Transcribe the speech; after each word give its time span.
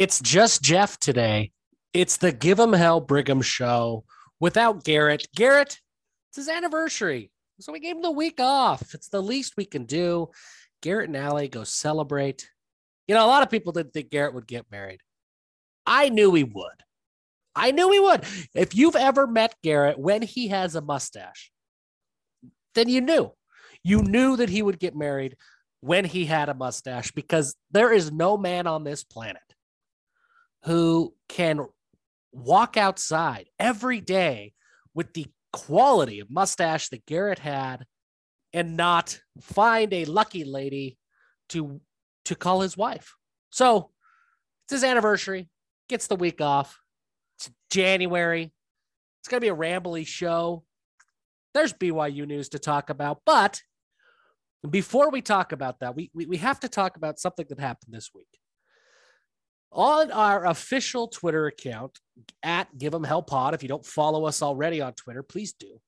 It's 0.00 0.18
just 0.18 0.62
Jeff 0.62 0.98
today. 0.98 1.52
It's 1.92 2.16
the 2.16 2.32
Give 2.32 2.58
'em 2.58 2.72
Hell 2.72 3.02
Brigham 3.02 3.42
show 3.42 4.06
without 4.40 4.82
Garrett. 4.82 5.28
Garrett, 5.36 5.78
it's 6.30 6.36
his 6.36 6.48
anniversary. 6.48 7.30
So 7.60 7.70
we 7.70 7.80
gave 7.80 7.96
him 7.96 8.02
the 8.02 8.10
week 8.10 8.40
off. 8.40 8.94
It's 8.94 9.10
the 9.10 9.20
least 9.20 9.58
we 9.58 9.66
can 9.66 9.84
do. 9.84 10.30
Garrett 10.80 11.08
and 11.08 11.18
Allie 11.18 11.48
go 11.48 11.64
celebrate. 11.64 12.48
You 13.08 13.14
know, 13.14 13.26
a 13.26 13.28
lot 13.28 13.42
of 13.42 13.50
people 13.50 13.74
didn't 13.74 13.92
think 13.92 14.08
Garrett 14.08 14.32
would 14.32 14.46
get 14.46 14.70
married. 14.70 15.02
I 15.84 16.08
knew 16.08 16.32
he 16.32 16.44
would. 16.44 16.82
I 17.54 17.70
knew 17.70 17.92
he 17.92 18.00
would. 18.00 18.24
If 18.54 18.74
you've 18.74 18.96
ever 18.96 19.26
met 19.26 19.54
Garrett 19.62 19.98
when 19.98 20.22
he 20.22 20.48
has 20.48 20.76
a 20.76 20.80
mustache, 20.80 21.52
then 22.74 22.88
you 22.88 23.02
knew. 23.02 23.34
You 23.84 24.00
knew 24.00 24.38
that 24.38 24.48
he 24.48 24.62
would 24.62 24.78
get 24.78 24.96
married 24.96 25.36
when 25.80 26.06
he 26.06 26.24
had 26.24 26.48
a 26.48 26.54
mustache 26.54 27.10
because 27.10 27.54
there 27.70 27.92
is 27.92 28.10
no 28.10 28.38
man 28.38 28.66
on 28.66 28.82
this 28.82 29.04
planet 29.04 29.42
who 30.64 31.14
can 31.28 31.66
walk 32.32 32.76
outside 32.76 33.48
every 33.58 34.00
day 34.00 34.52
with 34.94 35.12
the 35.14 35.26
quality 35.52 36.20
of 36.20 36.30
mustache 36.30 36.88
that 36.88 37.06
Garrett 37.06 37.38
had 37.38 37.86
and 38.52 38.76
not 38.76 39.20
find 39.40 39.92
a 39.92 40.04
lucky 40.04 40.44
lady 40.44 40.98
to 41.50 41.80
to 42.26 42.34
call 42.34 42.60
his 42.60 42.76
wife. 42.76 43.14
So 43.50 43.90
it's 44.64 44.72
his 44.72 44.84
anniversary, 44.84 45.48
gets 45.88 46.06
the 46.06 46.16
week 46.16 46.40
off. 46.40 46.78
It's 47.38 47.50
January. 47.70 48.52
It's 49.20 49.28
gonna 49.28 49.40
be 49.40 49.48
a 49.48 49.56
rambly 49.56 50.06
show. 50.06 50.64
There's 51.54 51.72
BYU 51.72 52.26
news 52.26 52.50
to 52.50 52.58
talk 52.58 52.90
about, 52.90 53.22
but 53.26 53.60
before 54.68 55.10
we 55.10 55.22
talk 55.22 55.52
about 55.52 55.80
that, 55.80 55.96
we, 55.96 56.10
we, 56.14 56.26
we 56.26 56.36
have 56.36 56.60
to 56.60 56.68
talk 56.68 56.96
about 56.96 57.18
something 57.18 57.46
that 57.48 57.58
happened 57.58 57.94
this 57.94 58.10
week 58.14 58.39
on 59.72 60.10
our 60.10 60.46
official 60.46 61.08
Twitter 61.08 61.46
account 61.46 62.00
at 62.42 62.76
Give 62.76 62.94
'em 62.94 63.04
Hell 63.04 63.22
Pod. 63.22 63.54
If 63.54 63.62
you 63.62 63.68
don't 63.68 63.84
follow 63.86 64.24
us 64.24 64.42
already 64.42 64.80
on 64.80 64.94
Twitter, 64.94 65.22
please 65.22 65.52
do. 65.52 65.80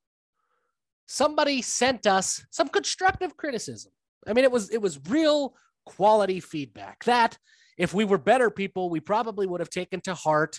Somebody 1.06 1.62
sent 1.62 2.06
us 2.06 2.44
some 2.50 2.68
constructive 2.68 3.36
criticism. 3.36 3.92
I 4.26 4.32
mean, 4.32 4.44
it 4.44 4.52
was 4.52 4.70
it 4.70 4.80
was 4.80 5.00
real 5.08 5.56
quality 5.84 6.40
feedback 6.40 7.04
that 7.04 7.38
if 7.76 7.92
we 7.92 8.04
were 8.04 8.18
better 8.18 8.50
people, 8.50 8.88
we 8.88 9.00
probably 9.00 9.46
would 9.46 9.60
have 9.60 9.70
taken 9.70 10.00
to 10.02 10.14
heart, 10.14 10.58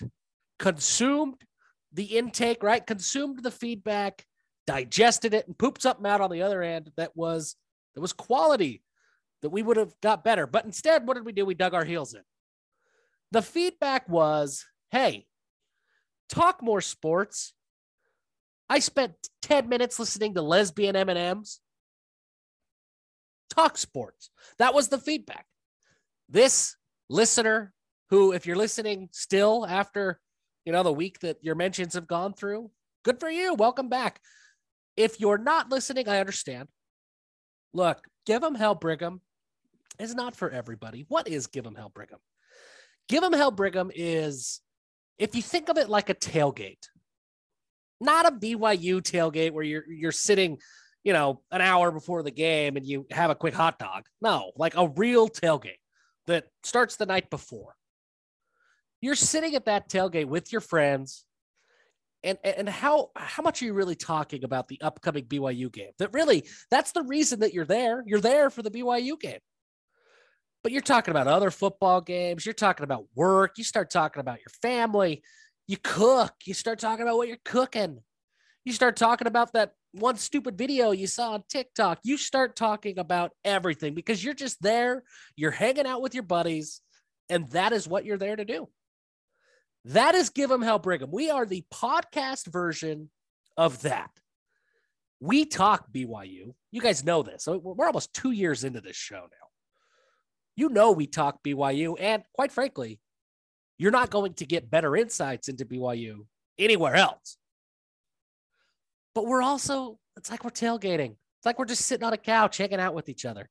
consumed 0.59 1.41
the 1.93 2.17
intake, 2.17 2.61
right? 2.63 2.85
Consumed 2.85 3.43
the 3.43 3.51
feedback, 3.51 4.25
digested 4.67 5.33
it, 5.33 5.47
and 5.47 5.57
pooped 5.57 5.81
something 5.81 6.05
out 6.05 6.21
on 6.21 6.31
the 6.31 6.41
other 6.41 6.61
end 6.61 6.91
that 6.97 7.15
was 7.15 7.55
that 7.95 8.01
was 8.01 8.13
quality 8.13 8.83
that 9.41 9.49
we 9.49 9.61
would 9.61 9.77
have 9.77 9.93
got 10.01 10.23
better. 10.23 10.47
But 10.47 10.65
instead, 10.65 11.07
what 11.07 11.15
did 11.15 11.25
we 11.25 11.31
do? 11.31 11.45
We 11.45 11.53
dug 11.53 11.73
our 11.73 11.85
heels 11.85 12.13
in 12.13 12.21
the 13.33 13.41
feedback 13.41 14.07
was 14.07 14.63
hey, 14.91 15.25
talk 16.29 16.61
more 16.61 16.81
sports. 16.81 17.53
I 18.69 18.77
spent 18.77 19.13
10 19.41 19.67
minutes 19.67 19.97
listening 19.97 20.35
to 20.35 20.41
lesbian 20.43 20.95
M&Ms. 20.95 21.59
Talk 23.49 23.77
sports. 23.77 24.29
That 24.59 24.75
was 24.75 24.87
the 24.87 24.99
feedback. 24.99 25.47
This 26.29 26.75
listener 27.09 27.73
who 28.11 28.33
if 28.33 28.45
you're 28.45 28.55
listening 28.55 29.09
still 29.11 29.65
after, 29.65 30.19
you 30.63 30.71
know, 30.71 30.83
the 30.83 30.93
week 30.93 31.19
that 31.21 31.37
your 31.41 31.55
mentions 31.55 31.95
have 31.95 32.07
gone 32.07 32.33
through, 32.33 32.69
good 33.03 33.19
for 33.19 33.29
you. 33.29 33.55
Welcome 33.55 33.89
back. 33.89 34.21
If 34.95 35.19
you're 35.19 35.39
not 35.39 35.71
listening, 35.71 36.07
I 36.07 36.19
understand. 36.19 36.69
Look, 37.73 38.07
Give 38.27 38.43
'em 38.43 38.53
Hell 38.53 38.75
Brigham 38.75 39.21
is 39.97 40.13
not 40.13 40.35
for 40.35 40.51
everybody. 40.51 41.05
What 41.07 41.27
is 41.27 41.47
Give 41.47 41.65
'em 41.65 41.75
Hell 41.75 41.89
Brigham? 41.89 42.19
Give 43.09 43.23
'em 43.23 43.33
Hell 43.33 43.51
Brigham 43.51 43.91
is, 43.93 44.61
if 45.17 45.35
you 45.35 45.41
think 45.41 45.69
of 45.69 45.77
it 45.77 45.89
like 45.89 46.09
a 46.09 46.15
tailgate, 46.15 46.87
not 47.99 48.25
a 48.25 48.31
BYU 48.31 49.01
tailgate 49.01 49.51
where 49.51 49.63
you're 49.63 49.89
you're 49.89 50.11
sitting, 50.11 50.57
you 51.03 51.13
know, 51.13 51.41
an 51.51 51.61
hour 51.61 51.91
before 51.91 52.23
the 52.23 52.31
game 52.31 52.77
and 52.77 52.85
you 52.85 53.05
have 53.11 53.29
a 53.29 53.35
quick 53.35 53.53
hot 53.53 53.79
dog. 53.79 54.05
No, 54.21 54.51
like 54.55 54.75
a 54.75 54.89
real 54.89 55.29
tailgate 55.29 55.79
that 56.27 56.47
starts 56.63 56.95
the 56.95 57.05
night 57.05 57.29
before. 57.29 57.75
You're 59.01 59.15
sitting 59.15 59.55
at 59.55 59.65
that 59.65 59.89
tailgate 59.89 60.27
with 60.27 60.51
your 60.51 60.61
friends. 60.61 61.25
And, 62.25 62.37
and 62.45 62.69
how 62.69 63.11
how 63.17 63.43
much 63.43 63.61
are 63.61 63.65
you 63.65 63.73
really 63.73 63.95
talking 63.97 64.45
about 64.45 64.69
the 64.69 64.79
upcoming 64.79 65.25
BYU 65.25 65.69
game? 65.71 65.91
That 65.99 66.13
really 66.13 66.47
that's 66.71 66.93
the 66.93 67.03
reason 67.03 67.41
that 67.41 67.53
you're 67.53 67.65
there. 67.65 68.01
You're 68.05 68.21
there 68.21 68.49
for 68.49 68.61
the 68.61 68.71
BYU 68.71 69.19
game 69.19 69.39
but 70.63 70.71
you're 70.71 70.81
talking 70.81 71.11
about 71.11 71.27
other 71.27 71.51
football 71.51 71.99
games. 71.99 72.45
You're 72.45 72.53
talking 72.53 72.85
about 72.85 73.05
work. 73.15 73.57
You 73.57 73.65
start 73.65 73.91
talking 73.91 74.21
about 74.21 74.39
your 74.39 74.53
family. 74.61 75.21
You 75.67 75.77
cook. 75.77 76.33
You 76.45 76.53
start 76.53 76.79
talking 76.79 77.03
about 77.03 77.17
what 77.17 77.27
you're 77.27 77.37
cooking. 77.43 77.99
You 78.63 78.71
start 78.71 78.95
talking 78.95 79.27
about 79.27 79.53
that 79.53 79.73
one 79.91 80.15
stupid 80.15 80.57
video 80.57 80.91
you 80.91 81.05
saw 81.05 81.33
on 81.33 81.43
TikTok. 81.49 81.99
You 82.03 82.17
start 82.17 82.55
talking 82.55 82.97
about 82.97 83.31
everything 83.43 83.93
because 83.93 84.23
you're 84.23 84.33
just 84.33 84.61
there. 84.61 85.03
You're 85.35 85.51
hanging 85.51 85.85
out 85.85 86.01
with 86.01 86.13
your 86.13 86.23
buddies, 86.23 86.79
and 87.29 87.47
that 87.49 87.73
is 87.73 87.87
what 87.87 88.05
you're 88.05 88.17
there 88.17 88.37
to 88.37 88.45
do. 88.45 88.69
That 89.85 90.15
is 90.15 90.29
Give 90.29 90.49
Them 90.49 90.61
Hell 90.61 90.79
Brigham. 90.79 91.11
We 91.11 91.29
are 91.29 91.45
the 91.45 91.65
podcast 91.73 92.47
version 92.47 93.09
of 93.57 93.81
that. 93.81 94.11
We 95.19 95.45
talk 95.45 95.91
BYU. 95.91 96.53
You 96.71 96.81
guys 96.81 97.03
know 97.03 97.21
this. 97.21 97.47
We're 97.47 97.85
almost 97.85 98.13
two 98.13 98.31
years 98.31 98.63
into 98.63 98.79
this 98.79 98.95
show 98.95 99.19
now 99.19 99.42
you 100.55 100.69
know 100.69 100.91
we 100.91 101.07
talk 101.07 101.43
BYU, 101.43 101.95
and 101.99 102.23
quite 102.33 102.51
frankly, 102.51 102.99
you're 103.77 103.91
not 103.91 104.09
going 104.09 104.33
to 104.35 104.45
get 104.45 104.69
better 104.69 104.95
insights 104.95 105.47
into 105.47 105.65
BYU 105.65 106.25
anywhere 106.57 106.95
else. 106.95 107.37
But 109.15 109.25
we're 109.25 109.41
also, 109.41 109.99
it's 110.17 110.31
like 110.31 110.43
we're 110.43 110.51
tailgating. 110.51 111.11
It's 111.11 111.45
like 111.45 111.59
we're 111.59 111.65
just 111.65 111.85
sitting 111.85 112.05
on 112.05 112.13
a 112.13 112.17
couch 112.17 112.57
hanging 112.57 112.79
out 112.79 112.93
with 112.93 113.09
each 113.09 113.25
other. 113.25 113.49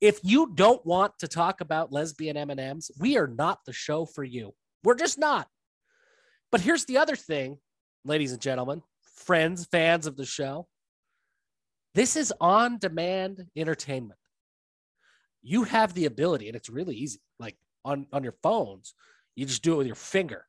If 0.00 0.20
you 0.22 0.52
don't 0.54 0.84
want 0.86 1.18
to 1.18 1.28
talk 1.28 1.60
about 1.60 1.92
lesbian 1.92 2.36
M&Ms, 2.36 2.92
we 3.00 3.18
are 3.18 3.26
not 3.26 3.60
the 3.66 3.72
show 3.72 4.06
for 4.06 4.22
you. 4.22 4.54
We're 4.84 4.94
just 4.94 5.18
not. 5.18 5.48
But 6.52 6.60
here's 6.60 6.84
the 6.84 6.98
other 6.98 7.16
thing, 7.16 7.58
ladies 8.04 8.32
and 8.32 8.40
gentlemen, 8.40 8.82
friends, 9.02 9.66
fans 9.70 10.06
of 10.06 10.16
the 10.16 10.24
show. 10.24 10.68
This 11.94 12.14
is 12.14 12.32
on 12.40 12.78
demand 12.78 13.46
entertainment 13.56 14.20
you 15.42 15.64
have 15.64 15.94
the 15.94 16.06
ability, 16.06 16.48
and 16.48 16.56
it's 16.56 16.68
really 16.68 16.96
easy. 16.96 17.20
Like 17.38 17.56
on 17.84 18.06
on 18.12 18.22
your 18.22 18.34
phones, 18.42 18.94
you 19.34 19.46
just 19.46 19.62
do 19.62 19.74
it 19.74 19.78
with 19.78 19.86
your 19.86 19.96
finger. 19.96 20.44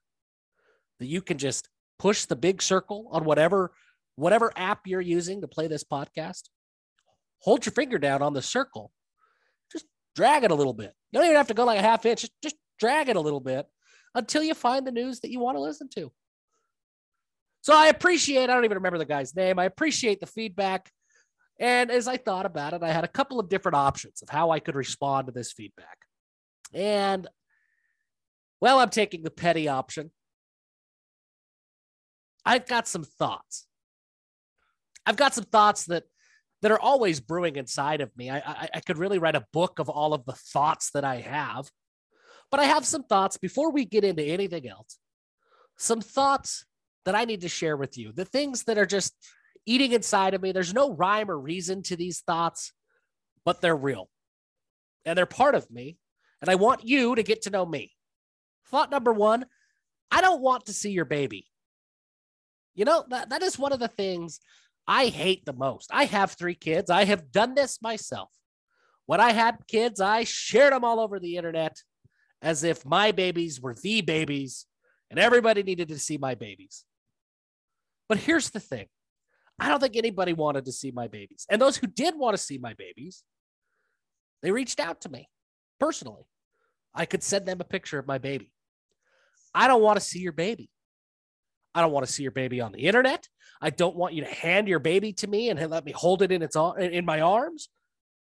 That 1.00 1.08
you 1.08 1.22
can 1.22 1.38
just 1.38 1.70
push 1.98 2.26
the 2.26 2.36
big 2.36 2.62
circle 2.62 3.08
on 3.12 3.26
whatever 3.26 3.72
whatever 4.16 4.52
app 4.56 4.82
you're 4.86 5.02
using 5.02 5.42
to 5.42 5.48
play 5.48 5.68
this 5.68 5.84
podcast. 5.84 6.50
Hold 7.42 7.66
your 7.66 7.74
finger 7.74 7.98
down 7.98 8.22
on 8.22 8.34
the 8.34 8.42
circle. 8.42 8.92
Just 9.72 9.86
drag 10.16 10.44
it 10.44 10.52
a 10.52 10.56
little 10.56 10.74
bit. 10.74 10.94
You 11.12 11.20
don't 11.20 11.26
even 11.26 11.38
have 11.38 11.48
to 11.48 11.54
go 11.54 11.64
like 11.64 11.80
a 11.80 11.84
half 11.84 12.06
inch. 12.06 12.22
Just, 12.22 12.34
just 12.44 12.56
drag 12.80 13.08
it 13.08 13.16
a 13.16 13.22
little 13.22 13.40
bit 13.40 13.66
until 14.14 14.44
you 14.44 14.54
find 14.54 14.86
the 14.86 14.92
news 14.92 15.22
that 15.22 15.32
you 15.32 15.40
want 15.40 15.56
to 15.56 15.62
listen 15.62 15.88
to. 15.96 16.12
So 17.62 17.74
I 17.76 17.88
appreciate, 17.88 18.50
I 18.50 18.54
don't 18.54 18.66
even 18.66 18.76
remember 18.76 18.98
the 18.98 19.06
guy's 19.06 19.36
name. 19.36 19.60
I 19.60 19.66
appreciate 19.66 20.20
the 20.20 20.26
feedback. 20.26 20.92
And 21.59 21.92
as 21.92 22.08
I 22.08 22.18
thought 22.18 22.46
about 22.46 22.74
it, 22.74 22.84
I 22.84 22.92
had 22.92 23.03
a 23.03 23.09
couple 23.09 23.40
of 23.40 23.50
different 23.50 23.75
options 23.75 24.22
of 24.22 24.30
how 24.30 24.52
I 24.52 24.59
could 24.59 24.75
respond 24.75 25.28
to 25.28 25.34
this 25.34 25.52
feedback. 25.52 25.97
And 26.74 27.28
well, 28.61 28.79
I'm 28.79 28.90
taking 28.90 29.23
the 29.23 29.32
petty 29.32 29.67
option. 29.67 30.11
I've 32.46 32.66
got 32.67 32.88
some 32.88 33.03
thoughts. 33.03 33.67
I've 35.06 35.17
got 35.17 35.34
some 35.34 35.46
thoughts 35.46 35.85
that 35.85 36.03
that 36.61 36.72
are 36.72 36.79
always 36.79 37.22
brewing 37.22 37.56
inside 37.56 38.02
of 38.02 38.16
me. 38.17 38.29
I, 38.29 38.40
I, 38.40 38.70
I 38.76 38.79
could 38.82 38.97
really 38.97 39.17
write 39.17 39.35
a 39.35 39.46
book 39.53 39.79
of 39.79 39.88
all 39.88 40.14
of 40.14 40.26
the 40.26 40.34
thoughts 40.34 40.91
that 40.91 41.06
I 41.06 41.17
have, 41.17 41.72
but 42.52 42.59
I 42.59 42.66
have 42.66 42.85
some 42.85 43.03
thoughts 43.03 43.38
before 43.38 43.72
we 43.72 43.85
get 43.85 44.03
into 44.03 44.23
anything 44.23 44.67
else. 44.67 44.97
Some 45.78 46.02
thoughts 46.02 46.66
that 47.06 47.16
I 47.16 47.23
need 47.23 47.41
to 47.41 47.50
share 47.50 47.78
with 47.78 47.97
you. 47.97 48.11
The 48.11 48.26
things 48.26 48.64
that 48.66 48.78
are 48.78 48.85
just 48.85 49.14
eating 49.70 49.92
inside 49.92 50.34
of 50.34 50.42
me. 50.42 50.52
There's 50.52 50.74
no 50.74 50.94
rhyme 50.94 51.30
or 51.30 51.40
reason 51.40 51.84
to 51.84 51.96
these 51.96 52.22
thoughts, 52.22 52.74
but 53.46 53.62
they're 53.62 53.76
real 53.76 54.10
and 55.06 55.18
they're 55.18 55.26
part 55.26 55.54
of 55.54 55.70
me. 55.70 55.98
And 56.42 56.50
I 56.50 56.56
want 56.56 56.88
you 56.88 57.16
to 57.16 57.24
get 57.24 57.44
to 57.44 57.50
know 57.50 57.66
me. 57.66 57.92
Thought 58.68 58.92
number 58.92 59.14
one 59.14 59.46
I 60.12 60.22
don't 60.22 60.42
want 60.42 60.66
to 60.66 60.74
see 60.74 60.90
your 60.90 61.06
baby. 61.06 61.46
You 62.74 62.86
know, 62.86 63.06
that, 63.10 63.30
that 63.30 63.44
is 63.44 63.60
one 63.60 63.72
of 63.72 63.80
the 63.80 63.88
things 63.88 64.40
I 64.88 65.08
hate 65.08 65.46
the 65.46 65.54
most. 65.54 65.92
I 65.94 66.06
have 66.06 66.32
three 66.32 66.56
kids. 66.56 66.90
I 66.90 67.06
have 67.06 67.32
done 67.32 67.54
this 67.54 67.80
myself. 67.80 68.30
When 69.06 69.20
I 69.20 69.34
had 69.34 69.68
kids, 69.68 70.02
I 70.02 70.24
shared 70.24 70.74
them 70.74 70.84
all 70.84 71.00
over 71.00 71.20
the 71.20 71.38
internet 71.38 71.78
as 72.42 72.64
if 72.64 72.86
my 72.86 73.12
babies 73.12 73.62
were 73.62 73.76
the 73.76 74.02
babies 74.02 74.66
and 75.12 75.20
everybody 75.20 75.62
needed 75.62 75.90
to 75.90 76.00
see 76.00 76.18
my 76.18 76.34
babies. 76.34 76.86
But 78.08 78.18
here's 78.18 78.50
the 78.50 78.60
thing 78.60 78.88
I 79.59 79.67
don't 79.67 79.79
think 79.79 79.96
anybody 79.96 80.34
wanted 80.34 80.66
to 80.66 80.72
see 80.72 80.91
my 80.91 81.08
babies. 81.08 81.46
And 81.50 81.61
those 81.61 81.78
who 81.78 81.88
did 81.88 82.17
want 82.17 82.35
to 82.35 82.41
see 82.41 82.58
my 82.58 82.73
babies, 82.73 83.23
they 84.41 84.52
reached 84.52 84.79
out 84.79 85.02
to 85.02 85.09
me 85.09 85.29
personally. 85.79 86.23
I 86.94 87.06
could 87.06 87.23
send 87.23 87.46
them 87.46 87.61
a 87.61 87.66
picture 87.66 88.00
of 88.00 88.08
my 88.08 88.17
baby. 88.17 88.52
I 89.53 89.67
don't 89.67 89.82
want 89.82 89.97
to 90.00 90.06
see 90.06 90.20
your 90.20 90.32
baby. 90.32 90.70
I 91.76 91.82
don't 91.82 91.91
want 91.91 92.06
to 92.06 92.11
see 92.11 92.23
your 92.23 92.32
baby 92.32 92.61
on 92.61 92.72
the 92.72 92.79
internet. 92.79 93.28
I 93.61 93.70
don't 93.70 93.96
want 93.96 94.14
you 94.14 94.23
to 94.23 94.29
hand 94.29 94.67
your 94.67 94.79
baby 94.79 95.14
to 95.14 95.28
me 95.28 95.50
and 95.50 95.70
let 95.70 95.85
me 95.85 95.91
hold 95.91 96.22
it 96.22 96.32
in 96.32 96.41
its 96.41 96.56
in 96.79 97.06
my 97.06 97.22
arms. 97.22 97.70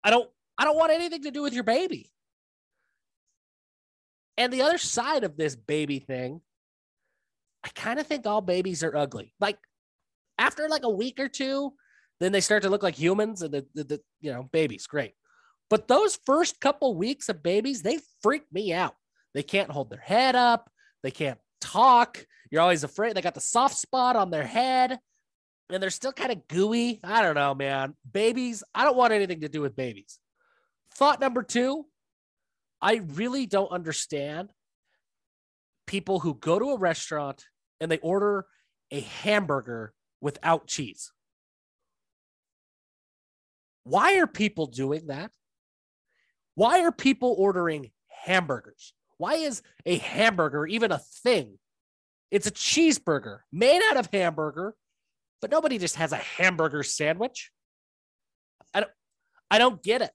I 0.04 0.10
don't 0.10 0.30
I 0.58 0.66
don't 0.66 0.78
want 0.78 0.92
anything 0.92 1.24
to 1.24 1.32
do 1.32 1.42
with 1.42 1.54
your 1.54 1.64
baby. 1.64 2.12
And 4.38 4.52
the 4.52 4.62
other 4.62 4.78
side 4.78 5.24
of 5.24 5.38
this 5.38 5.56
baby 5.56 6.00
thing, 6.00 6.42
I 7.64 7.70
kind 7.70 8.00
of 8.00 8.08
think 8.08 8.26
all 8.26 8.42
babies 8.42 8.84
are 8.84 8.96
ugly. 8.96 9.34
Like 9.40 9.58
after 10.40 10.68
like 10.70 10.84
a 10.84 10.90
week 10.90 11.20
or 11.20 11.28
two, 11.28 11.74
then 12.20 12.32
they 12.32 12.42
start 12.42 12.64
to 12.64 12.70
look 12.70 12.84
like 12.84 12.96
humans 12.96 13.42
and 13.42 13.54
the, 13.54 13.66
the, 13.76 13.84
the 13.84 14.02
you 14.22 14.34
know, 14.34 14.50
babies, 14.52 14.88
great. 14.88 15.14
But 15.70 15.88
those 15.88 16.18
first 16.26 16.60
couple 16.60 16.96
weeks 16.96 17.30
of 17.30 17.44
babies, 17.44 17.84
they 17.84 18.00
freak 18.24 18.44
me 18.52 18.74
out. 18.74 18.96
They 19.34 19.44
can't 19.44 19.70
hold 19.70 19.92
their 19.92 20.00
head 20.00 20.36
up. 20.36 20.72
They 21.04 21.12
can't 21.12 21.38
talk. 21.62 22.26
You're 22.50 22.62
always 22.62 22.84
afraid. 22.84 23.16
They 23.16 23.22
got 23.22 23.36
the 23.36 23.42
soft 23.42 23.76
spot 23.76 24.16
on 24.16 24.32
their 24.32 24.48
head 24.48 24.98
and 25.70 25.84
they're 25.84 25.92
still 25.92 26.12
kind 26.12 26.32
of 26.32 26.48
gooey. 26.48 27.00
I 27.04 27.22
don't 27.22 27.36
know, 27.36 27.54
man. 27.54 27.96
Babies, 28.12 28.64
I 28.74 28.84
don't 28.84 28.98
want 28.98 29.14
anything 29.14 29.42
to 29.42 29.50
do 29.50 29.62
with 29.62 29.76
babies. 29.76 30.18
Thought 30.96 31.22
number 31.22 31.44
two, 31.44 31.86
I 32.82 33.02
really 33.14 33.46
don't 33.46 33.72
understand 33.72 34.50
people 35.86 36.20
who 36.20 36.34
go 36.34 36.58
to 36.58 36.72
a 36.72 36.78
restaurant 36.78 37.46
and 37.80 37.92
they 37.92 38.00
order 38.00 38.46
a 38.92 39.02
hamburger 39.02 39.94
without 40.22 40.68
cheese. 40.68 41.12
Why 43.84 44.20
are 44.20 44.28
people 44.28 44.68
doing 44.68 45.08
that? 45.08 45.32
Why 46.56 46.82
are 46.82 46.92
people 46.92 47.36
ordering 47.38 47.92
hamburgers? 48.08 48.94
Why 49.18 49.36
is 49.36 49.62
a 49.86 49.98
hamburger 49.98 50.66
even 50.68 50.92
a 50.92 51.00
thing? 51.00 51.58
It's 52.32 52.48
a 52.48 52.52
cheeseburger 52.52 53.40
made 53.52 53.82
out 53.90 53.98
of 53.98 54.10
hamburger, 54.12 54.76
but 55.42 55.52
nobody 55.52 55.78
just 55.78 55.96
has 55.96 56.12
a 56.12 56.18
hamburger 56.18 56.84
sandwich. 56.84 57.52
I 58.74 58.82
don't 58.82 58.92
I 59.50 59.58
don't 59.58 59.82
get 59.82 60.02
it. 60.02 60.12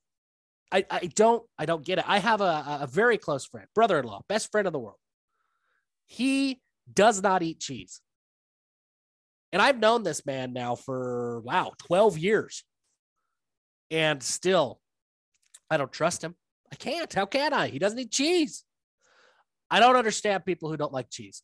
I, 0.71 0.85
I 0.91 1.07
don't 1.07 1.43
I 1.59 1.67
don't 1.67 1.85
get 1.85 1.99
it. 1.99 2.05
I 2.07 2.19
have 2.19 2.41
a, 2.41 2.79
a 2.83 2.89
very 2.91 3.19
close 3.19 3.45
friend, 3.47 3.67
brother-in-law, 3.75 4.23
best 4.29 4.53
friend 4.53 4.67
in 4.67 4.73
the 4.73 4.79
world. 4.79 4.99
He 6.07 6.61
does 6.93 7.23
not 7.23 7.43
eat 7.43 7.61
cheese. 7.61 8.01
And 9.55 9.63
I've 9.63 9.79
known 9.79 10.03
this 10.03 10.27
man 10.27 10.53
now 10.53 10.75
for 10.75 11.41
wow, 11.45 11.73
12 11.79 12.19
years. 12.19 12.65
And 13.89 14.21
still 14.21 14.81
I 15.71 15.77
don't 15.77 15.93
trust 15.93 16.23
him. 16.25 16.35
I 16.73 16.75
can't. 16.75 17.13
How 17.15 17.25
can 17.25 17.53
I? 17.53 17.69
He 17.69 17.79
doesn't 17.79 18.01
eat 18.01 18.11
cheese. 18.11 18.65
I 19.71 19.79
don't 19.79 19.95
understand 19.95 20.45
people 20.45 20.69
who 20.69 20.77
don't 20.77 20.93
like 20.93 21.09
cheese. 21.09 21.43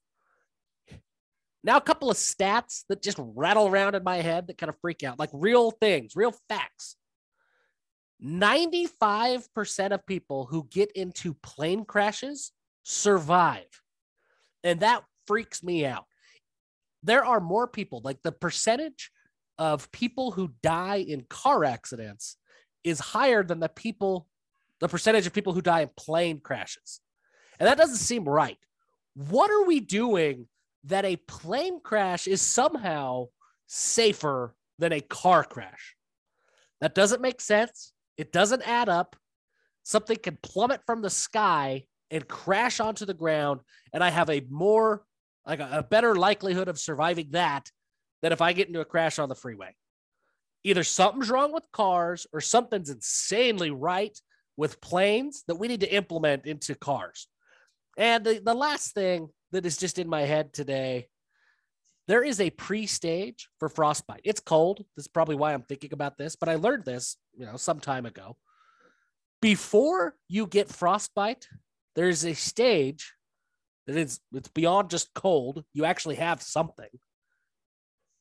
Now, 1.62 1.76
a 1.76 1.80
couple 1.80 2.10
of 2.10 2.16
stats 2.16 2.82
that 2.88 3.00
just 3.00 3.18
rattle 3.20 3.68
around 3.68 3.94
in 3.94 4.02
my 4.02 4.16
head 4.16 4.48
that 4.48 4.58
kind 4.58 4.70
of 4.70 4.76
freak 4.80 5.04
out, 5.04 5.20
like 5.20 5.30
real 5.32 5.70
things, 5.70 6.16
real 6.16 6.34
facts. 6.48 6.96
95% 8.24 9.92
of 9.92 10.04
people 10.04 10.46
who 10.46 10.66
get 10.68 10.90
into 10.92 11.34
plane 11.44 11.84
crashes 11.84 12.50
survive. 12.82 13.68
And 14.64 14.80
that 14.80 15.04
freaks 15.28 15.62
me 15.62 15.86
out. 15.86 16.06
There 17.02 17.24
are 17.24 17.40
more 17.40 17.66
people, 17.66 18.00
like 18.04 18.22
the 18.22 18.32
percentage 18.32 19.10
of 19.58 19.90
people 19.92 20.32
who 20.32 20.52
die 20.62 21.04
in 21.06 21.24
car 21.28 21.64
accidents 21.64 22.36
is 22.84 23.00
higher 23.00 23.42
than 23.42 23.60
the 23.60 23.68
people, 23.68 24.26
the 24.80 24.88
percentage 24.88 25.26
of 25.26 25.32
people 25.32 25.52
who 25.52 25.62
die 25.62 25.82
in 25.82 25.90
plane 25.96 26.40
crashes. 26.40 27.00
And 27.58 27.66
that 27.66 27.78
doesn't 27.78 27.96
seem 27.96 28.24
right. 28.24 28.58
What 29.14 29.50
are 29.50 29.64
we 29.64 29.80
doing 29.80 30.46
that 30.84 31.04
a 31.04 31.16
plane 31.16 31.80
crash 31.82 32.26
is 32.26 32.40
somehow 32.40 33.26
safer 33.66 34.54
than 34.78 34.92
a 34.92 35.00
car 35.00 35.44
crash? 35.44 35.94
That 36.80 36.94
doesn't 36.94 37.20
make 37.20 37.40
sense. 37.40 37.92
It 38.16 38.32
doesn't 38.32 38.66
add 38.66 38.88
up. 38.88 39.16
Something 39.82 40.16
can 40.16 40.38
plummet 40.42 40.80
from 40.86 41.02
the 41.02 41.10
sky 41.10 41.84
and 42.10 42.26
crash 42.26 42.80
onto 42.80 43.04
the 43.04 43.14
ground, 43.14 43.60
and 43.92 44.02
I 44.02 44.10
have 44.10 44.30
a 44.30 44.44
more, 44.50 45.04
like 45.46 45.60
a, 45.60 45.68
a 45.72 45.82
better 45.82 46.14
likelihood 46.14 46.68
of 46.68 46.78
surviving 46.78 47.28
that 47.32 47.70
than 48.22 48.32
if 48.32 48.40
I 48.40 48.52
get 48.52 48.68
into 48.68 48.80
a 48.80 48.84
crash 48.84 49.18
on 49.18 49.28
the 49.28 49.34
freeway 49.34 49.74
either 50.62 50.84
something's 50.84 51.30
wrong 51.30 51.52
with 51.52 51.64
cars 51.72 52.26
or 52.32 52.40
something's 52.40 52.90
insanely 52.90 53.70
right 53.70 54.20
with 54.56 54.80
planes 54.80 55.42
that 55.48 55.54
we 55.54 55.68
need 55.68 55.80
to 55.80 55.94
implement 55.94 56.44
into 56.44 56.74
cars. 56.74 57.28
And 57.96 58.24
the, 58.24 58.40
the 58.44 58.54
last 58.54 58.92
thing 58.92 59.30
that 59.52 59.64
is 59.64 59.78
just 59.78 59.98
in 59.98 60.08
my 60.08 60.22
head 60.22 60.52
today 60.52 61.08
there 62.08 62.24
is 62.24 62.40
a 62.40 62.50
pre-stage 62.50 63.48
for 63.60 63.68
frostbite. 63.68 64.22
It's 64.24 64.40
cold. 64.40 64.78
This 64.96 65.04
is 65.04 65.08
probably 65.08 65.36
why 65.36 65.54
I'm 65.54 65.62
thinking 65.62 65.92
about 65.92 66.18
this, 66.18 66.34
but 66.34 66.48
I 66.48 66.56
learned 66.56 66.84
this, 66.84 67.16
you 67.36 67.46
know, 67.46 67.56
some 67.56 67.78
time 67.78 68.04
ago. 68.04 68.36
Before 69.40 70.16
you 70.26 70.48
get 70.48 70.68
frostbite, 70.68 71.46
there's 71.94 72.24
a 72.24 72.34
stage 72.34 73.12
that 73.90 73.98
is 74.00 74.20
it's 74.32 74.48
beyond 74.48 74.90
just 74.90 75.12
cold. 75.14 75.64
You 75.74 75.84
actually 75.84 76.16
have 76.16 76.42
something. 76.42 76.88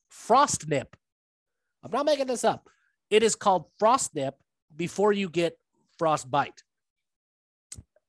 Frost 0.08 0.68
nip. 0.68 0.96
I'm 1.84 1.92
not 1.92 2.06
making 2.06 2.26
this 2.26 2.44
up. 2.44 2.68
It 3.08 3.22
is 3.22 3.36
called 3.36 3.66
frost 3.78 4.14
nip 4.14 4.34
before 4.74 5.12
you 5.12 5.28
get 5.28 5.56
frostbite. 5.98 6.62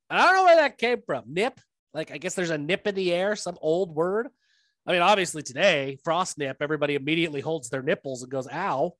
I 0.10 0.26
don't 0.26 0.36
know 0.36 0.44
where 0.44 0.56
that 0.58 0.78
came 0.78 1.02
from. 1.06 1.26
Nip, 1.28 1.60
like 1.94 2.12
I 2.12 2.18
guess 2.18 2.34
there's 2.34 2.50
a 2.50 2.58
nip 2.58 2.88
in 2.88 2.96
the 2.96 3.14
air, 3.14 3.36
some 3.36 3.58
old 3.62 3.96
word. 3.96 4.28
I 4.86 4.94
mean, 4.94 5.02
obviously 5.02 5.44
today, 5.44 6.00
frost 6.04 6.38
nip, 6.38 6.58
everybody 6.62 6.96
immediately 6.96 7.42
holds 7.42 7.70
their 7.70 7.84
nipples 7.84 8.24
and 8.24 8.32
goes, 8.32 8.48
ow. 8.52 8.96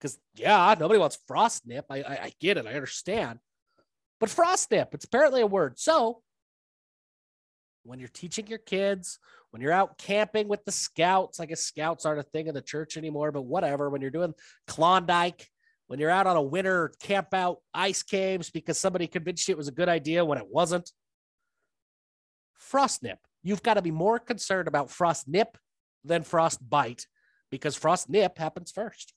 Because 0.00 0.18
yeah, 0.34 0.74
nobody 0.78 0.98
wants 0.98 1.18
frost 1.26 1.66
nip. 1.66 1.84
I, 1.90 1.98
I, 1.98 2.12
I 2.24 2.32
get 2.40 2.56
it, 2.56 2.66
I 2.66 2.72
understand. 2.72 3.38
But 4.18 4.30
frost 4.30 4.70
nip, 4.70 4.94
it's 4.94 5.04
apparently 5.04 5.42
a 5.42 5.46
word. 5.46 5.78
So 5.78 6.22
when 7.88 7.98
you're 7.98 8.08
teaching 8.08 8.46
your 8.46 8.58
kids, 8.58 9.18
when 9.50 9.62
you're 9.62 9.72
out 9.72 9.96
camping 9.96 10.46
with 10.46 10.62
the 10.66 10.72
scouts, 10.72 11.40
I 11.40 11.46
guess 11.46 11.62
scouts 11.62 12.04
aren't 12.04 12.20
a 12.20 12.24
thing 12.24 12.46
in 12.46 12.54
the 12.54 12.60
church 12.60 12.98
anymore, 12.98 13.32
but 13.32 13.42
whatever. 13.42 13.88
When 13.88 14.02
you're 14.02 14.10
doing 14.10 14.34
Klondike, 14.66 15.48
when 15.86 15.98
you're 15.98 16.10
out 16.10 16.26
on 16.26 16.36
a 16.36 16.42
winter 16.42 16.92
camp 17.00 17.32
out 17.32 17.60
ice 17.72 18.02
caves 18.02 18.50
because 18.50 18.78
somebody 18.78 19.06
convinced 19.06 19.48
you 19.48 19.52
it 19.52 19.58
was 19.58 19.68
a 19.68 19.72
good 19.72 19.88
idea 19.88 20.22
when 20.22 20.36
it 20.36 20.46
wasn't. 20.46 20.92
Frost 22.58 23.02
nip. 23.02 23.20
You've 23.42 23.62
got 23.62 23.74
to 23.74 23.82
be 23.82 23.90
more 23.90 24.18
concerned 24.18 24.68
about 24.68 24.90
frost 24.90 25.26
nip 25.26 25.56
than 26.04 26.24
frost 26.24 26.58
bite 26.68 27.06
because 27.50 27.74
frost 27.74 28.10
nip 28.10 28.36
happens 28.36 28.70
first. 28.70 29.14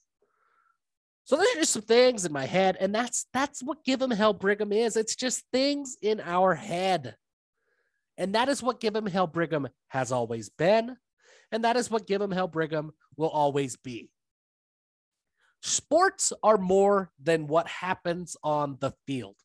So 1.26 1.36
there's 1.36 1.56
just 1.56 1.74
some 1.74 1.82
things 1.82 2.26
in 2.26 2.32
my 2.32 2.46
head, 2.46 2.78
and 2.80 2.96
that's 2.96 3.28
that's 3.34 3.62
what 3.62 3.84
Give 3.84 4.02
'em 4.02 4.12
Hell 4.12 4.34
Brigham 4.34 4.72
is. 4.72 4.96
It's 4.96 5.16
just 5.16 5.44
things 5.52 5.98
in 6.02 6.22
our 6.22 6.56
head. 6.56 7.16
And 8.22 8.36
that 8.36 8.50
is 8.50 8.62
what 8.62 8.80
Give 8.80 8.96
'em 8.96 9.08
Hell 9.08 9.26
Brigham 9.26 9.68
has 9.88 10.12
always 10.12 10.48
been. 10.48 10.96
And 11.52 11.64
that 11.64 11.76
is 11.76 11.90
what 11.90 12.06
Give 12.06 12.22
'em 12.22 12.30
Hell 12.30 12.48
Brigham 12.48 12.92
will 13.18 13.30
always 13.30 13.78
be. 13.78 14.12
Sports 15.64 16.32
are 16.44 16.60
more 16.60 17.12
than 17.20 17.48
what 17.48 17.68
happens 17.68 18.38
on 18.44 18.78
the 18.80 18.92
field. 19.08 19.38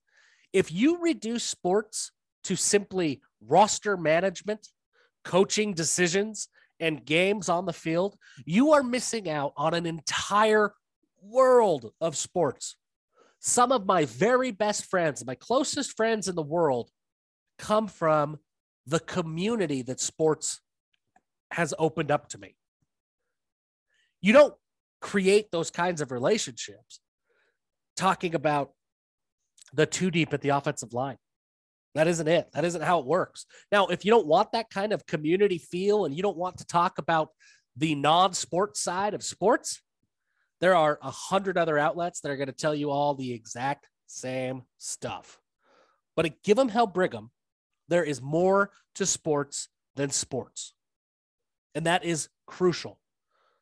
If 0.52 0.70
you 0.70 0.98
reduce 0.98 1.42
sports 1.42 2.12
to 2.44 2.54
simply 2.54 3.22
roster 3.40 3.96
management, 3.96 4.68
coaching 5.24 5.72
decisions, 5.72 6.48
and 6.78 7.06
games 7.06 7.48
on 7.48 7.64
the 7.64 7.72
field, 7.72 8.18
you 8.44 8.72
are 8.72 8.82
missing 8.82 9.26
out 9.26 9.54
on 9.56 9.72
an 9.72 9.86
entire 9.86 10.74
world 11.22 11.94
of 12.02 12.14
sports. 12.14 12.76
Some 13.38 13.72
of 13.72 13.86
my 13.86 14.04
very 14.04 14.50
best 14.50 14.84
friends, 14.84 15.24
my 15.24 15.34
closest 15.34 15.96
friends 15.96 16.28
in 16.28 16.34
the 16.34 16.42
world, 16.42 16.90
come 17.58 17.88
from 17.88 18.38
the 18.86 19.00
community 19.00 19.82
that 19.82 20.00
sports 20.00 20.60
has 21.50 21.74
opened 21.78 22.10
up 22.10 22.28
to 22.30 22.38
me. 22.38 22.56
You 24.20 24.32
don't 24.32 24.54
create 25.00 25.50
those 25.50 25.70
kinds 25.70 26.00
of 26.00 26.10
relationships 26.10 27.00
talking 27.96 28.34
about 28.34 28.72
the 29.72 29.86
two 29.86 30.10
deep 30.10 30.32
at 30.32 30.40
the 30.40 30.50
offensive 30.50 30.92
line. 30.92 31.18
That 31.94 32.08
isn't 32.08 32.28
it. 32.28 32.48
That 32.52 32.64
isn't 32.64 32.82
how 32.82 32.98
it 32.98 33.06
works. 33.06 33.46
Now, 33.72 33.86
if 33.86 34.04
you 34.04 34.10
don't 34.10 34.26
want 34.26 34.52
that 34.52 34.68
kind 34.70 34.92
of 34.92 35.06
community 35.06 35.58
feel 35.58 36.04
and 36.04 36.14
you 36.14 36.22
don't 36.22 36.36
want 36.36 36.58
to 36.58 36.66
talk 36.66 36.98
about 36.98 37.30
the 37.76 37.94
non 37.94 38.34
sports 38.34 38.80
side 38.80 39.14
of 39.14 39.22
sports, 39.22 39.80
there 40.60 40.74
are 40.74 40.98
a 41.02 41.10
hundred 41.10 41.56
other 41.56 41.78
outlets 41.78 42.20
that 42.20 42.30
are 42.30 42.36
going 42.36 42.48
to 42.48 42.52
tell 42.52 42.74
you 42.74 42.90
all 42.90 43.14
the 43.14 43.32
exact 43.32 43.88
same 44.06 44.62
stuff. 44.78 45.38
But 46.14 46.26
at 46.26 46.42
Give 46.42 46.58
'em 46.58 46.68
Hell 46.68 46.86
Brigham, 46.86 47.30
there 47.88 48.04
is 48.04 48.20
more 48.20 48.70
to 48.94 49.06
sports 49.06 49.68
than 49.94 50.10
sports. 50.10 50.74
And 51.74 51.86
that 51.86 52.04
is 52.04 52.28
crucial. 52.46 52.98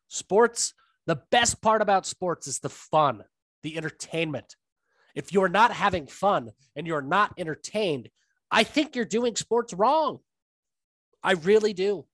Sports, 0.08 0.74
the 1.06 1.20
best 1.30 1.60
part 1.60 1.82
about 1.82 2.06
sports 2.06 2.46
is 2.46 2.60
the 2.60 2.68
fun, 2.68 3.24
the 3.62 3.76
entertainment. 3.76 4.56
If 5.14 5.32
you're 5.32 5.48
not 5.48 5.72
having 5.72 6.06
fun 6.06 6.52
and 6.76 6.86
you're 6.86 7.02
not 7.02 7.34
entertained, 7.38 8.08
I 8.50 8.64
think 8.64 8.94
you're 8.94 9.04
doing 9.04 9.36
sports 9.36 9.72
wrong. 9.72 10.20
I 11.22 11.32
really 11.32 11.72
do. 11.72 12.06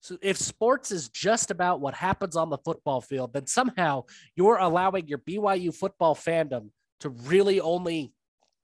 So 0.00 0.18
if 0.20 0.36
sports 0.36 0.90
is 0.90 1.08
just 1.08 1.52
about 1.52 1.80
what 1.80 1.94
happens 1.94 2.34
on 2.34 2.50
the 2.50 2.58
football 2.58 3.00
field, 3.00 3.32
then 3.32 3.46
somehow 3.46 4.04
you're 4.34 4.56
allowing 4.56 5.06
your 5.06 5.18
BYU 5.18 5.72
football 5.72 6.16
fandom 6.16 6.70
to 7.00 7.10
really 7.10 7.60
only 7.60 8.12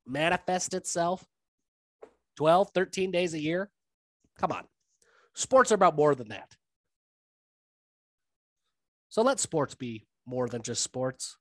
manifest 0.05 0.75
itself 0.75 1.25
12, 2.39 2.71
13 2.73 3.11
days 3.11 3.35
a 3.35 3.41
year. 3.41 3.69
Come 4.39 4.53
on. 4.53 4.63
Sports 5.35 5.73
are 5.73 5.75
about 5.75 5.97
more 5.97 6.15
than 6.15 6.29
that. 6.29 6.55
So 9.09 9.23
let 9.23 9.41
sports 9.41 9.75
be 9.75 10.07
more 10.25 10.49
than 10.49 10.63
just 10.63 10.85
sports. 10.85 11.37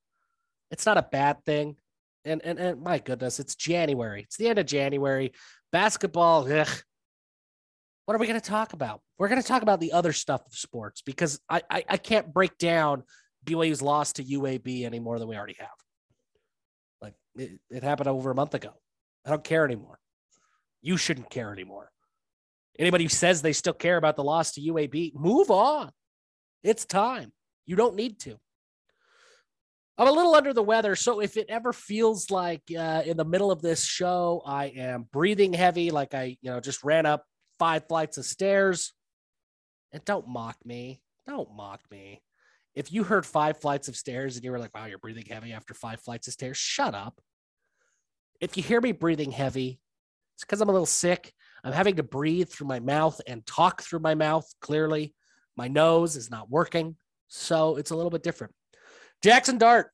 It's 0.71 0.87
not 0.87 0.97
a 0.97 1.03
bad 1.03 1.45
thing. 1.45 1.75
And, 2.25 2.41
and, 2.43 2.57
and 2.57 2.81
my 2.81 2.97
goodness, 2.97 3.39
it's 3.39 3.53
January. 3.53 4.23
It's 4.23 4.37
the 4.37 4.47
end 4.47 4.57
of 4.57 4.65
January. 4.65 5.33
Basketball, 5.71 6.51
ugh. 6.51 6.67
What 8.05 8.15
are 8.15 8.17
we 8.17 8.25
going 8.25 8.41
to 8.41 8.49
talk 8.49 8.73
about? 8.73 9.01
We're 9.19 9.27
going 9.27 9.41
to 9.41 9.47
talk 9.47 9.61
about 9.61 9.79
the 9.79 9.91
other 9.91 10.13
stuff 10.13 10.47
of 10.47 10.55
sports 10.55 11.03
because 11.03 11.39
I, 11.47 11.61
I, 11.69 11.83
I 11.87 11.97
can't 11.97 12.33
break 12.33 12.57
down 12.57 13.03
BYU's 13.45 13.83
loss 13.83 14.13
to 14.13 14.23
UAB 14.23 14.83
any 14.83 14.99
more 14.99 15.19
than 15.19 15.27
we 15.27 15.35
already 15.35 15.57
have. 15.59 15.69
Like 17.03 17.13
it, 17.35 17.59
it 17.69 17.83
happened 17.83 18.07
over 18.07 18.31
a 18.31 18.35
month 18.35 18.55
ago. 18.55 18.71
I 19.27 19.29
don't 19.29 19.43
care 19.43 19.63
anymore. 19.63 19.99
You 20.87 20.95
shouldn't 20.95 21.29
care 21.29 21.51
anymore. 21.51 21.91
Anybody 22.79 23.03
who 23.03 23.09
says 23.09 23.41
they 23.41 23.51
still 23.51 23.73
care 23.73 23.97
about 23.97 24.15
the 24.15 24.23
loss 24.23 24.53
to 24.53 24.61
UAB, 24.61 25.15
move 25.15 25.51
on. 25.51 25.91
It's 26.63 26.85
time. 26.85 27.33
You 27.65 27.75
don't 27.75 27.97
need 27.97 28.21
to. 28.21 28.37
I'm 29.97 30.07
a 30.07 30.11
little 30.13 30.33
under 30.33 30.53
the 30.53 30.63
weather. 30.63 30.95
So 30.95 31.19
if 31.19 31.35
it 31.35 31.47
ever 31.49 31.73
feels 31.73 32.31
like 32.31 32.61
uh, 32.71 33.01
in 33.05 33.17
the 33.17 33.25
middle 33.25 33.51
of 33.51 33.61
this 33.61 33.83
show, 33.83 34.41
I 34.45 34.67
am 34.67 35.09
breathing 35.11 35.51
heavy, 35.51 35.91
like 35.91 36.13
I, 36.13 36.37
you 36.41 36.51
know, 36.51 36.61
just 36.61 36.85
ran 36.85 37.05
up 37.05 37.25
five 37.59 37.85
flights 37.89 38.17
of 38.17 38.23
stairs, 38.23 38.93
and 39.91 40.05
don't 40.05 40.29
mock 40.29 40.55
me. 40.63 41.01
Don't 41.27 41.53
mock 41.53 41.81
me. 41.91 42.21
If 42.75 42.93
you 42.93 43.03
heard 43.03 43.25
five 43.25 43.59
flights 43.59 43.89
of 43.89 43.97
stairs 43.97 44.37
and 44.37 44.45
you 44.45 44.51
were 44.51 44.59
like, 44.59 44.73
wow, 44.73 44.85
you're 44.85 44.99
breathing 44.99 45.25
heavy 45.29 45.51
after 45.51 45.73
five 45.73 45.99
flights 45.99 46.27
of 46.27 46.33
stairs, 46.33 46.55
shut 46.55 46.95
up. 46.95 47.19
If 48.39 48.55
you 48.55 48.63
hear 48.63 48.79
me 48.79 48.93
breathing 48.93 49.31
heavy, 49.31 49.81
it's 50.37 50.43
because 50.43 50.61
I'm 50.61 50.69
a 50.69 50.71
little 50.71 50.85
sick. 50.85 51.33
I'm 51.63 51.73
having 51.73 51.95
to 51.95 52.03
breathe 52.03 52.47
through 52.47 52.67
my 52.67 52.79
mouth 52.79 53.19
and 53.25 53.43
talk 53.47 53.81
through 53.81 54.01
my 54.01 54.13
mouth 54.13 54.47
clearly. 54.61 55.15
My 55.55 55.67
nose 55.67 56.15
is 56.15 56.29
not 56.29 56.47
working. 56.47 56.95
So 57.27 57.77
it's 57.77 57.89
a 57.89 57.95
little 57.95 58.11
bit 58.11 58.21
different. 58.21 58.53
Jackson 59.23 59.57
Dart. 59.57 59.91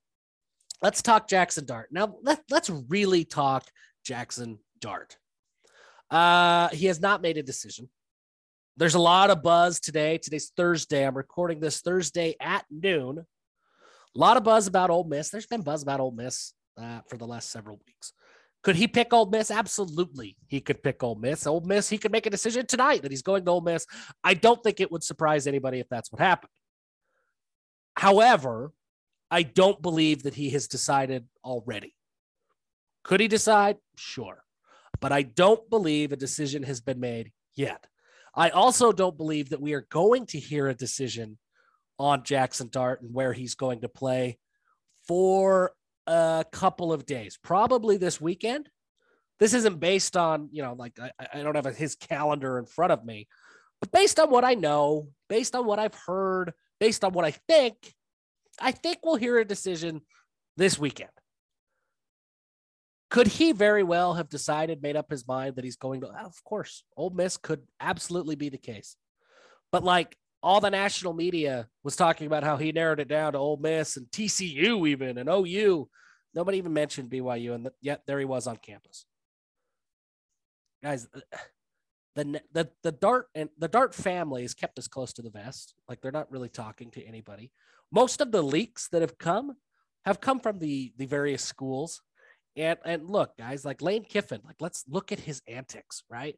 Let's 0.81 1.01
talk 1.01 1.29
Jackson 1.29 1.65
Dart. 1.65 1.87
Now, 1.93 2.17
let, 2.23 2.43
let's 2.49 2.69
really 2.69 3.23
talk 3.23 3.65
Jackson 4.03 4.59
Dart. 4.81 5.15
Uh, 6.11 6.67
he 6.69 6.87
has 6.87 6.99
not 6.99 7.21
made 7.21 7.37
a 7.37 7.43
decision. 7.43 7.87
There's 8.75 8.95
a 8.95 8.99
lot 8.99 9.29
of 9.29 9.41
buzz 9.43 9.79
today. 9.79 10.17
Today's 10.17 10.51
Thursday. 10.57 11.07
I'm 11.07 11.15
recording 11.15 11.61
this 11.61 11.79
Thursday 11.79 12.35
at 12.41 12.65
noon. 12.69 13.19
A 13.19 14.19
lot 14.19 14.35
of 14.35 14.43
buzz 14.43 14.67
about 14.67 14.89
Ole 14.89 15.05
Miss. 15.05 15.29
There's 15.29 15.47
been 15.47 15.61
buzz 15.61 15.83
about 15.83 16.01
Ole 16.01 16.11
Miss 16.11 16.51
uh, 16.77 16.99
for 17.07 17.15
the 17.15 17.25
last 17.25 17.49
several 17.49 17.79
weeks. 17.87 18.11
Could 18.63 18.77
he 18.77 18.87
pick 18.87 19.11
Ole 19.11 19.25
Miss? 19.25 19.51
Absolutely, 19.51 20.37
he 20.47 20.61
could 20.61 20.81
pick 20.81 21.03
Ole 21.03 21.15
Miss. 21.15 21.45
Ole 21.45 21.61
Miss, 21.61 21.89
he 21.89 21.97
could 21.97 22.11
make 22.11 22.25
a 22.25 22.29
decision 22.29 22.65
tonight 22.65 23.01
that 23.01 23.11
he's 23.11 23.21
going 23.21 23.43
to 23.45 23.51
Ole 23.51 23.61
Miss. 23.61 23.85
I 24.23 24.33
don't 24.33 24.63
think 24.63 24.79
it 24.79 24.91
would 24.91 25.03
surprise 25.03 25.47
anybody 25.47 25.79
if 25.79 25.89
that's 25.89 26.11
what 26.11 26.21
happened. 26.21 26.51
However, 27.95 28.71
I 29.29 29.43
don't 29.43 29.81
believe 29.81 30.23
that 30.23 30.35
he 30.35 30.51
has 30.51 30.67
decided 30.67 31.25
already. 31.43 31.95
Could 33.03 33.19
he 33.19 33.27
decide? 33.27 33.77
Sure. 33.97 34.43
But 35.01 35.11
I 35.11 35.23
don't 35.23 35.69
believe 35.69 36.11
a 36.11 36.17
decision 36.17 36.63
has 36.63 36.79
been 36.79 36.99
made 36.99 37.31
yet. 37.55 37.85
I 38.35 38.49
also 38.49 38.91
don't 38.91 39.17
believe 39.17 39.49
that 39.49 39.61
we 39.61 39.73
are 39.73 39.85
going 39.89 40.25
to 40.27 40.39
hear 40.39 40.67
a 40.67 40.73
decision 40.73 41.37
on 41.99 42.23
Jackson 42.23 42.69
Dart 42.71 43.01
and 43.01 43.13
where 43.13 43.33
he's 43.33 43.55
going 43.55 43.81
to 43.81 43.89
play 43.89 44.37
for 45.07 45.73
a 46.07 46.45
couple 46.51 46.91
of 46.91 47.05
days, 47.05 47.37
probably 47.43 47.97
this 47.97 48.19
weekend. 48.19 48.69
This 49.39 49.53
isn't 49.53 49.79
based 49.79 50.15
on, 50.15 50.49
you 50.51 50.61
know, 50.61 50.73
like 50.73 50.97
I, 50.99 51.11
I 51.33 51.43
don't 51.43 51.55
have 51.55 51.65
his 51.75 51.95
calendar 51.95 52.59
in 52.59 52.65
front 52.65 52.91
of 52.91 53.03
me, 53.03 53.27
but 53.81 53.91
based 53.91 54.19
on 54.19 54.29
what 54.29 54.45
I 54.45 54.53
know, 54.53 55.09
based 55.27 55.55
on 55.55 55.65
what 55.65 55.79
I've 55.79 55.95
heard, 56.05 56.53
based 56.79 57.03
on 57.03 57.13
what 57.13 57.25
I 57.25 57.31
think, 57.31 57.75
I 58.61 58.71
think 58.71 58.99
we'll 59.03 59.15
hear 59.15 59.39
a 59.39 59.45
decision 59.45 60.01
this 60.55 60.77
weekend. 60.77 61.09
Could 63.09 63.27
he 63.27 63.51
very 63.51 63.83
well 63.83 64.13
have 64.13 64.29
decided, 64.29 64.81
made 64.81 64.95
up 64.95 65.11
his 65.11 65.27
mind 65.27 65.55
that 65.55 65.65
he's 65.65 65.75
going 65.75 66.01
to? 66.01 66.07
Of 66.07 66.43
course, 66.43 66.83
Ole 66.97 67.11
Miss 67.11 67.37
could 67.37 67.61
absolutely 67.79 68.35
be 68.35 68.49
the 68.49 68.57
case. 68.57 68.95
But 69.71 69.83
like 69.83 70.15
all 70.43 70.59
the 70.59 70.69
national 70.69 71.13
media 71.13 71.69
was 71.83 71.95
talking 71.95 72.27
about 72.27 72.43
how 72.43 72.57
he 72.57 72.73
narrowed 72.73 72.99
it 72.99 73.07
down 73.07 73.31
to 73.31 73.39
Ole 73.39 73.57
Miss 73.57 73.95
and 73.95 74.07
TCU 74.07 74.87
even 74.89 75.17
and 75.17 75.29
OU. 75.29 75.87
Nobody 76.35 76.57
even 76.57 76.73
mentioned 76.73 77.09
BYU, 77.09 77.55
and 77.55 77.69
yet 77.81 78.01
there 78.05 78.19
he 78.19 78.25
was 78.25 78.45
on 78.45 78.57
campus. 78.57 79.05
Guys, 80.83 81.07
the 82.15 82.41
the 82.51 82.69
the 82.83 82.91
Dart 82.91 83.27
and 83.33 83.49
the 83.57 83.69
Dart 83.69 83.95
family 83.95 84.41
has 84.41 84.53
kept 84.53 84.77
us 84.77 84.87
close 84.87 85.13
to 85.13 85.21
the 85.21 85.29
vest. 85.29 85.75
Like 85.87 86.01
they're 86.01 86.11
not 86.11 86.31
really 86.31 86.49
talking 86.49 86.91
to 86.91 87.03
anybody. 87.03 87.51
Most 87.91 88.19
of 88.19 88.31
the 88.31 88.41
leaks 88.41 88.89
that 88.89 89.01
have 89.01 89.17
come 89.17 89.55
have 90.03 90.19
come 90.19 90.41
from 90.41 90.59
the 90.59 90.93
the 90.97 91.05
various 91.05 91.43
schools. 91.43 92.01
And 92.57 92.77
and 92.83 93.09
look, 93.09 93.37
guys, 93.37 93.63
like 93.63 93.81
Lane 93.81 94.03
Kiffin, 94.03 94.41
like 94.43 94.57
let's 94.59 94.83
look 94.89 95.11
at 95.13 95.21
his 95.21 95.41
antics, 95.47 96.03
right? 96.09 96.35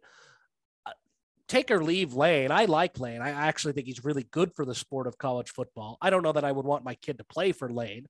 Take 1.47 1.71
or 1.71 1.83
leave 1.83 2.13
Lane. 2.13 2.51
I 2.51 2.65
like 2.65 2.99
Lane. 2.99 3.21
I 3.21 3.29
actually 3.29 3.73
think 3.73 3.87
he's 3.87 4.03
really 4.03 4.23
good 4.31 4.53
for 4.55 4.65
the 4.65 4.75
sport 4.75 5.07
of 5.07 5.17
college 5.17 5.51
football. 5.51 5.97
I 6.01 6.09
don't 6.09 6.23
know 6.23 6.31
that 6.31 6.45
I 6.45 6.51
would 6.51 6.65
want 6.65 6.83
my 6.83 6.95
kid 6.95 7.17
to 7.17 7.23
play 7.23 7.51
for 7.51 7.71
Lane, 7.71 8.07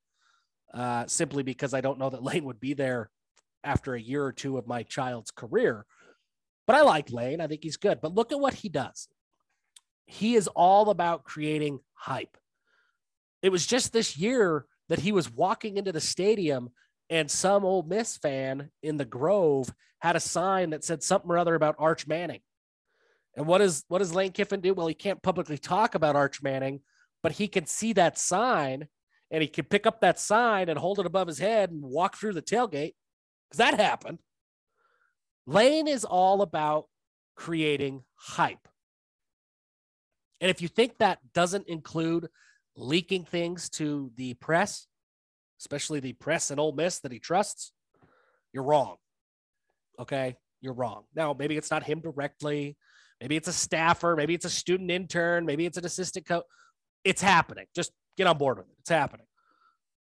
uh, 0.73 1.05
simply 1.07 1.43
because 1.43 1.73
I 1.73 1.81
don't 1.81 1.99
know 1.99 2.09
that 2.09 2.23
Lane 2.23 2.45
would 2.45 2.59
be 2.59 2.73
there 2.73 3.09
after 3.63 3.93
a 3.93 4.01
year 4.01 4.23
or 4.23 4.31
two 4.31 4.57
of 4.57 4.67
my 4.67 4.83
child's 4.83 5.31
career. 5.31 5.85
But 6.67 6.75
I 6.75 6.81
like 6.81 7.11
Lane. 7.11 7.41
I 7.41 7.47
think 7.47 7.63
he's 7.63 7.77
good. 7.77 7.99
But 8.01 8.15
look 8.15 8.31
at 8.31 8.39
what 8.39 8.53
he 8.53 8.69
does. 8.69 9.07
He 10.07 10.35
is 10.35 10.47
all 10.49 10.89
about 10.89 11.23
creating 11.23 11.79
hype. 11.93 12.37
It 13.41 13.51
was 13.51 13.65
just 13.65 13.91
this 13.91 14.17
year 14.17 14.65
that 14.89 14.99
he 14.99 15.11
was 15.11 15.31
walking 15.31 15.77
into 15.77 15.91
the 15.91 16.01
stadium 16.01 16.69
and 17.09 17.29
some 17.29 17.63
Ole 17.63 17.83
Miss 17.83 18.17
fan 18.17 18.69
in 18.81 18.97
the 18.97 19.05
Grove 19.05 19.71
had 19.99 20.15
a 20.15 20.19
sign 20.19 20.71
that 20.71 20.83
said 20.83 21.03
something 21.03 21.29
or 21.29 21.37
other 21.37 21.55
about 21.55 21.75
Arch 21.77 22.07
Manning. 22.07 22.41
And 23.35 23.45
what 23.45 23.59
does 23.59 23.83
what 23.87 23.99
does 23.99 24.15
Lane 24.15 24.31
Kiffin 24.31 24.61
do? 24.61 24.73
Well, 24.73 24.87
he 24.87 24.93
can't 24.93 25.21
publicly 25.21 25.57
talk 25.57 25.95
about 25.95 26.15
Arch 26.15 26.41
Manning, 26.41 26.81
but 27.21 27.33
he 27.33 27.47
can 27.47 27.65
see 27.65 27.93
that 27.93 28.17
sign 28.17 28.87
and 29.31 29.41
he 29.41 29.47
can 29.47 29.65
pick 29.65 29.85
up 29.85 30.01
that 30.01 30.19
sign 30.19 30.69
and 30.69 30.79
hold 30.79 30.99
it 30.99 31.05
above 31.05 31.27
his 31.27 31.39
head 31.39 31.71
and 31.71 31.81
walk 31.81 32.15
through 32.15 32.33
the 32.33 32.41
tailgate 32.41 32.93
because 33.49 33.57
that 33.57 33.79
happened. 33.79 34.19
Lane 35.45 35.87
is 35.87 36.05
all 36.05 36.41
about 36.41 36.85
creating 37.35 38.03
hype. 38.15 38.67
And 40.41 40.49
if 40.49 40.61
you 40.61 40.67
think 40.67 40.97
that 40.97 41.19
doesn't 41.33 41.67
include 41.67 42.27
leaking 42.75 43.25
things 43.25 43.69
to 43.71 44.11
the 44.15 44.33
press, 44.35 44.87
especially 45.59 45.99
the 45.99 46.13
press 46.13 46.51
and 46.51 46.59
Ole 46.59 46.73
Miss 46.73 46.99
that 46.99 47.11
he 47.11 47.19
trusts, 47.19 47.71
you're 48.53 48.63
wrong. 48.63 48.97
Okay, 49.99 50.35
you're 50.61 50.73
wrong. 50.73 51.03
Now, 51.15 51.35
maybe 51.37 51.57
it's 51.57 51.71
not 51.71 51.83
him 51.83 51.99
directly. 51.99 52.77
Maybe 53.25 53.37
it's 53.37 53.47
a 53.47 53.53
staffer. 53.53 54.15
Maybe 54.15 54.35
it's 54.35 54.45
a 54.45 54.51
student 54.51 54.91
intern. 54.91 55.47
Maybe 55.47 55.65
it's 55.65 55.79
an 55.79 55.85
assistant 55.85 56.27
coach. 56.27 56.43
It's 57.03 57.23
happening. 57.23 57.65
Just 57.75 57.91
get 58.17 58.27
on 58.27 58.37
board 58.37 58.59
with 58.59 58.67
it. 58.67 58.75
It's 58.81 58.89
happening. 58.91 59.25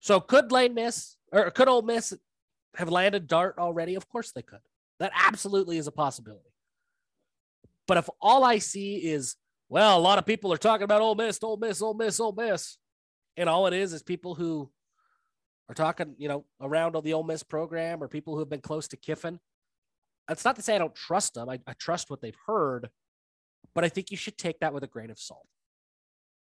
So 0.00 0.20
could 0.20 0.52
Lane 0.52 0.74
Miss 0.74 1.16
or 1.32 1.50
could 1.50 1.66
Ole 1.66 1.80
Miss 1.80 2.12
have 2.74 2.90
landed 2.90 3.26
Dart 3.26 3.54
already? 3.56 3.94
Of 3.94 4.06
course 4.06 4.32
they 4.32 4.42
could. 4.42 4.58
That 5.00 5.12
absolutely 5.14 5.78
is 5.78 5.86
a 5.86 5.92
possibility. 5.92 6.50
But 7.88 7.96
if 7.96 8.10
all 8.20 8.44
I 8.44 8.58
see 8.58 8.96
is, 8.96 9.36
well, 9.70 9.98
a 9.98 9.98
lot 9.98 10.18
of 10.18 10.26
people 10.26 10.52
are 10.52 10.58
talking 10.58 10.84
about 10.84 11.00
Ole 11.00 11.14
Miss, 11.14 11.42
Ole 11.42 11.56
Miss, 11.56 11.80
Ole 11.80 11.94
Miss, 11.94 12.20
Ole 12.20 12.32
Miss, 12.32 12.76
and 13.38 13.48
all 13.48 13.66
it 13.66 13.72
is 13.72 13.94
is 13.94 14.02
people 14.02 14.34
who 14.34 14.70
are 15.70 15.74
talking, 15.74 16.16
you 16.18 16.28
know, 16.28 16.44
around 16.60 17.02
the 17.02 17.14
Ole 17.14 17.24
Miss 17.24 17.42
program 17.42 18.02
or 18.02 18.08
people 18.08 18.34
who 18.34 18.40
have 18.40 18.50
been 18.50 18.60
close 18.60 18.88
to 18.88 18.98
Kiffin. 18.98 19.40
That's 20.28 20.44
not 20.44 20.56
to 20.56 20.62
say 20.62 20.74
I 20.74 20.78
don't 20.78 20.94
trust 20.94 21.32
them. 21.32 21.48
I, 21.48 21.60
I 21.66 21.72
trust 21.78 22.10
what 22.10 22.20
they've 22.20 22.36
heard, 22.46 22.90
but 23.76 23.84
I 23.84 23.90
think 23.90 24.10
you 24.10 24.16
should 24.16 24.38
take 24.38 24.60
that 24.60 24.72
with 24.72 24.82
a 24.84 24.88
grain 24.88 25.10
of 25.10 25.18
salt. 25.18 25.46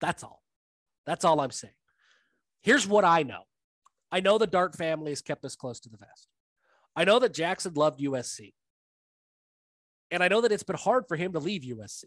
That's 0.03 0.23
all. 0.23 0.43
That's 1.07 1.25
all 1.25 1.41
I'm 1.41 1.51
saying. 1.51 1.73
Here's 2.61 2.87
what 2.87 3.07
I 3.07 3.23
know 3.25 3.45
I 4.13 4.21
know 4.21 4.37
the 4.37 4.47
Dart 4.47 4.77
family 4.77 5.11
has 5.11 5.23
kept 5.23 5.43
us 5.47 5.57
close 5.57 5.81
to 5.81 5.89
the 5.89 5.97
vest. 5.97 6.29
I 6.95 7.05
know 7.05 7.19
that 7.19 7.33
Jackson 7.33 7.73
loved 7.73 8.01
USC. 8.01 8.53
And 10.11 10.23
I 10.23 10.29
know 10.29 10.43
that 10.43 10.53
it's 10.53 10.63
been 10.63 10.77
hard 10.77 11.09
for 11.09 11.17
him 11.17 11.33
to 11.33 11.39
leave 11.39 11.63
USC. 11.63 12.05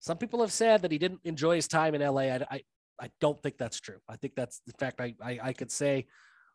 Some 0.00 0.18
people 0.18 0.40
have 0.40 0.50
said 0.50 0.82
that 0.82 0.90
he 0.90 0.98
didn't 0.98 1.20
enjoy 1.22 1.54
his 1.54 1.68
time 1.68 1.94
in 1.94 2.02
LA. 2.02 2.22
I, 2.22 2.46
I, 2.50 2.62
I 3.00 3.10
don't 3.20 3.40
think 3.40 3.56
that's 3.56 3.78
true. 3.78 3.98
I 4.08 4.16
think 4.16 4.34
that's, 4.34 4.60
in 4.66 4.72
fact, 4.72 5.00
I, 5.00 5.14
I, 5.24 5.38
I 5.40 5.52
could 5.52 5.70
say 5.70 6.06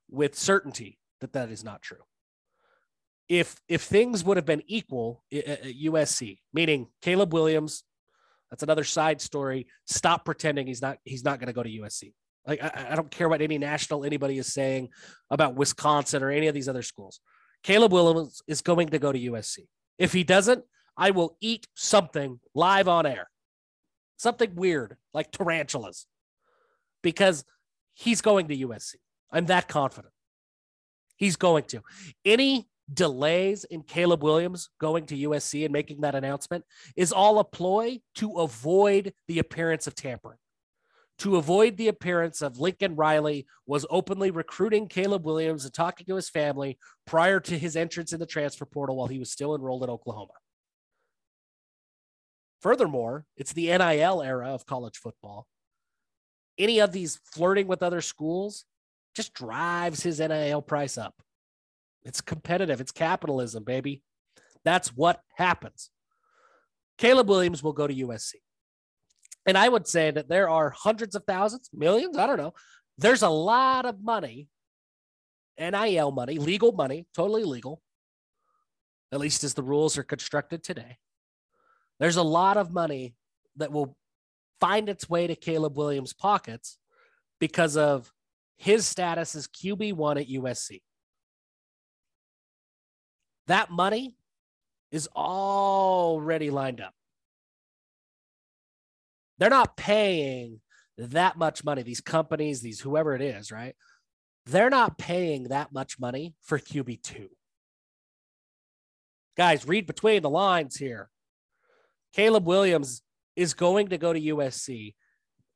with 0.09 0.35
certainty 0.35 0.99
that 1.21 1.31
that 1.31 1.49
is 1.49 1.63
not 1.63 1.81
true. 1.81 2.03
If 3.29 3.59
if 3.67 3.83
things 3.83 4.23
would 4.23 4.37
have 4.37 4.45
been 4.45 4.63
equal 4.67 5.23
eh, 5.31 5.41
eh, 5.45 5.51
eh, 5.63 5.69
at 5.69 5.75
USC, 5.75 6.39
meaning 6.53 6.87
Caleb 7.01 7.33
Williams, 7.33 7.83
that's 8.49 8.63
another 8.63 8.83
side 8.83 9.21
story. 9.21 9.67
Stop 9.85 10.25
pretending 10.25 10.67
he's 10.67 10.81
not 10.81 10.97
he's 11.03 11.23
not 11.23 11.39
going 11.39 11.47
to 11.47 11.53
go 11.53 11.63
to 11.63 11.69
USC. 11.69 12.13
Like 12.45 12.63
I, 12.63 12.87
I, 12.91 12.95
don't 12.95 13.11
care 13.11 13.27
what 13.27 13.41
any 13.41 13.57
national 13.57 14.05
anybody 14.05 14.37
is 14.37 14.53
saying 14.53 14.89
about 15.29 15.55
Wisconsin 15.55 16.23
or 16.23 16.31
any 16.31 16.47
of 16.47 16.53
these 16.53 16.69
other 16.69 16.81
schools. 16.81 17.19
Caleb 17.63 17.91
Williams 17.91 18.41
is 18.47 18.61
going 18.61 18.87
to 18.89 18.99
go 18.99 19.11
to 19.11 19.19
USC. 19.19 19.67
If 19.97 20.13
he 20.13 20.23
doesn't, 20.23 20.63
I 20.95 21.11
will 21.11 21.35
eat 21.41 21.67
something 21.75 22.39
live 22.55 22.87
on 22.87 23.05
air. 23.05 23.29
Something 24.15 24.55
weird 24.55 24.95
like 25.13 25.31
tarantulas. 25.31 26.07
Because 27.03 27.43
he's 27.93 28.21
going 28.21 28.47
to 28.47 28.57
USC. 28.57 28.95
I'm 29.31 29.47
that 29.47 29.67
confident. 29.67 30.13
He's 31.17 31.35
going 31.35 31.65
to. 31.65 31.81
Any 32.23 32.69
delays 32.93 33.63
in 33.65 33.83
Caleb 33.83 34.23
Williams 34.23 34.69
going 34.79 35.05
to 35.07 35.29
USC 35.29 35.65
and 35.65 35.73
making 35.73 36.01
that 36.01 36.15
announcement 36.15 36.63
is 36.95 37.11
all 37.11 37.39
a 37.39 37.43
ploy 37.43 37.99
to 38.15 38.39
avoid 38.39 39.13
the 39.27 39.39
appearance 39.39 39.87
of 39.87 39.95
tampering. 39.95 40.37
To 41.19 41.37
avoid 41.37 41.77
the 41.77 41.87
appearance 41.87 42.41
of 42.43 42.59
Lincoln 42.59 42.95
Riley 42.95 43.47
was 43.65 43.87
openly 43.89 44.29
recruiting 44.29 44.87
Caleb 44.87 45.25
Williams 45.25 45.65
and 45.65 45.73
talking 45.73 46.05
to 46.05 46.15
his 46.15 46.29
family 46.29 46.77
prior 47.07 47.39
to 47.39 47.57
his 47.57 47.75
entrance 47.75 48.13
in 48.13 48.19
the 48.19 48.27
transfer 48.27 48.65
portal 48.65 48.97
while 48.97 49.07
he 49.07 49.17
was 49.17 49.31
still 49.31 49.55
enrolled 49.55 49.83
in 49.83 49.89
Oklahoma. 49.89 50.33
Furthermore, 52.61 53.25
it's 53.35 53.53
the 53.53 53.67
NIL 53.67 54.21
era 54.21 54.49
of 54.49 54.65
college 54.65 54.97
football. 54.97 55.47
Any 56.57 56.79
of 56.79 56.91
these 56.91 57.19
flirting 57.23 57.67
with 57.67 57.83
other 57.83 58.01
schools 58.01 58.65
just 59.15 59.33
drives 59.33 60.03
his 60.03 60.19
NIL 60.19 60.61
price 60.61 60.97
up. 60.97 61.15
It's 62.07 62.21
competitive. 62.21 62.79
It's 62.79 62.91
capitalism, 62.91 63.65
baby. 63.65 64.01
That's 64.63 64.89
what 64.95 65.21
happens. 65.35 65.89
Caleb 66.97 67.27
Williams 67.27 67.61
will 67.61 67.73
go 67.73 67.85
to 67.85 67.93
USC. 67.93 68.35
And 69.45 69.57
I 69.57 69.67
would 69.67 69.87
say 69.87 70.11
that 70.11 70.29
there 70.29 70.49
are 70.49 70.69
hundreds 70.69 71.15
of 71.15 71.25
thousands, 71.25 71.69
millions, 71.73 72.17
I 72.17 72.25
don't 72.25 72.37
know. 72.37 72.53
There's 72.97 73.23
a 73.23 73.29
lot 73.29 73.85
of 73.85 74.01
money, 74.01 74.47
NIL 75.59 76.11
money, 76.11 76.39
legal 76.39 76.71
money, 76.71 77.05
totally 77.13 77.43
legal, 77.43 77.81
at 79.11 79.19
least 79.19 79.43
as 79.43 79.53
the 79.53 79.63
rules 79.63 79.97
are 79.97 80.03
constructed 80.03 80.63
today. 80.63 80.97
There's 81.99 82.17
a 82.17 82.23
lot 82.23 82.57
of 82.57 82.71
money 82.71 83.15
that 83.57 83.71
will 83.71 83.97
find 84.59 84.87
its 84.87 85.09
way 85.09 85.27
to 85.27 85.35
Caleb 85.35 85.77
Williams' 85.77 86.13
pockets 86.13 86.77
because 87.39 87.75
of 87.75 88.11
his 88.55 88.85
status 88.85 89.35
as 89.35 89.47
QB1 89.47 90.21
at 90.21 90.29
USC. 90.29 90.81
That 93.47 93.71
money 93.71 94.15
is 94.91 95.09
already 95.15 96.49
lined 96.49 96.81
up. 96.81 96.93
They're 99.37 99.49
not 99.49 99.77
paying 99.77 100.61
that 100.97 101.37
much 101.37 101.63
money, 101.63 101.83
these 101.83 102.01
companies, 102.01 102.61
these 102.61 102.79
whoever 102.79 103.15
it 103.15 103.21
is, 103.21 103.51
right? 103.51 103.75
They're 104.45 104.69
not 104.69 104.97
paying 104.97 105.45
that 105.45 105.71
much 105.71 105.99
money 105.99 106.33
for 106.41 106.57
QB2. 106.57 107.27
Guys, 109.35 109.67
read 109.67 109.85
between 109.85 110.23
the 110.23 110.29
lines 110.29 110.77
here. 110.77 111.09
Caleb 112.13 112.47
Williams 112.47 113.03
is 113.35 113.53
going 113.53 113.89
to 113.89 113.97
go 113.97 114.11
to 114.11 114.19
USC 114.19 114.95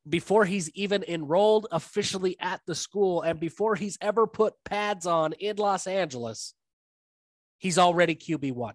before 0.08 0.46
he's 0.46 0.70
even 0.72 1.04
enrolled 1.08 1.68
officially 1.72 2.36
at 2.40 2.62
the 2.68 2.76
school 2.76 3.22
and 3.22 3.40
before 3.40 3.76
he's 3.76 3.98
ever 4.02 4.28
put 4.28 4.54
pads 4.66 5.08
on 5.08 5.34
in 5.34 5.56
Los 5.58 5.88
Angeles 5.88 6.54
he's 7.62 7.78
already 7.78 8.16
QB1. 8.16 8.74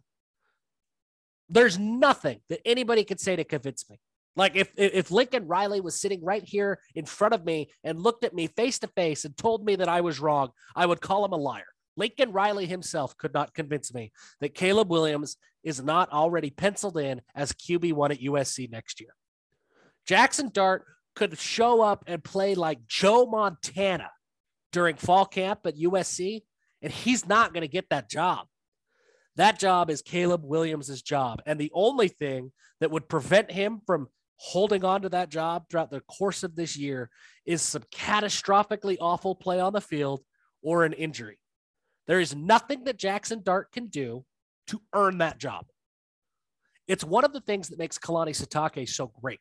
There's 1.49 1.79
nothing 1.79 2.41
that 2.49 2.67
anybody 2.67 3.05
could 3.05 3.21
say 3.21 3.37
to 3.37 3.45
convince 3.45 3.89
me. 3.91 4.01
Like 4.37 4.57
if 4.57 4.71
if 4.77 5.11
Lincoln 5.11 5.47
Riley 5.47 5.81
was 5.81 6.01
sitting 6.01 6.25
right 6.25 6.43
here 6.43 6.79
in 6.95 7.05
front 7.05 7.35
of 7.35 7.45
me 7.45 7.71
and 7.85 8.01
looked 8.01 8.25
at 8.25 8.35
me 8.35 8.47
face 8.47 8.79
to 8.81 8.87
face 8.89 9.25
and 9.25 9.37
told 9.37 9.65
me 9.65 9.77
that 9.77 9.89
I 9.89 10.01
was 10.03 10.21
wrong, 10.21 10.51
I 10.75 10.87
would 10.87 11.01
call 11.01 11.25
him 11.25 11.33
a 11.33 11.37
liar. 11.37 11.65
Lincoln 11.97 12.33
Riley 12.33 12.67
himself 12.67 13.17
could 13.17 13.33
not 13.33 13.55
convince 13.55 13.95
me 13.95 14.13
that 14.41 14.55
Caleb 14.55 14.91
Williams 14.91 15.37
is 15.65 15.83
not 15.83 16.13
already 16.13 16.51
penciled 16.51 16.99
in 16.99 17.23
as 17.35 17.53
QB1 17.53 18.11
at 18.11 18.21
USC 18.21 18.71
next 18.71 19.01
year. 19.01 19.11
Jackson 20.07 20.51
Dart 20.53 20.85
could 21.15 21.39
show 21.39 21.81
up 21.81 22.05
and 22.07 22.23
play 22.23 22.55
like 22.55 22.87
Joe 22.87 23.25
Montana 23.25 24.11
during 24.71 24.97
fall 24.97 25.25
camp 25.25 25.61
at 25.65 25.79
USC, 25.79 26.43
and 26.83 26.93
he's 26.93 27.27
not 27.27 27.55
going 27.55 27.63
to 27.63 27.69
get 27.69 27.89
that 27.89 28.11
job. 28.11 28.47
That 29.37 29.59
job 29.59 29.91
is 29.91 30.03
Caleb 30.03 30.45
Williams' 30.45 31.03
job. 31.03 31.43
And 31.47 31.59
the 31.61 31.71
only 31.75 32.09
thing 32.09 32.53
that 32.81 32.91
would 32.91 33.09
prevent 33.09 33.51
him 33.51 33.81
from 33.87 34.09
holding 34.39 34.85
on 34.85 35.03
to 35.03 35.09
that 35.11 35.31
job 35.31 35.65
throughout 35.69 35.91
the 35.91 36.01
course 36.01 36.43
of 36.43 36.57
this 36.57 36.77
year 36.77 37.11
is 37.45 37.63
some 37.63 37.83
catastrophically 37.95 38.97
awful 39.01 39.35
play 39.35 39.61
on 39.61 39.73
the 39.73 39.81
field 39.81 40.23
or 40.63 40.85
an 40.85 40.93
injury. 40.93 41.39
There 42.07 42.21
is 42.21 42.35
nothing 42.35 42.85
that 42.85 42.99
Jackson 42.99 43.43
Dart 43.43 43.73
can 43.73 43.87
do 43.87 44.25
to 44.69 44.81
earn 44.95 45.19
that 45.19 45.39
job. 45.39 45.67
It's 46.87 47.05
one 47.05 47.25
of 47.25 47.33
the 47.33 47.41
things 47.41 47.69
that 47.69 47.79
makes 47.79 47.99
Kalani 47.99 48.31
Sitake 48.31 48.89
so 48.89 49.13
great. 49.21 49.41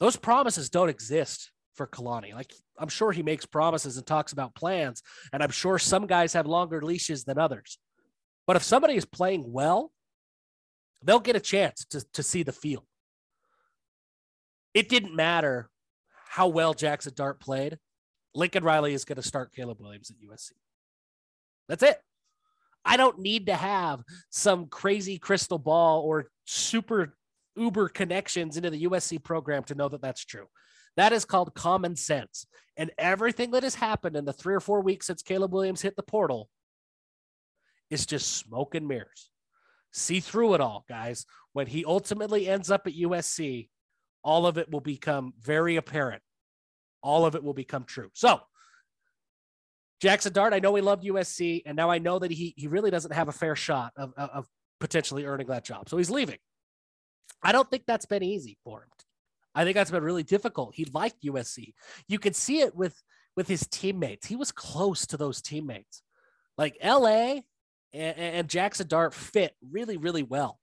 Those 0.00 0.16
promises 0.16 0.70
don't 0.70 0.88
exist 0.88 1.50
for 1.74 1.86
Kalani. 1.86 2.34
Like 2.34 2.52
I'm 2.78 2.88
sure 2.88 3.12
he 3.12 3.22
makes 3.22 3.46
promises 3.46 3.96
and 3.96 4.06
talks 4.06 4.32
about 4.32 4.54
plans, 4.54 5.02
and 5.32 5.42
I'm 5.42 5.50
sure 5.50 5.78
some 5.78 6.06
guys 6.06 6.32
have 6.32 6.46
longer 6.46 6.82
leashes 6.82 7.24
than 7.24 7.38
others. 7.38 7.78
But 8.46 8.56
if 8.56 8.62
somebody 8.62 8.94
is 8.94 9.04
playing 9.04 9.52
well, 9.52 9.92
they'll 11.02 11.20
get 11.20 11.36
a 11.36 11.40
chance 11.40 11.84
to, 11.86 12.04
to 12.12 12.22
see 12.22 12.42
the 12.42 12.52
field. 12.52 12.84
It 14.74 14.88
didn't 14.88 15.16
matter 15.16 15.70
how 16.28 16.48
well 16.48 16.74
Jackson 16.74 17.12
Dart 17.16 17.40
played. 17.40 17.78
Lincoln 18.34 18.62
Riley 18.62 18.92
is 18.92 19.04
going 19.04 19.16
to 19.16 19.22
start 19.22 19.54
Caleb 19.54 19.80
Williams 19.80 20.10
at 20.10 20.16
USC. 20.16 20.52
That's 21.68 21.82
it. 21.82 21.98
I 22.84 22.96
don't 22.96 23.18
need 23.18 23.46
to 23.46 23.54
have 23.54 24.02
some 24.30 24.66
crazy 24.66 25.18
crystal 25.18 25.58
ball 25.58 26.02
or 26.02 26.26
super 26.44 27.16
uber 27.56 27.88
connections 27.88 28.56
into 28.56 28.70
the 28.70 28.84
USC 28.84 29.22
program 29.22 29.64
to 29.64 29.74
know 29.74 29.88
that 29.88 30.02
that's 30.02 30.24
true. 30.24 30.46
That 30.96 31.12
is 31.12 31.24
called 31.24 31.54
common 31.54 31.96
sense. 31.96 32.46
And 32.76 32.90
everything 32.98 33.50
that 33.52 33.62
has 33.62 33.74
happened 33.74 34.16
in 34.16 34.24
the 34.24 34.32
three 34.32 34.54
or 34.54 34.60
four 34.60 34.82
weeks 34.82 35.06
since 35.06 35.22
Caleb 35.22 35.52
Williams 35.52 35.82
hit 35.82 35.96
the 35.96 36.02
portal 36.02 36.48
is 37.90 38.06
just 38.06 38.36
smoke 38.36 38.74
and 38.74 38.86
mirrors. 38.86 39.30
See 39.92 40.20
through 40.20 40.54
it 40.54 40.60
all, 40.60 40.84
guys. 40.88 41.26
When 41.52 41.66
he 41.66 41.84
ultimately 41.84 42.48
ends 42.48 42.70
up 42.70 42.86
at 42.86 42.94
USC, 42.94 43.68
all 44.22 44.46
of 44.46 44.58
it 44.58 44.70
will 44.70 44.80
become 44.80 45.32
very 45.40 45.76
apparent. 45.76 46.22
All 47.02 47.24
of 47.24 47.34
it 47.34 47.42
will 47.42 47.54
become 47.54 47.84
true. 47.84 48.10
So, 48.12 48.40
Jackson 50.00 50.32
Dart, 50.32 50.52
I 50.52 50.58
know 50.58 50.74
he 50.74 50.82
loved 50.82 51.04
USC, 51.04 51.62
and 51.64 51.76
now 51.76 51.90
I 51.90 51.98
know 51.98 52.18
that 52.18 52.30
he 52.30 52.52
he 52.56 52.66
really 52.66 52.90
doesn't 52.90 53.14
have 53.14 53.28
a 53.28 53.32
fair 53.32 53.56
shot 53.56 53.92
of, 53.96 54.12
of 54.16 54.46
potentially 54.80 55.24
earning 55.24 55.46
that 55.46 55.64
job. 55.64 55.88
So 55.88 55.96
he's 55.96 56.10
leaving. 56.10 56.38
I 57.42 57.52
don't 57.52 57.70
think 57.70 57.84
that's 57.86 58.06
been 58.06 58.22
easy 58.22 58.58
for 58.64 58.82
him. 58.82 58.88
I 59.54 59.64
think 59.64 59.74
that's 59.74 59.90
been 59.90 60.02
really 60.02 60.22
difficult. 60.22 60.74
He 60.74 60.84
liked 60.92 61.22
USC. 61.22 61.72
You 62.08 62.18
could 62.18 62.36
see 62.36 62.60
it 62.60 62.74
with 62.74 63.02
with 63.36 63.48
his 63.48 63.66
teammates. 63.68 64.26
He 64.26 64.36
was 64.36 64.52
close 64.52 65.06
to 65.06 65.16
those 65.16 65.40
teammates. 65.40 66.02
Like 66.58 66.76
LA 66.84 67.40
and, 67.96 68.18
and 68.18 68.48
Jackson 68.48 68.86
Dart 68.86 69.14
fit 69.14 69.54
really, 69.70 69.96
really 69.96 70.22
well. 70.22 70.58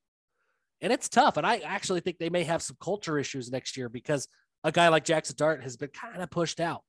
And 0.82 0.92
it's 0.92 1.10
tough. 1.10 1.38
And 1.38 1.48
I 1.48 1.58
actually 1.60 2.02
think 2.02 2.18
they 2.18 2.30
may 2.30 2.44
have 2.44 2.62
some 2.62 2.78
culture 2.82 3.18
issues 3.18 3.52
next 3.52 3.78
year 3.78 3.90
because 3.90 4.28
a 4.64 4.72
guy 4.72 4.90
like 4.90 5.06
Jackson 5.06 5.36
Dart 5.38 5.64
has 5.64 5.78
been 5.78 5.90
kind 5.90 6.22
of 6.22 6.30
pushed 6.30 6.60
out. 6.60 6.82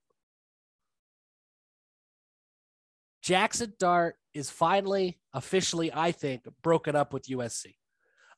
Jackson 3.23 3.73
Dart 3.79 4.17
is 4.35 4.51
finally 4.51 5.19
officially, 5.33 5.91
I 5.93 6.13
think, 6.13 6.43
broken 6.63 6.95
up 6.95 7.13
with 7.13 7.29
USC. 7.29 7.75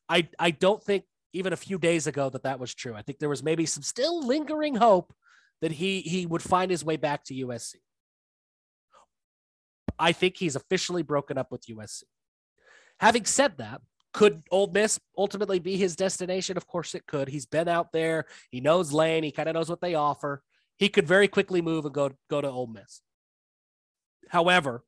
I, 0.07 0.29
I 0.39 0.51
don't 0.51 0.81
think 0.81 1.03
even 1.33 1.53
a 1.53 1.57
few 1.57 1.77
days 1.77 2.07
ago 2.07 2.29
that 2.29 2.43
that 2.43 2.59
was 2.59 2.73
true. 2.73 2.95
I 2.95 3.01
think 3.01 3.19
there 3.19 3.27
was 3.27 3.43
maybe 3.43 3.65
some 3.65 3.83
still 3.83 4.25
lingering 4.25 4.75
hope 4.75 5.13
that 5.61 5.71
he 5.71 6.01
he 6.01 6.25
would 6.25 6.41
find 6.41 6.71
his 6.71 6.85
way 6.85 6.97
back 6.97 7.23
to 7.25 7.33
USC. 7.33 7.75
I 9.99 10.11
think 10.11 10.37
he's 10.37 10.55
officially 10.55 11.03
broken 11.03 11.37
up 11.37 11.51
with 11.51 11.67
USC. 11.67 12.03
Having 12.99 13.25
said 13.25 13.57
that, 13.57 13.81
could 14.13 14.43
Ole 14.51 14.71
Miss 14.71 14.99
ultimately 15.17 15.59
be 15.59 15.77
his 15.77 15.95
destination? 15.95 16.57
Of 16.57 16.67
course 16.67 16.95
it 16.95 17.05
could. 17.05 17.29
He's 17.29 17.45
been 17.45 17.67
out 17.67 17.91
there. 17.91 18.25
He 18.49 18.61
knows 18.61 18.91
Lane. 18.91 19.23
He 19.23 19.31
kind 19.31 19.49
of 19.49 19.55
knows 19.55 19.69
what 19.69 19.81
they 19.81 19.95
offer. 19.95 20.41
He 20.77 20.89
could 20.89 21.07
very 21.07 21.27
quickly 21.27 21.61
move 21.61 21.85
and 21.85 21.93
go 21.93 22.11
go 22.29 22.41
to 22.41 22.49
Ole 22.49 22.67
Miss. 22.67 23.01
However, 24.29 24.83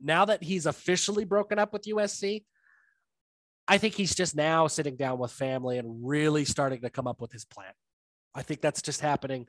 now 0.00 0.24
that 0.24 0.42
he's 0.42 0.66
officially 0.66 1.24
broken 1.24 1.58
up 1.58 1.72
with 1.72 1.84
USC, 1.84 2.44
I 3.66 3.78
think 3.78 3.94
he's 3.94 4.14
just 4.14 4.34
now 4.34 4.66
sitting 4.66 4.96
down 4.96 5.18
with 5.18 5.30
family 5.30 5.78
and 5.78 6.06
really 6.06 6.44
starting 6.44 6.80
to 6.82 6.90
come 6.90 7.06
up 7.06 7.20
with 7.20 7.32
his 7.32 7.44
plan. 7.44 7.72
I 8.34 8.42
think 8.42 8.60
that's 8.60 8.82
just 8.82 9.00
happening 9.00 9.46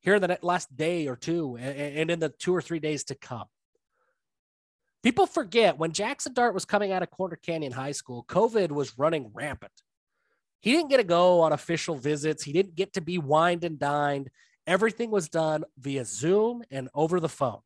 here 0.00 0.14
in 0.14 0.22
the 0.22 0.38
last 0.42 0.74
day 0.76 1.08
or 1.08 1.16
two 1.16 1.56
and 1.56 2.10
in 2.10 2.20
the 2.20 2.28
two 2.28 2.54
or 2.54 2.62
three 2.62 2.78
days 2.78 3.04
to 3.04 3.14
come 3.14 3.46
People 5.06 5.26
forget 5.28 5.78
when 5.78 5.92
Jackson 5.92 6.32
Dart 6.32 6.52
was 6.52 6.64
coming 6.64 6.90
out 6.90 7.00
of 7.00 7.12
Corner 7.12 7.36
Canyon 7.36 7.70
High 7.70 7.92
School, 7.92 8.24
COVID 8.28 8.72
was 8.72 8.98
running 8.98 9.30
rampant. 9.32 9.70
He 10.58 10.72
didn't 10.72 10.90
get 10.90 10.96
to 10.96 11.04
go 11.04 11.42
on 11.42 11.52
official 11.52 11.94
visits. 11.94 12.42
He 12.42 12.52
didn't 12.52 12.74
get 12.74 12.94
to 12.94 13.00
be 13.00 13.16
wined 13.16 13.62
and 13.62 13.78
dined. 13.78 14.30
Everything 14.66 15.12
was 15.12 15.28
done 15.28 15.62
via 15.78 16.04
Zoom 16.04 16.64
and 16.72 16.88
over 16.92 17.20
the 17.20 17.28
phone. 17.28 17.60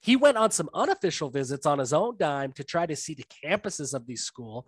He 0.00 0.16
went 0.16 0.36
on 0.36 0.50
some 0.50 0.68
unofficial 0.74 1.30
visits 1.30 1.64
on 1.64 1.78
his 1.78 1.92
own 1.92 2.16
dime 2.18 2.50
to 2.54 2.64
try 2.64 2.86
to 2.86 2.96
see 2.96 3.14
the 3.14 3.26
campuses 3.44 3.94
of 3.94 4.08
these 4.08 4.24
school. 4.24 4.66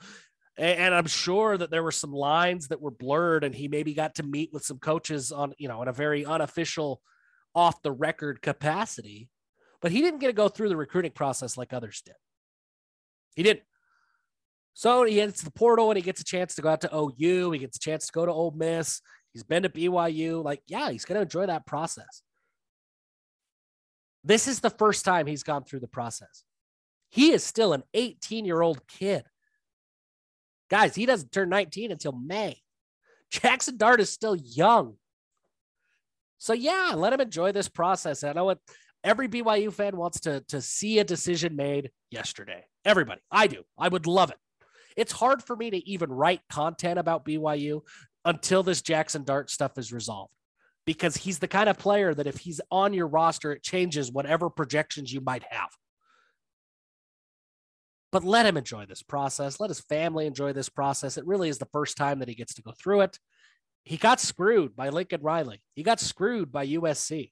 And 0.57 0.94
I'm 0.94 1.09
sure 1.09 1.59
that 1.59 1.72
there 1.72 1.83
were 1.83 1.90
some 1.90 2.12
lines 2.12 2.68
that 2.68 2.81
were 2.81 2.92
blurred, 2.92 3.42
and 3.42 3.53
he 3.53 3.66
maybe 3.66 3.94
got 3.94 4.14
to 4.14 4.22
meet 4.22 4.53
with 4.53 4.64
some 4.64 4.79
coaches 4.79 5.33
on, 5.33 5.55
you 5.59 5.66
know, 5.66 5.83
in 5.83 5.88
a 5.88 5.92
very 5.92 6.24
unofficial, 6.24 7.03
off 7.53 7.83
the 7.83 7.90
record 7.90 8.42
capacity. 8.42 9.29
But 9.80 9.92
he 9.92 10.00
didn't 10.00 10.20
get 10.20 10.28
to 10.28 10.32
go 10.32 10.48
through 10.48 10.68
the 10.68 10.76
recruiting 10.76 11.12
process 11.12 11.56
like 11.56 11.72
others 11.72 12.02
did. 12.04 12.14
He 13.34 13.42
didn't. 13.42 13.62
So 14.74 15.04
he 15.04 15.18
hits 15.18 15.42
the 15.42 15.50
portal 15.50 15.90
and 15.90 15.96
he 15.96 16.02
gets 16.02 16.20
a 16.20 16.24
chance 16.24 16.54
to 16.54 16.62
go 16.62 16.68
out 16.70 16.82
to 16.82 16.94
OU. 16.94 17.52
He 17.52 17.58
gets 17.58 17.76
a 17.76 17.80
chance 17.80 18.06
to 18.06 18.12
go 18.12 18.26
to 18.26 18.32
Ole 18.32 18.52
Miss. 18.52 19.00
He's 19.32 19.42
been 19.42 19.62
to 19.62 19.68
BYU. 19.68 20.44
Like, 20.44 20.62
yeah, 20.66 20.90
he's 20.90 21.04
going 21.04 21.16
to 21.16 21.22
enjoy 21.22 21.46
that 21.46 21.66
process. 21.66 22.22
This 24.24 24.46
is 24.48 24.60
the 24.60 24.70
first 24.70 25.04
time 25.04 25.26
he's 25.26 25.42
gone 25.42 25.64
through 25.64 25.80
the 25.80 25.88
process. 25.88 26.44
He 27.08 27.32
is 27.32 27.42
still 27.42 27.72
an 27.72 27.82
18 27.94 28.44
year 28.44 28.60
old 28.60 28.86
kid. 28.86 29.24
Guys, 30.68 30.94
he 30.94 31.06
doesn't 31.06 31.32
turn 31.32 31.48
19 31.48 31.90
until 31.90 32.12
May. 32.12 32.60
Jackson 33.30 33.76
Dart 33.76 34.00
is 34.00 34.10
still 34.10 34.36
young. 34.36 34.96
So, 36.38 36.52
yeah, 36.52 36.92
let 36.96 37.12
him 37.12 37.20
enjoy 37.20 37.52
this 37.52 37.68
process. 37.68 38.24
I 38.24 38.32
know 38.32 38.46
what 38.46 38.60
every 39.04 39.28
BYU 39.28 39.72
fan 39.72 39.96
wants 39.96 40.20
to, 40.20 40.40
to 40.48 40.60
see 40.60 40.98
a 40.98 41.04
decision 41.04 41.56
made 41.56 41.90
yesterday. 42.10 42.64
Everybody. 42.84 43.20
I 43.30 43.46
do. 43.46 43.62
I 43.78 43.88
would 43.88 44.06
love 44.06 44.30
it. 44.30 44.36
It's 44.96 45.12
hard 45.12 45.42
for 45.42 45.56
me 45.56 45.70
to 45.70 45.88
even 45.88 46.10
write 46.10 46.40
content 46.50 46.98
about 46.98 47.24
BYU 47.24 47.82
until 48.24 48.62
this 48.62 48.82
Jackson 48.82 49.24
Dart 49.24 49.50
stuff 49.50 49.78
is 49.78 49.92
resolved 49.92 50.32
because 50.86 51.16
he's 51.16 51.38
the 51.38 51.48
kind 51.48 51.68
of 51.68 51.78
player 51.78 52.12
that 52.14 52.26
if 52.26 52.38
he's 52.38 52.60
on 52.70 52.92
your 52.92 53.06
roster, 53.06 53.52
it 53.52 53.62
changes 53.62 54.10
whatever 54.10 54.50
projections 54.50 55.12
you 55.12 55.20
might 55.20 55.44
have. 55.50 55.68
But 58.12 58.24
let 58.24 58.46
him 58.46 58.56
enjoy 58.56 58.86
this 58.86 59.02
process. 59.02 59.60
Let 59.60 59.70
his 59.70 59.80
family 59.80 60.26
enjoy 60.26 60.52
this 60.52 60.68
process. 60.68 61.16
It 61.16 61.26
really 61.26 61.48
is 61.48 61.58
the 61.58 61.68
first 61.72 61.96
time 61.96 62.18
that 62.18 62.28
he 62.28 62.34
gets 62.34 62.54
to 62.54 62.62
go 62.62 62.72
through 62.72 63.02
it. 63.02 63.18
He 63.84 63.96
got 63.96 64.20
screwed 64.20 64.74
by 64.74 64.88
Lincoln 64.88 65.22
Riley. 65.22 65.62
He 65.74 65.82
got 65.82 66.00
screwed 66.00 66.50
by 66.50 66.66
USC. 66.66 67.30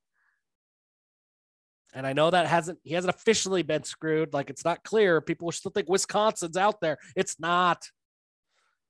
And 1.94 2.06
I 2.06 2.12
know 2.12 2.30
that 2.30 2.46
hasn't 2.46 2.78
he 2.82 2.94
hasn't 2.94 3.14
officially 3.14 3.62
been 3.62 3.82
screwed. 3.82 4.34
Like 4.34 4.50
it's 4.50 4.64
not 4.64 4.84
clear. 4.84 5.20
People 5.20 5.50
still 5.52 5.70
think 5.70 5.88
Wisconsin's 5.88 6.56
out 6.56 6.80
there. 6.80 6.98
It's 7.16 7.40
not. 7.40 7.88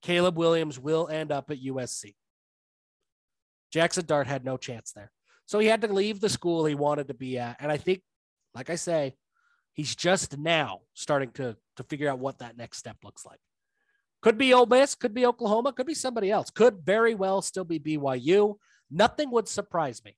Caleb 0.01 0.37
Williams 0.37 0.79
will 0.79 1.07
end 1.07 1.31
up 1.31 1.51
at 1.51 1.61
USC. 1.61 2.15
Jackson 3.71 4.05
Dart 4.05 4.27
had 4.27 4.45
no 4.45 4.57
chance 4.57 4.91
there. 4.91 5.11
So 5.45 5.59
he 5.59 5.67
had 5.67 5.81
to 5.81 5.91
leave 5.91 6.19
the 6.19 6.29
school 6.29 6.65
he 6.65 6.75
wanted 6.75 7.07
to 7.07 7.13
be 7.13 7.37
at. 7.39 7.57
And 7.59 7.71
I 7.71 7.77
think, 7.77 8.01
like 8.53 8.69
I 8.69 8.75
say, 8.75 9.15
he's 9.73 9.95
just 9.95 10.37
now 10.37 10.81
starting 10.93 11.31
to, 11.31 11.55
to 11.77 11.83
figure 11.83 12.09
out 12.09 12.19
what 12.19 12.39
that 12.39 12.55
next 12.55 12.77
step 12.77 12.97
looks 13.03 13.25
like. 13.25 13.39
Could 14.21 14.37
be 14.37 14.53
Ole 14.53 14.65
Miss, 14.65 14.95
could 14.95 15.13
be 15.13 15.25
Oklahoma, 15.25 15.73
could 15.73 15.87
be 15.87 15.93
somebody 15.93 16.29
else, 16.29 16.49
could 16.49 16.81
very 16.83 17.15
well 17.15 17.41
still 17.41 17.63
be 17.63 17.79
BYU. 17.79 18.57
Nothing 18.91 19.31
would 19.31 19.47
surprise 19.47 20.03
me. 20.03 20.17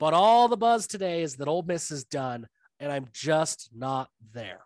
But 0.00 0.14
all 0.14 0.48
the 0.48 0.56
buzz 0.56 0.86
today 0.86 1.22
is 1.22 1.36
that 1.36 1.46
Ole 1.46 1.62
Miss 1.62 1.90
is 1.90 2.04
done, 2.04 2.48
and 2.80 2.90
I'm 2.90 3.06
just 3.12 3.68
not 3.76 4.08
there. 4.32 4.60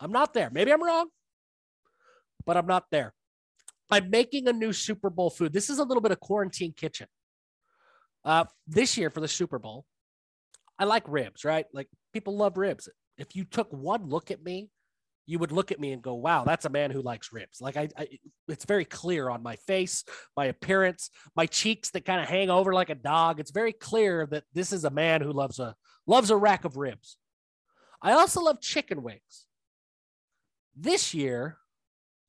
I'm 0.00 0.10
not 0.10 0.32
there. 0.32 0.48
Maybe 0.50 0.72
I'm 0.72 0.82
wrong, 0.82 1.08
but 2.46 2.56
I'm 2.56 2.66
not 2.66 2.86
there. 2.90 3.12
I'm 3.90 4.08
making 4.08 4.48
a 4.48 4.52
new 4.52 4.72
Super 4.72 5.10
Bowl 5.10 5.28
food. 5.28 5.52
This 5.52 5.68
is 5.68 5.78
a 5.78 5.84
little 5.84 6.00
bit 6.00 6.10
of 6.10 6.20
quarantine 6.20 6.72
kitchen. 6.72 7.06
Uh, 8.24 8.44
this 8.66 8.96
year 8.96 9.10
for 9.10 9.20
the 9.20 9.28
Super 9.28 9.58
Bowl, 9.58 9.84
I 10.78 10.84
like 10.84 11.04
ribs, 11.06 11.44
right? 11.44 11.66
Like 11.74 11.88
people 12.14 12.36
love 12.36 12.56
ribs. 12.56 12.88
If 13.18 13.36
you 13.36 13.44
took 13.44 13.70
one 13.70 14.08
look 14.08 14.30
at 14.30 14.42
me, 14.42 14.70
you 15.28 15.38
would 15.38 15.52
look 15.52 15.70
at 15.70 15.78
me 15.78 15.92
and 15.92 16.00
go, 16.00 16.14
"Wow, 16.14 16.44
that's 16.44 16.64
a 16.64 16.70
man 16.70 16.90
who 16.90 17.02
likes 17.02 17.34
ribs." 17.34 17.60
Like 17.60 17.76
I, 17.76 17.90
I 17.96 18.08
it's 18.48 18.64
very 18.64 18.86
clear 18.86 19.28
on 19.28 19.42
my 19.42 19.56
face, 19.56 20.02
my 20.34 20.46
appearance, 20.46 21.10
my 21.36 21.44
cheeks 21.44 21.90
that 21.90 22.06
kind 22.06 22.22
of 22.22 22.28
hang 22.28 22.48
over 22.48 22.72
like 22.72 22.88
a 22.88 22.94
dog. 22.94 23.38
It's 23.38 23.50
very 23.50 23.74
clear 23.74 24.26
that 24.30 24.44
this 24.54 24.72
is 24.72 24.84
a 24.84 24.90
man 24.90 25.20
who 25.20 25.32
loves 25.32 25.58
a 25.58 25.76
loves 26.06 26.30
a 26.30 26.36
rack 26.36 26.64
of 26.64 26.78
ribs. 26.78 27.18
I 28.00 28.12
also 28.12 28.40
love 28.40 28.62
chicken 28.62 29.02
wings. 29.02 29.46
This 30.74 31.12
year, 31.12 31.58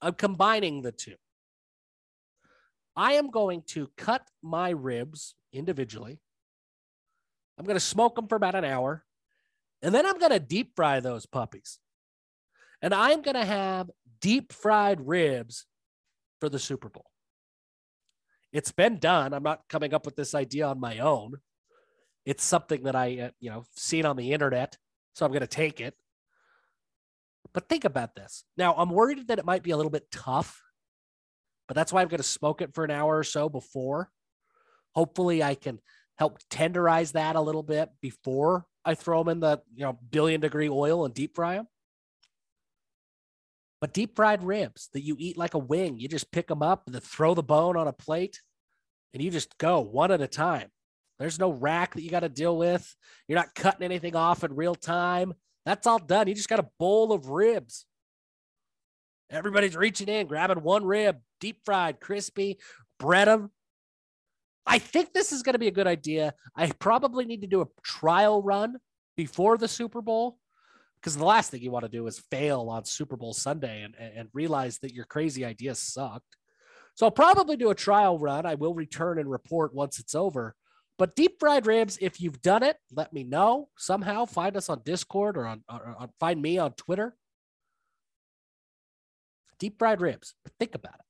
I'm 0.02 0.14
combining 0.14 0.82
the 0.82 0.92
two. 0.92 1.16
I 2.98 3.14
am 3.14 3.30
going 3.32 3.64
to 3.68 3.90
cut 3.96 4.28
my 4.44 4.72
ribs 4.72 5.36
individually. 5.54 6.20
I'm 7.58 7.66
going 7.66 7.78
to 7.78 7.80
smoke 7.80 8.16
them 8.16 8.28
for 8.28 8.36
about 8.36 8.56
an 8.56 8.66
hour. 8.66 9.06
And 9.82 9.96
then 9.96 10.06
I'm 10.06 10.20
going 10.20 10.34
to 10.34 10.40
deep 10.40 10.74
fry 10.76 11.00
those 11.00 11.26
puppies. 11.26 11.80
And 12.82 12.94
I'm 12.94 13.22
going 13.22 13.36
to 13.36 13.46
have 13.46 13.90
deep 14.22 14.54
fried 14.54 15.08
ribs 15.08 15.66
for 16.40 16.50
the 16.50 16.60
Super 16.60 16.90
Bowl. 16.90 17.06
It's 18.52 18.72
been 18.72 18.98
done. 18.98 19.34
I'm 19.34 19.44
not 19.44 19.68
coming 19.70 19.94
up 19.94 20.06
with 20.06 20.16
this 20.16 20.34
idea 20.34 20.68
on 20.68 20.80
my 20.80 21.00
own. 21.00 21.36
It's 22.26 22.44
something 22.44 22.84
that 22.84 22.96
I, 22.96 23.20
uh, 23.20 23.30
you 23.40 23.50
know, 23.50 23.64
seen 23.76 24.06
on 24.06 24.16
the 24.16 24.34
internet. 24.34 24.78
So 25.14 25.26
I'm 25.26 25.32
going 25.32 25.42
to 25.42 25.48
take 25.48 25.82
it. 25.82 25.96
But 27.54 27.68
think 27.68 27.86
about 27.86 28.16
this. 28.16 28.44
Now, 28.58 28.74
I'm 28.76 28.90
worried 28.90 29.28
that 29.28 29.40
it 29.40 29.46
might 29.46 29.64
be 29.64 29.72
a 29.72 29.78
little 29.78 29.92
bit 29.92 30.12
tough 30.12 30.62
but 31.70 31.76
that's 31.76 31.94
why 31.94 32.02
I'm 32.02 32.08
going 32.08 32.18
to 32.18 32.24
smoke 32.24 32.62
it 32.62 32.74
for 32.74 32.84
an 32.84 32.90
hour 32.90 33.20
or 33.20 33.24
so 33.24 33.48
before. 33.48 34.10
Hopefully, 34.96 35.44
I 35.44 35.54
can 35.54 35.80
help 36.18 36.40
tenderize 36.50 37.12
that 37.12 37.36
a 37.36 37.42
little 37.42 37.62
bit 37.62 37.90
before 38.02 38.66
I 38.84 38.96
throw 38.96 39.24
them 39.24 39.30
in 39.30 39.40
the 39.40 39.62
you 39.76 39.86
know 39.86 40.00
billion 40.10 40.42
degree 40.42 40.68
oil 40.68 41.06
and 41.06 41.14
deep 41.14 41.36
fry 41.36 41.58
them. 41.58 41.68
But 43.82 43.94
deep 43.94 44.16
fried 44.16 44.44
ribs 44.44 44.90
that 44.94 45.04
you 45.04 45.16
eat 45.18 45.38
like 45.38 45.54
a 45.54 45.60
wing, 45.60 46.00
you 46.00 46.08
just 46.08 46.32
pick 46.32 46.48
them 46.48 46.62
up 46.62 46.84
and 46.86 46.94
then 46.94 47.02
throw 47.02 47.34
the 47.34 47.44
bone 47.44 47.78
on 47.78 47.88
a 47.88 47.94
plate 47.94 48.42
and 49.14 49.24
you 49.24 49.32
just 49.32 49.58
go 49.58 49.80
one 49.80 50.12
at 50.12 50.22
a 50.22 50.28
time. 50.28 50.70
There's 51.18 51.40
no 51.40 51.52
rack 51.52 51.96
that 51.96 52.02
you 52.02 52.10
got 52.10 52.22
to 52.22 52.30
deal 52.30 52.58
with. 52.58 52.96
You're 53.28 53.38
not 53.38 53.56
cutting 53.56 53.84
anything 53.84 54.16
off 54.16 54.44
in 54.44 54.56
real 54.56 54.76
time. 54.76 55.34
That's 55.66 55.88
all 55.88 56.00
done. 56.00 56.28
You 56.28 56.36
just 56.36 56.50
got 56.50 56.60
a 56.60 56.70
bowl 56.80 57.12
of 57.12 57.30
ribs. 57.30 57.86
Everybody's 59.30 59.76
reaching 59.76 60.08
in, 60.08 60.28
grabbing 60.28 60.64
one 60.64 60.86
rib, 60.86 61.18
deep 61.40 61.60
fried, 61.66 62.00
crispy, 62.00 62.60
bread 63.00 63.28
them. 63.28 63.52
I 64.66 64.80
think 64.80 65.14
this 65.14 65.32
is 65.32 65.44
going 65.44 65.54
to 65.54 65.60
be 65.60 65.68
a 65.68 65.72
good 65.72 65.88
idea. 65.88 66.34
I 66.56 66.68
probably 66.80 67.26
need 67.26 67.42
to 67.42 67.48
do 67.48 67.62
a 67.62 67.68
trial 67.84 68.42
run 68.42 68.78
before 69.18 69.58
the 69.58 69.68
Super 69.68 70.02
Bowl 70.02 70.38
because 71.02 71.16
the 71.16 71.26
last 71.26 71.52
thing 71.52 71.62
you 71.62 71.72
want 71.72 71.86
to 71.86 71.92
do 71.92 72.08
is 72.08 72.20
fail 72.32 72.68
on 72.70 72.86
Super 72.86 73.16
Bowl 73.16 73.34
Sunday 73.34 73.84
and, 73.84 73.96
and 73.96 74.30
realize 74.34 74.80
that 74.80 74.94
your 74.94 75.06
crazy 75.06 75.46
idea 75.46 75.76
sucked. 75.76 76.36
So 76.96 77.06
I'll 77.06 77.12
probably 77.12 77.56
do 77.56 77.70
a 77.70 77.76
trial 77.76 78.20
run. 78.20 78.46
I 78.46 78.56
will 78.56 78.74
return 78.74 79.20
and 79.20 79.30
report 79.30 79.74
once 79.74 80.00
it's 80.00 80.16
over. 80.16 80.56
But 80.98 81.16
deep 81.16 81.40
fried 81.40 81.66
ribs, 81.66 81.98
if 82.02 82.20
you've 82.20 82.42
done 82.42 82.62
it, 82.62 82.76
let 82.92 83.14
me 83.14 83.24
know 83.24 83.70
somehow. 83.78 84.26
Find 84.26 84.58
us 84.58 84.68
on 84.68 84.82
Discord 84.84 85.38
or 85.38 85.46
on, 85.46 85.64
or 85.70 85.96
on 85.98 86.10
find 86.20 86.42
me 86.42 86.58
on 86.58 86.74
Twitter 86.74 87.16
deep 89.60 89.78
fried 89.78 90.02
ribs. 90.02 90.34
Think 90.58 90.74
about 90.74 90.96
it. 90.96 91.06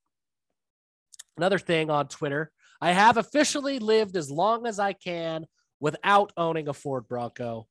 Another 1.37 1.59
thing 1.59 1.89
on 1.89 2.07
Twitter, 2.07 2.51
I 2.81 2.91
have 2.91 3.17
officially 3.17 3.79
lived 3.79 4.17
as 4.17 4.29
long 4.29 4.67
as 4.67 4.79
I 4.79 4.93
can 4.93 5.45
without 5.79 6.33
owning 6.35 6.67
a 6.67 6.73
Ford 6.73 7.07
Bronco. 7.07 7.67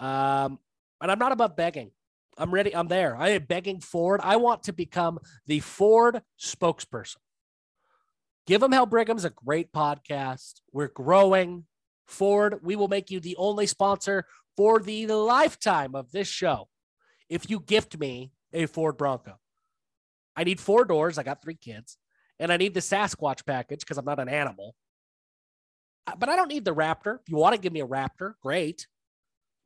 Um, 0.00 0.58
and 1.02 1.10
I'm 1.10 1.18
not 1.18 1.32
above 1.32 1.56
begging. 1.56 1.90
I'm 2.38 2.54
ready. 2.54 2.74
I'm 2.74 2.88
there. 2.88 3.14
I 3.16 3.30
am 3.30 3.44
begging 3.44 3.80
Ford. 3.80 4.20
I 4.22 4.36
want 4.36 4.62
to 4.64 4.72
become 4.72 5.18
the 5.46 5.60
Ford 5.60 6.22
spokesperson. 6.40 7.16
Give 8.46 8.60
them 8.60 8.72
Hell 8.72 8.86
Brigham's 8.86 9.24
a 9.24 9.30
great 9.30 9.72
podcast. 9.72 10.60
We're 10.72 10.88
growing. 10.88 11.64
Ford, 12.06 12.60
we 12.62 12.76
will 12.76 12.88
make 12.88 13.10
you 13.10 13.20
the 13.20 13.36
only 13.36 13.66
sponsor 13.66 14.26
for 14.56 14.78
the 14.78 15.06
lifetime 15.06 15.94
of 15.94 16.10
this 16.12 16.28
show 16.28 16.68
if 17.28 17.50
you 17.50 17.60
gift 17.60 17.98
me 17.98 18.32
a 18.52 18.66
Ford 18.66 18.96
Bronco. 18.96 19.38
I 20.36 20.44
need 20.44 20.60
four 20.60 20.84
doors. 20.84 21.18
I 21.18 21.22
got 21.22 21.42
three 21.42 21.54
kids. 21.54 21.98
And 22.38 22.52
I 22.52 22.56
need 22.56 22.74
the 22.74 22.80
Sasquatch 22.80 23.44
package 23.46 23.80
because 23.80 23.98
I'm 23.98 24.04
not 24.04 24.18
an 24.18 24.28
animal. 24.28 24.74
Uh, 26.06 26.16
but 26.16 26.28
I 26.28 26.36
don't 26.36 26.48
need 26.48 26.64
the 26.64 26.74
Raptor. 26.74 27.20
If 27.20 27.28
you 27.28 27.36
want 27.36 27.54
to 27.54 27.60
give 27.60 27.72
me 27.72 27.80
a 27.80 27.86
Raptor, 27.86 28.34
great. 28.42 28.86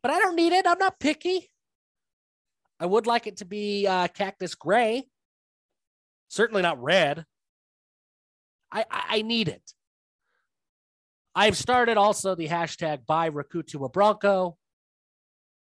But 0.07 0.15
I 0.15 0.21
don't 0.21 0.37
need 0.37 0.53
it. 0.53 0.69
I'm 0.69 0.79
not 0.79 1.01
picky. 1.01 1.51
I 2.79 2.87
would 2.87 3.09
like 3.09 3.27
it 3.27 3.39
to 3.39 3.45
be 3.45 3.89
uh, 3.89 4.07
cactus 4.07 4.55
gray. 4.55 5.09
Certainly 6.29 6.63
not 6.63 6.81
red. 6.81 7.27
I, 8.71 8.85
I, 8.89 9.05
I 9.09 9.23
need 9.23 9.49
it. 9.49 9.73
I've 11.35 11.57
started 11.57 11.97
also 11.97 12.37
the 12.37 12.47
hashtag 12.47 13.05
buy 13.05 13.31
Rakutu 13.31 13.85
a 13.85 13.89
Bronco. 13.89 14.57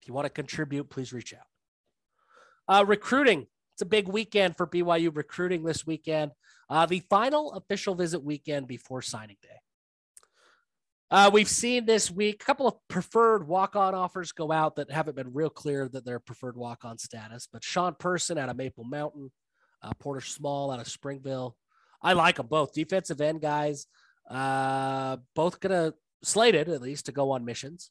If 0.03 0.07
you 0.07 0.13
want 0.13 0.25
to 0.25 0.29
contribute, 0.29 0.87
please 0.87 1.11
reach 1.11 1.33
out. 1.33 2.77
Uh, 2.77 2.85
recruiting. 2.85 3.47
It's 3.73 3.81
a 3.81 3.87
big 3.87 4.07
weekend 4.07 4.55
for 4.55 4.67
BYU 4.67 5.15
recruiting 5.15 5.63
this 5.63 5.87
weekend. 5.87 6.29
Uh, 6.69 6.85
the 6.85 6.99
final 7.09 7.53
official 7.53 7.95
visit 7.95 8.23
weekend 8.23 8.67
before 8.67 9.01
signing 9.01 9.37
day. 9.41 9.57
Uh, 11.09 11.29
we've 11.31 11.47
seen 11.47 11.85
this 11.85 12.11
week 12.11 12.41
a 12.41 12.45
couple 12.45 12.67
of 12.67 12.75
preferred 12.89 13.47
walk-on 13.47 13.95
offers 13.95 14.33
go 14.33 14.51
out 14.51 14.75
that 14.75 14.91
haven't 14.91 15.15
been 15.15 15.33
real 15.33 15.49
clear 15.49 15.87
that 15.87 16.03
they're 16.03 16.19
preferred 16.19 16.57
walk-on 16.57 16.97
status. 16.97 17.47
But 17.51 17.63
Sean 17.63 17.95
Person 17.97 18.37
out 18.37 18.49
of 18.49 18.57
Maple 18.57 18.83
Mountain, 18.83 19.31
uh, 19.81 19.93
Porter 19.99 20.21
Small 20.21 20.69
out 20.69 20.81
of 20.81 20.87
Springville. 20.87 21.55
I 22.01 22.13
like 22.13 22.35
them 22.35 22.47
both. 22.47 22.73
Defensive 22.73 23.21
end 23.21 23.41
guys, 23.41 23.87
uh, 24.29 25.17
both 25.33 25.61
gonna 25.61 25.93
slated 26.23 26.67
at 26.67 26.81
least 26.81 27.05
to 27.05 27.13
go 27.13 27.31
on 27.31 27.45
missions. 27.45 27.89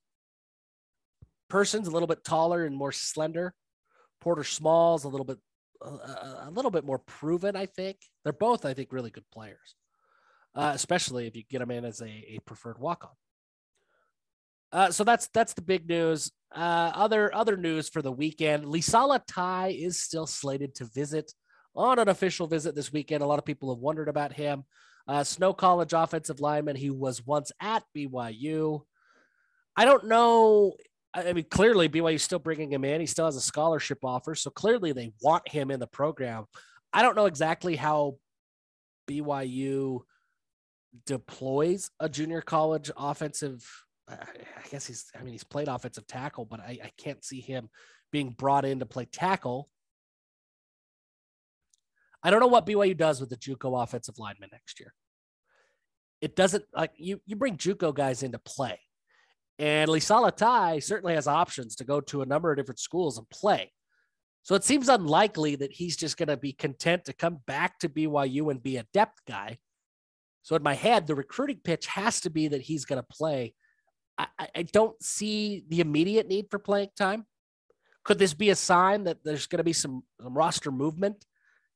Person's 1.48 1.88
a 1.88 1.90
little 1.90 2.08
bit 2.08 2.22
taller 2.22 2.66
and 2.66 2.76
more 2.76 2.92
slender. 2.92 3.54
Porter 4.20 4.44
Small's 4.44 5.04
a 5.04 5.08
little 5.08 5.24
bit 5.24 5.38
a, 5.80 5.88
a 6.48 6.50
little 6.50 6.70
bit 6.70 6.84
more 6.84 6.98
proven. 6.98 7.56
I 7.56 7.66
think 7.66 7.98
they're 8.24 8.32
both, 8.32 8.64
I 8.64 8.74
think, 8.74 8.92
really 8.92 9.10
good 9.10 9.28
players, 9.32 9.74
uh, 10.56 10.72
especially 10.74 11.26
if 11.26 11.36
you 11.36 11.44
get 11.48 11.60
them 11.60 11.70
in 11.70 11.84
as 11.84 12.00
a, 12.00 12.06
a 12.06 12.38
preferred 12.44 12.78
walk 12.78 13.04
on. 13.04 13.10
Uh, 14.72 14.90
so 14.90 15.04
that's 15.04 15.28
that's 15.28 15.54
the 15.54 15.62
big 15.62 15.88
news. 15.88 16.32
Uh, 16.54 16.90
other 16.94 17.32
other 17.34 17.56
news 17.56 17.88
for 17.88 18.02
the 18.02 18.10
weekend: 18.10 18.64
Lisala 18.64 19.20
Tai 19.26 19.68
is 19.68 20.02
still 20.02 20.26
slated 20.26 20.74
to 20.76 20.86
visit 20.86 21.32
on 21.74 21.98
an 21.98 22.08
official 22.08 22.46
visit 22.46 22.74
this 22.74 22.92
weekend. 22.92 23.22
A 23.22 23.26
lot 23.26 23.38
of 23.38 23.44
people 23.44 23.72
have 23.72 23.80
wondered 23.80 24.08
about 24.08 24.32
him. 24.32 24.64
Uh, 25.06 25.22
Snow 25.22 25.52
College 25.52 25.92
offensive 25.92 26.40
lineman. 26.40 26.74
He 26.74 26.90
was 26.90 27.24
once 27.24 27.52
at 27.60 27.84
BYU. 27.94 28.80
I 29.76 29.84
don't 29.84 30.06
know 30.06 30.74
I 31.16 31.32
mean, 31.32 31.46
clearly 31.50 31.88
BYU 31.88 32.16
is 32.16 32.22
still 32.22 32.38
bringing 32.38 32.70
him 32.70 32.84
in. 32.84 33.00
He 33.00 33.06
still 33.06 33.24
has 33.24 33.36
a 33.36 33.40
scholarship 33.40 33.98
offer, 34.04 34.34
so 34.34 34.50
clearly 34.50 34.92
they 34.92 35.12
want 35.22 35.48
him 35.48 35.70
in 35.70 35.80
the 35.80 35.86
program. 35.86 36.44
I 36.92 37.02
don't 37.02 37.16
know 37.16 37.26
exactly 37.26 37.74
how 37.76 38.16
BYU 39.08 40.00
deploys 41.04 41.90
a 42.00 42.08
junior 42.08 42.40
college 42.40 42.90
offensive. 42.96 43.66
I 44.08 44.16
guess 44.70 44.86
he's. 44.86 45.06
I 45.18 45.22
mean, 45.22 45.32
he's 45.32 45.44
played 45.44 45.68
offensive 45.68 46.06
tackle, 46.06 46.44
but 46.44 46.60
I, 46.60 46.78
I 46.82 46.90
can't 46.96 47.24
see 47.24 47.40
him 47.40 47.68
being 48.12 48.30
brought 48.30 48.64
in 48.64 48.78
to 48.78 48.86
play 48.86 49.04
tackle. 49.04 49.68
I 52.22 52.30
don't 52.30 52.40
know 52.40 52.46
what 52.46 52.66
BYU 52.66 52.96
does 52.96 53.20
with 53.20 53.30
the 53.30 53.36
JUCO 53.36 53.82
offensive 53.82 54.18
lineman 54.18 54.50
next 54.52 54.80
year. 54.80 54.94
It 56.20 56.34
doesn't 56.34 56.64
like 56.74 56.92
you. 56.96 57.20
You 57.26 57.36
bring 57.36 57.56
JUCO 57.56 57.94
guys 57.94 58.22
into 58.22 58.38
play 58.38 58.78
and 59.58 59.88
Lisala 59.88 60.34
Tai 60.34 60.80
certainly 60.80 61.14
has 61.14 61.26
options 61.26 61.76
to 61.76 61.84
go 61.84 62.00
to 62.02 62.22
a 62.22 62.26
number 62.26 62.50
of 62.50 62.58
different 62.58 62.78
schools 62.78 63.16
and 63.18 63.28
play. 63.30 63.72
So 64.42 64.54
it 64.54 64.64
seems 64.64 64.88
unlikely 64.88 65.56
that 65.56 65.72
he's 65.72 65.96
just 65.96 66.16
going 66.16 66.28
to 66.28 66.36
be 66.36 66.52
content 66.52 67.06
to 67.06 67.12
come 67.12 67.40
back 67.46 67.78
to 67.80 67.88
BYU 67.88 68.50
and 68.50 68.62
be 68.62 68.76
a 68.76 68.86
depth 68.92 69.20
guy. 69.26 69.58
So 70.46 70.54
in 70.54 70.62
my 70.62 70.74
head, 70.74 71.06
the 71.06 71.16
recruiting 71.16 71.58
pitch 71.62 71.86
has 71.88 72.20
to 72.20 72.30
be 72.30 72.46
that 72.46 72.62
he's 72.62 72.84
going 72.84 73.02
to 73.02 73.06
play. 73.10 73.54
I, 74.16 74.28
I 74.54 74.62
don't 74.62 75.00
see 75.02 75.64
the 75.68 75.80
immediate 75.80 76.28
need 76.28 76.46
for 76.50 76.60
playing 76.60 76.90
time. 76.96 77.26
Could 78.04 78.18
this 78.20 78.32
be 78.32 78.50
a 78.50 78.56
sign 78.56 79.04
that 79.04 79.18
there's 79.24 79.48
going 79.48 79.58
to 79.58 79.64
be 79.64 79.72
some, 79.72 80.04
some 80.22 80.38
roster 80.38 80.70
movement? 80.70 81.26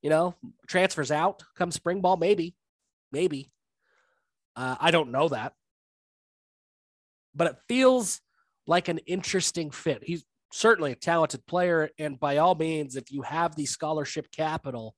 You 0.02 0.11
know, 0.11 0.37
transfers 0.68 1.11
out 1.11 1.42
come 1.59 1.72
spring 1.72 2.00
ball, 2.00 2.16
maybe, 2.16 2.54
maybe. 3.11 3.50
Uh, 4.54 4.76
I 4.80 4.92
don't 4.92 5.11
know 5.11 5.28
that 5.28 5.52
but 7.35 7.48
it 7.48 7.56
feels 7.68 8.20
like 8.66 8.88
an 8.88 8.98
interesting 8.98 9.70
fit. 9.70 10.02
He's 10.04 10.24
certainly 10.52 10.92
a 10.92 10.96
talented 10.96 11.46
player. 11.46 11.90
And 11.98 12.18
by 12.18 12.38
all 12.38 12.54
means, 12.54 12.96
if 12.96 13.11
you 13.11 13.22
have 13.22 13.56
the 13.56 13.66
scholarship 13.66 14.30
capital, 14.33 14.94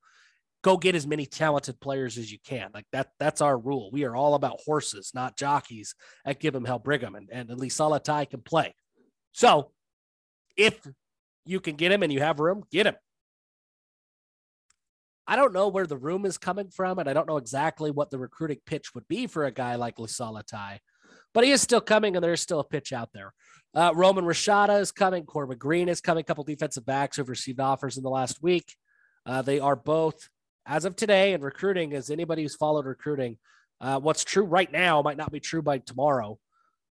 go 0.63 0.77
get 0.77 0.95
as 0.95 1.07
many 1.07 1.27
talented 1.27 1.81
players 1.81 2.19
as 2.19 2.31
you 2.31 2.39
can. 2.45 2.71
Like 2.73 2.87
that, 2.93 3.09
that's 3.19 3.41
our 3.41 3.59
rule. 3.59 3.91
We 3.93 4.05
are 4.05 4.15
all 4.15 4.35
about 4.35 4.61
horses, 4.65 5.13
not 5.15 5.37
jockeys 5.37 5.95
at 6.25 6.41
Give 6.41 6.55
'em 6.55 6.65
Hell 6.65 6.79
Brigham. 6.79 7.15
And, 7.15 7.29
and 7.33 7.51
at 7.51 7.59
Lisala 7.59 8.03
Tai 8.03 8.27
can 8.27 8.41
play. 8.41 8.75
So 9.33 9.73
if 10.57 10.87
you 11.45 11.61
can 11.61 11.77
get 11.77 11.93
him 11.93 12.03
and 12.03 12.13
you 12.13 12.21
have 12.21 12.41
room, 12.41 12.65
get 12.71 12.87
him. 12.87 12.97
I 15.27 15.37
don't 15.37 15.53
know 15.53 15.69
where 15.69 15.87
the 15.87 15.97
room 15.97 16.27
is 16.27 16.37
coming 16.37 16.69
from, 16.69 16.99
and 16.99 17.09
I 17.09 17.13
don't 17.13 17.29
know 17.29 17.37
exactly 17.37 17.91
what 17.91 18.11
the 18.11 18.19
recruiting 18.19 18.59
pitch 18.67 18.95
would 18.95 19.07
be 19.09 19.27
for 19.27 19.45
a 19.45 19.53
guy 19.53 19.77
like 19.77 19.97
Lisala 19.97 20.45
Tai 20.45 20.81
but 21.35 21.45
he 21.45 21.51
is 21.51 21.63
still 21.63 21.81
coming, 21.81 22.17
and 22.17 22.25
there's 22.25 22.41
still 22.41 22.61
a 22.61 22.65
pitch 22.65 22.93
out 22.93 23.11
there. 23.13 23.33
Uh, 23.75 23.93
Roman 23.95 24.25
Rashada 24.25 24.81
is 24.81 24.93
coming. 24.93 25.25
Corbin 25.25 25.59
Green 25.59 25.89
is 25.89 26.01
coming. 26.01 26.21
A 26.21 26.25
couple 26.25 26.45
defensive 26.45 26.85
backs 26.85 27.17
who've 27.17 27.29
received 27.29 27.61
offers 27.61 27.97
in 27.97 28.03
the 28.03 28.11
last 28.11 28.43
week. 28.43 28.77
Uh, 29.25 29.41
they 29.41 29.59
are 29.59 29.77
both, 29.77 30.29
as 30.67 30.85
of 30.85 30.97
today, 30.97 31.33
and 31.33 31.43
recruiting, 31.43 31.93
as 31.95 32.11
anybody 32.11 32.43
who's 32.43 32.55
followed 32.55 32.87
recruiting, 32.87 33.39
uh, 33.81 33.99
what's 33.99 34.25
true 34.25 34.45
right 34.45 34.71
now 34.71 35.03
might 35.03 35.17
not 35.17 35.33
be 35.33 35.41
true 35.41 35.63
by 35.63 35.79
tomorrow, 35.79 36.39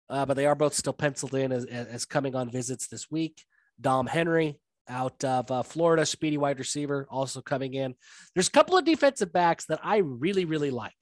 uh, 0.08 0.24
but 0.24 0.34
they 0.34 0.46
are 0.46 0.54
both 0.54 0.74
still 0.74 0.92
penciled 0.92 1.34
in 1.34 1.52
as, 1.52 1.66
as, 1.66 2.06
coming 2.06 2.34
on 2.34 2.50
visits 2.50 2.88
this 2.88 3.10
week. 3.10 3.44
Dom 3.78 4.06
Henry 4.06 4.58
out 4.88 5.22
of 5.22 5.50
uh, 5.50 5.62
Florida, 5.62 6.06
speedy 6.06 6.38
wide 6.38 6.58
receiver, 6.58 7.06
also 7.10 7.42
coming 7.42 7.74
in. 7.74 7.94
There's 8.34 8.48
a 8.48 8.52
couple 8.52 8.78
of 8.78 8.86
defensive 8.86 9.32
backs 9.32 9.66
that 9.66 9.80
I 9.82 9.98
really, 9.98 10.46
really 10.46 10.70
like. 10.70 10.96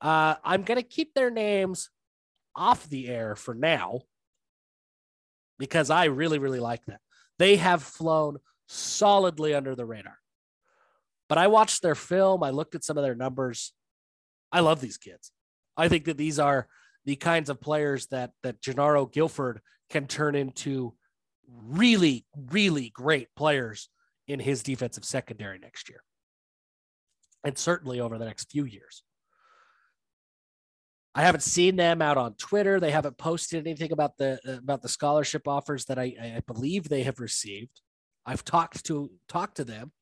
Uh, 0.00 0.36
I'm 0.44 0.62
going 0.62 0.80
to 0.80 0.86
keep 0.86 1.14
their 1.14 1.30
names 1.30 1.90
off 2.54 2.88
the 2.88 3.08
air 3.08 3.34
for 3.34 3.54
now 3.54 4.02
because 5.58 5.90
I 5.90 6.04
really, 6.04 6.38
really 6.38 6.60
like 6.60 6.84
them. 6.86 6.98
They 7.38 7.56
have 7.56 7.82
flown 7.82 8.38
solidly 8.68 9.54
under 9.54 9.74
the 9.74 9.84
radar. 9.84 10.18
But 11.32 11.38
I 11.38 11.46
watched 11.46 11.80
their 11.80 11.94
film, 11.94 12.42
I 12.42 12.50
looked 12.50 12.74
at 12.74 12.84
some 12.84 12.98
of 12.98 13.04
their 13.04 13.14
numbers. 13.14 13.72
I 14.52 14.60
love 14.60 14.82
these 14.82 14.98
kids. 14.98 15.32
I 15.78 15.88
think 15.88 16.04
that 16.04 16.18
these 16.18 16.38
are 16.38 16.68
the 17.06 17.16
kinds 17.16 17.48
of 17.48 17.58
players 17.58 18.08
that 18.08 18.32
that 18.42 18.60
Jernaro 18.60 19.10
Gilford 19.10 19.62
can 19.88 20.06
turn 20.06 20.34
into 20.34 20.92
really, 21.48 22.26
really 22.36 22.90
great 22.90 23.28
players 23.34 23.88
in 24.28 24.40
his 24.40 24.62
defensive 24.62 25.06
secondary 25.06 25.58
next 25.58 25.88
year. 25.88 26.02
And 27.42 27.56
certainly 27.56 27.98
over 27.98 28.18
the 28.18 28.26
next 28.26 28.50
few 28.50 28.66
years. 28.66 29.02
I 31.14 31.22
haven't 31.22 31.44
seen 31.44 31.76
them 31.76 32.02
out 32.02 32.18
on 32.18 32.34
Twitter. 32.34 32.78
They 32.78 32.90
haven't 32.90 33.16
posted 33.16 33.66
anything 33.66 33.92
about 33.92 34.18
the 34.18 34.38
about 34.58 34.82
the 34.82 34.90
scholarship 34.90 35.48
offers 35.48 35.86
that 35.86 35.98
I, 35.98 36.14
I 36.22 36.42
believe 36.46 36.90
they 36.90 37.04
have 37.04 37.20
received. 37.20 37.80
I've 38.26 38.44
talked 38.44 38.84
to 38.84 39.10
talked 39.28 39.56
to 39.56 39.64
them, 39.64 39.92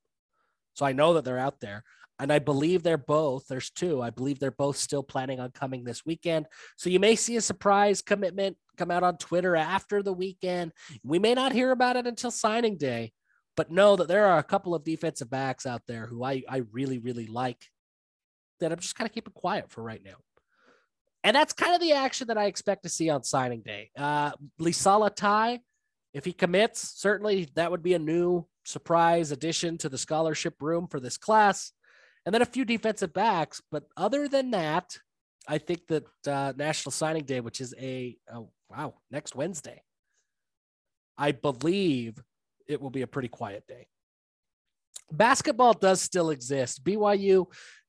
so 0.80 0.86
I 0.86 0.92
know 0.92 1.12
that 1.12 1.26
they're 1.26 1.38
out 1.38 1.60
there. 1.60 1.84
And 2.18 2.32
I 2.32 2.38
believe 2.38 2.82
they're 2.82 2.96
both. 2.96 3.46
There's 3.46 3.68
two. 3.68 4.00
I 4.00 4.08
believe 4.08 4.38
they're 4.38 4.50
both 4.50 4.78
still 4.78 5.02
planning 5.02 5.38
on 5.38 5.50
coming 5.50 5.84
this 5.84 6.06
weekend. 6.06 6.46
So 6.78 6.88
you 6.88 6.98
may 6.98 7.16
see 7.16 7.36
a 7.36 7.42
surprise 7.42 8.00
commitment 8.00 8.56
come 8.78 8.90
out 8.90 9.02
on 9.02 9.18
Twitter 9.18 9.56
after 9.56 10.02
the 10.02 10.14
weekend. 10.14 10.72
We 11.04 11.18
may 11.18 11.34
not 11.34 11.52
hear 11.52 11.70
about 11.70 11.96
it 11.96 12.06
until 12.06 12.30
signing 12.30 12.78
day, 12.78 13.12
but 13.58 13.70
know 13.70 13.94
that 13.96 14.08
there 14.08 14.24
are 14.24 14.38
a 14.38 14.42
couple 14.42 14.74
of 14.74 14.82
defensive 14.82 15.28
backs 15.28 15.66
out 15.66 15.82
there 15.86 16.06
who 16.06 16.24
I, 16.24 16.44
I 16.48 16.62
really, 16.72 16.96
really 16.96 17.26
like 17.26 17.66
that 18.60 18.72
I'm 18.72 18.78
just 18.78 18.96
kind 18.96 19.08
of 19.08 19.14
keeping 19.14 19.34
quiet 19.34 19.70
for 19.70 19.82
right 19.82 20.02
now. 20.02 20.16
And 21.24 21.36
that's 21.36 21.52
kind 21.52 21.74
of 21.74 21.82
the 21.82 21.92
action 21.92 22.28
that 22.28 22.38
I 22.38 22.46
expect 22.46 22.84
to 22.84 22.88
see 22.88 23.10
on 23.10 23.22
signing 23.22 23.60
day. 23.60 23.90
Uh, 23.98 24.32
Lisala 24.58 25.14
Tai, 25.14 25.60
if 26.14 26.24
he 26.24 26.32
commits, 26.32 26.98
certainly 26.98 27.50
that 27.54 27.70
would 27.70 27.82
be 27.82 27.92
a 27.92 27.98
new 27.98 28.46
surprise 28.70 29.32
addition 29.32 29.78
to 29.78 29.88
the 29.88 29.98
scholarship 29.98 30.54
room 30.60 30.86
for 30.86 31.00
this 31.00 31.16
class. 31.16 31.72
And 32.24 32.34
then 32.34 32.42
a 32.42 32.46
few 32.46 32.64
defensive 32.64 33.12
backs. 33.12 33.62
But 33.70 33.84
other 33.96 34.28
than 34.28 34.50
that, 34.50 34.98
I 35.48 35.58
think 35.58 35.86
that 35.88 36.04
uh, 36.26 36.52
National 36.56 36.92
Signing 36.92 37.24
Day, 37.24 37.40
which 37.40 37.60
is 37.60 37.74
a, 37.78 38.16
oh, 38.32 38.50
wow, 38.68 38.94
next 39.10 39.34
Wednesday, 39.34 39.82
I 41.16 41.32
believe 41.32 42.22
it 42.68 42.80
will 42.80 42.90
be 42.90 43.02
a 43.02 43.06
pretty 43.06 43.28
quiet 43.28 43.64
day. 43.66 43.88
Basketball 45.10 45.72
does 45.72 46.00
still 46.00 46.30
exist. 46.30 46.84
BYU 46.84 47.46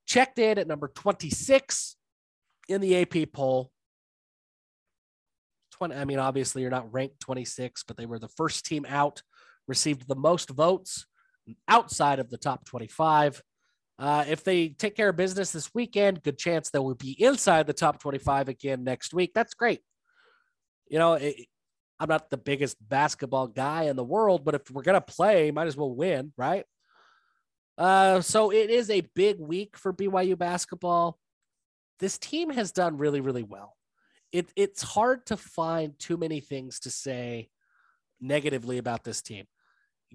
checked 0.08 0.40
in 0.40 0.58
at 0.58 0.68
number 0.68 0.88
26 0.88 1.96
in 2.68 2.82
the 2.82 3.02
AP 3.02 3.32
poll. 3.32 3.72
20, 5.74 5.96
I 5.96 6.06
mean, 6.06 6.20
obviously, 6.20 6.62
you're 6.62 6.72
not 6.72 6.92
ranked 6.92 7.20
26, 7.20 7.84
but 7.84 7.98
they 7.98 8.06
were 8.06 8.20
the 8.20 8.28
first 8.28 8.66
team 8.66 8.86
out, 8.88 9.22
received 9.68 10.08
the 10.08 10.16
most 10.16 10.50
votes 10.50 11.06
outside 11.68 12.20
of 12.20 12.30
the 12.30 12.38
top 12.38 12.66
25. 12.66 13.42
Uh, 14.00 14.26
if 14.28 14.44
they 14.44 14.70
take 14.70 14.96
care 14.96 15.10
of 15.10 15.16
business 15.16 15.52
this 15.52 15.74
weekend, 15.74 16.24
good 16.24 16.38
chance 16.38 16.70
they 16.70 16.80
will 16.80 16.96
be 16.96 17.12
inside 17.22 17.68
the 17.68 17.74
top 17.74 18.00
25 18.00 18.50
again 18.50 18.84
next 18.84 19.14
week. 19.14 19.32
That's 19.36 19.54
great. 19.54 19.82
You 20.90 20.98
know, 20.98 21.14
it, 21.14 21.36
I'm 22.00 22.10
not 22.10 22.30
the 22.30 22.38
biggest 22.38 22.78
basketball 22.82 23.48
guy 23.48 23.84
in 23.84 23.96
the 23.96 24.04
world, 24.04 24.44
but 24.44 24.56
if 24.56 24.72
we're 24.72 24.82
going 24.82 25.00
to 25.00 25.02
play, 25.02 25.52
might 25.52 25.68
as 25.68 25.78
well 25.78 25.94
win, 25.94 26.34
right? 26.36 26.66
Uh, 27.78 28.22
so 28.22 28.52
it 28.52 28.70
is 28.70 28.90
a 28.90 29.08
big 29.16 29.40
week 29.40 29.78
for 29.78 29.94
BYU 29.94 30.38
basketball 30.38 31.20
this 32.02 32.18
team 32.18 32.50
has 32.50 32.72
done 32.72 32.98
really, 32.98 33.22
really 33.22 33.44
well. 33.44 33.78
It, 34.34 34.52
it's 34.56 34.82
hard 34.82 35.26
to 35.28 35.38
find 35.38 35.98
too 36.00 36.18
many 36.18 36.40
things 36.40 36.80
to 36.82 36.90
say 36.90 37.50
negatively 38.22 38.78
about 38.78 39.04
this 39.04 39.22
team. 39.22 39.46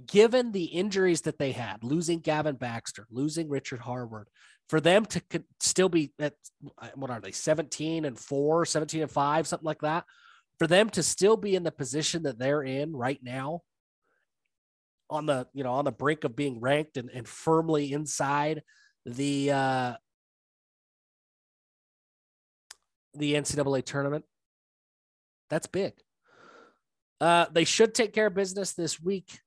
given 0.07 0.53
the 0.53 0.64
injuries 0.64 1.23
that 1.23 1.38
they 1.38 1.53
had, 1.53 1.83
losing 1.83 2.21
Gavin 2.21 2.57
Baxter, 2.57 3.07
losing 3.11 3.49
Richard 3.49 3.81
Harward, 3.81 4.29
for 4.69 4.81
them 4.81 5.07
to 5.07 5.23
still 5.61 5.88
be 5.88 6.12
at 6.19 6.35
what 6.95 7.11
are 7.11 7.21
they 7.21 7.33
17 7.33 8.05
and 8.05 8.19
4 8.19 8.64
17 8.64 9.03
and 9.03 9.11
5 9.11 9.47
something 9.47 9.66
like 9.66 9.81
that 9.81 10.05
for 10.59 10.66
them 10.66 10.90
to 10.90 11.03
still 11.03 11.37
be 11.37 11.55
in 11.55 11.62
the 11.62 11.71
position 11.71 12.25
that 12.25 12.38
they're 12.38 12.62
in 12.62 12.95
right 12.95 13.21
now 13.23 13.62
on 15.09 15.27
the 15.27 15.47
you 15.53 15.62
know 15.62 15.73
on 15.73 15.85
the 15.85 15.92
brink 15.92 16.25
of 16.25 16.35
being 16.35 16.61
ranked 16.61 16.97
and, 16.97 17.11
and 17.11 17.29
firmly 17.29 17.92
inside 17.92 18.62
the 19.05 19.53
uh 19.53 19.95
the 23.14 23.35
ncaa 23.35 23.85
tournament 23.85 24.25
that's 25.49 25.69
big 25.69 25.92
uh 27.21 27.47
they 27.53 27.65
should 27.65 27.95
take 27.95 28.13
care 28.13 28.27
of 28.27 28.35
business 28.35 28.73
this 28.73 29.01
week. 29.01 29.41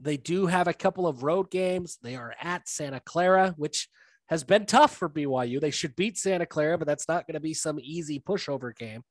They 0.00 0.16
do 0.16 0.46
have 0.46 0.68
a 0.68 0.74
couple 0.74 1.06
of 1.06 1.22
road 1.22 1.50
games. 1.50 1.98
They 2.02 2.16
are 2.16 2.34
at 2.40 2.68
santa 2.68 3.00
clara 3.00 3.54
which 3.56 3.88
has 4.28 4.44
been 4.44 4.64
tough 4.64 4.96
for 4.96 5.10
byu 5.10 5.60
they 5.60 5.70
should 5.70 5.94
beat 5.94 6.16
santa 6.16 6.46
clara 6.46 6.78
but 6.78 6.86
that's 6.86 7.06
not 7.06 7.26
going 7.26 7.34
to 7.34 7.40
be 7.40 7.54
some 7.54 7.78
easy 7.80 8.20
pushover 8.20 8.74
game. 8.74 9.02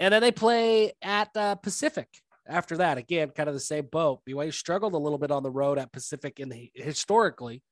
And 0.00 0.14
then 0.14 0.22
they 0.22 0.32
play 0.32 0.92
at 1.02 1.36
uh, 1.36 1.56
pacific 1.56 2.08
after 2.48 2.78
that, 2.78 2.98
again, 2.98 3.30
kind 3.30 3.48
of 3.48 3.54
the 3.54 3.60
same 3.60 3.86
boat. 3.86 4.20
BYU 4.26 4.52
struggled 4.52 4.94
a 4.94 4.98
little 4.98 5.18
bit 5.18 5.30
on 5.30 5.42
the 5.42 5.50
road 5.50 5.78
at 5.78 5.92
Pacific 5.92 6.40
in 6.40 6.48
the 6.48 6.70
historically, 6.74 7.62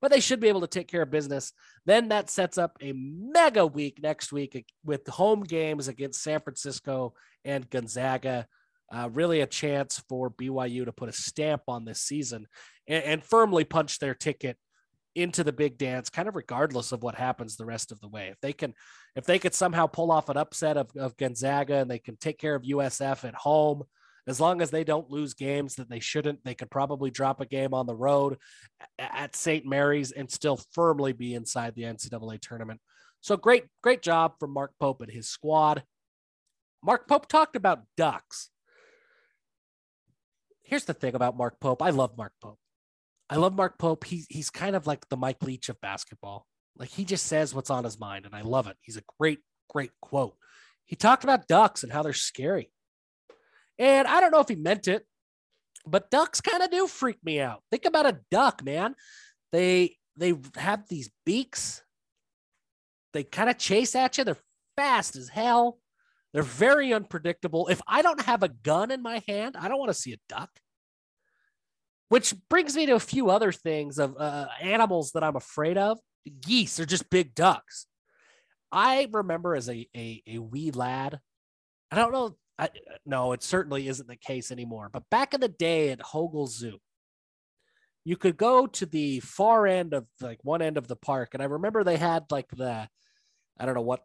but 0.00 0.10
they 0.10 0.20
should 0.20 0.40
be 0.40 0.48
able 0.48 0.60
to 0.60 0.66
take 0.66 0.88
care 0.88 1.02
of 1.02 1.10
business. 1.10 1.52
Then 1.86 2.08
that 2.08 2.28
sets 2.28 2.58
up 2.58 2.76
a 2.82 2.92
mega 2.92 3.66
week 3.66 4.00
next 4.02 4.32
week 4.32 4.66
with 4.84 5.06
home 5.08 5.42
games 5.42 5.88
against 5.88 6.22
San 6.22 6.40
Francisco 6.40 7.14
and 7.46 7.68
Gonzaga. 7.70 8.46
Uh, 8.92 9.08
really 9.12 9.40
a 9.40 9.46
chance 9.46 10.02
for 10.08 10.30
BYU 10.30 10.84
to 10.84 10.92
put 10.92 11.08
a 11.08 11.12
stamp 11.12 11.62
on 11.66 11.84
this 11.84 12.02
season 12.02 12.46
and, 12.86 13.02
and 13.02 13.24
firmly 13.24 13.64
punch 13.64 13.98
their 13.98 14.14
ticket 14.14 14.56
into 15.16 15.42
the 15.42 15.52
big 15.52 15.78
dance, 15.78 16.10
kind 16.10 16.28
of 16.28 16.36
regardless 16.36 16.92
of 16.92 17.02
what 17.02 17.14
happens 17.14 17.56
the 17.56 17.64
rest 17.64 17.90
of 17.90 18.00
the 18.00 18.08
way. 18.08 18.28
If 18.28 18.38
they 18.40 18.52
can, 18.52 18.74
if 19.16 19.24
they 19.24 19.38
could 19.38 19.54
somehow 19.54 19.86
pull 19.86 20.12
off 20.12 20.28
an 20.28 20.36
upset 20.36 20.76
of, 20.76 20.90
of 20.96 21.16
Gonzaga 21.16 21.76
and 21.76 21.90
they 21.90 21.98
can 21.98 22.16
take 22.16 22.38
care 22.38 22.54
of 22.54 22.62
USF 22.62 23.24
at 23.24 23.34
home, 23.34 23.82
as 24.28 24.40
long 24.40 24.60
as 24.60 24.70
they 24.70 24.84
don't 24.84 25.10
lose 25.10 25.34
games 25.34 25.76
that 25.76 25.88
they 25.88 26.00
shouldn't, 26.00 26.44
they 26.44 26.54
could 26.54 26.70
probably 26.70 27.10
drop 27.10 27.40
a 27.40 27.46
game 27.46 27.72
on 27.72 27.86
the 27.86 27.94
road 27.94 28.36
at 28.98 29.36
St. 29.36 29.64
Mary's 29.64 30.12
and 30.12 30.30
still 30.30 30.60
firmly 30.72 31.12
be 31.12 31.34
inside 31.34 31.74
the 31.74 31.84
NCAA 31.84 32.40
tournament. 32.40 32.80
So 33.20 33.36
great, 33.36 33.64
great 33.82 34.02
job 34.02 34.34
from 34.38 34.52
Mark 34.52 34.72
Pope 34.78 35.00
and 35.00 35.10
his 35.10 35.28
squad. 35.28 35.82
Mark 36.82 37.08
Pope 37.08 37.28
talked 37.28 37.56
about 37.56 37.82
ducks. 37.96 38.50
Here's 40.62 40.84
the 40.84 40.94
thing 40.94 41.14
about 41.14 41.36
Mark 41.36 41.60
Pope. 41.60 41.82
I 41.82 41.90
love 41.90 42.16
Mark 42.16 42.32
Pope. 42.42 42.58
I 43.28 43.36
love 43.36 43.54
Mark 43.54 43.78
Pope. 43.78 44.04
He's 44.04 44.26
he's 44.28 44.50
kind 44.50 44.76
of 44.76 44.86
like 44.86 45.08
the 45.08 45.16
Mike 45.16 45.42
Leach 45.42 45.68
of 45.68 45.80
basketball. 45.80 46.46
Like 46.76 46.90
he 46.90 47.04
just 47.04 47.26
says 47.26 47.54
what's 47.54 47.70
on 47.70 47.84
his 47.84 47.98
mind, 47.98 48.26
and 48.26 48.34
I 48.34 48.42
love 48.42 48.66
it. 48.66 48.76
He's 48.80 48.96
a 48.96 49.02
great, 49.18 49.40
great 49.68 49.90
quote. 50.00 50.36
He 50.84 50.96
talked 50.96 51.24
about 51.24 51.48
ducks 51.48 51.82
and 51.82 51.92
how 51.92 52.02
they're 52.02 52.12
scary. 52.12 52.70
And 53.78 54.06
I 54.06 54.20
don't 54.20 54.30
know 54.30 54.40
if 54.40 54.48
he 54.48 54.54
meant 54.54 54.88
it, 54.88 55.04
but 55.86 56.10
ducks 56.10 56.40
kind 56.40 56.62
of 56.62 56.70
do 56.70 56.86
freak 56.86 57.18
me 57.24 57.40
out. 57.40 57.62
Think 57.70 57.84
about 57.84 58.06
a 58.06 58.20
duck, 58.30 58.64
man. 58.64 58.94
They 59.52 59.96
they 60.16 60.34
have 60.56 60.88
these 60.88 61.10
beaks. 61.24 61.82
They 63.12 63.24
kind 63.24 63.50
of 63.50 63.58
chase 63.58 63.94
at 63.94 64.18
you. 64.18 64.24
They're 64.24 64.36
fast 64.76 65.16
as 65.16 65.28
hell. 65.28 65.78
They're 66.36 66.42
very 66.42 66.92
unpredictable. 66.92 67.68
If 67.68 67.80
I 67.86 68.02
don't 68.02 68.20
have 68.26 68.42
a 68.42 68.50
gun 68.50 68.90
in 68.90 69.00
my 69.00 69.22
hand, 69.26 69.56
I 69.58 69.68
don't 69.68 69.78
want 69.78 69.88
to 69.88 69.94
see 69.94 70.12
a 70.12 70.18
duck. 70.28 70.50
Which 72.10 72.34
brings 72.50 72.76
me 72.76 72.84
to 72.84 72.92
a 72.92 73.00
few 73.00 73.30
other 73.30 73.52
things 73.52 73.98
of 73.98 74.18
uh, 74.18 74.48
animals 74.60 75.12
that 75.12 75.24
I'm 75.24 75.36
afraid 75.36 75.78
of. 75.78 75.98
Geese 76.42 76.78
are 76.78 76.84
just 76.84 77.08
big 77.08 77.34
ducks. 77.34 77.86
I 78.70 79.08
remember 79.10 79.56
as 79.56 79.70
a, 79.70 79.88
a, 79.96 80.22
a 80.26 80.36
wee 80.36 80.72
lad, 80.72 81.20
I 81.90 81.96
don't 81.96 82.12
know 82.12 82.36
I, 82.58 82.68
no, 83.06 83.32
it 83.32 83.42
certainly 83.42 83.88
isn't 83.88 84.06
the 84.06 84.16
case 84.16 84.52
anymore. 84.52 84.90
But 84.92 85.08
back 85.10 85.32
in 85.32 85.40
the 85.40 85.48
day 85.48 85.88
at 85.88 86.00
Hogle 86.00 86.48
Zoo, 86.48 86.80
you 88.04 88.18
could 88.18 88.36
go 88.36 88.66
to 88.66 88.84
the 88.84 89.20
far 89.20 89.66
end 89.66 89.94
of 89.94 90.04
like 90.20 90.40
one 90.42 90.60
end 90.60 90.76
of 90.76 90.86
the 90.86 90.96
park, 90.96 91.30
and 91.32 91.42
I 91.42 91.46
remember 91.46 91.82
they 91.82 91.96
had 91.96 92.24
like 92.30 92.50
the, 92.50 92.90
I 93.58 93.64
don't 93.64 93.74
know 93.74 93.80
what, 93.80 94.04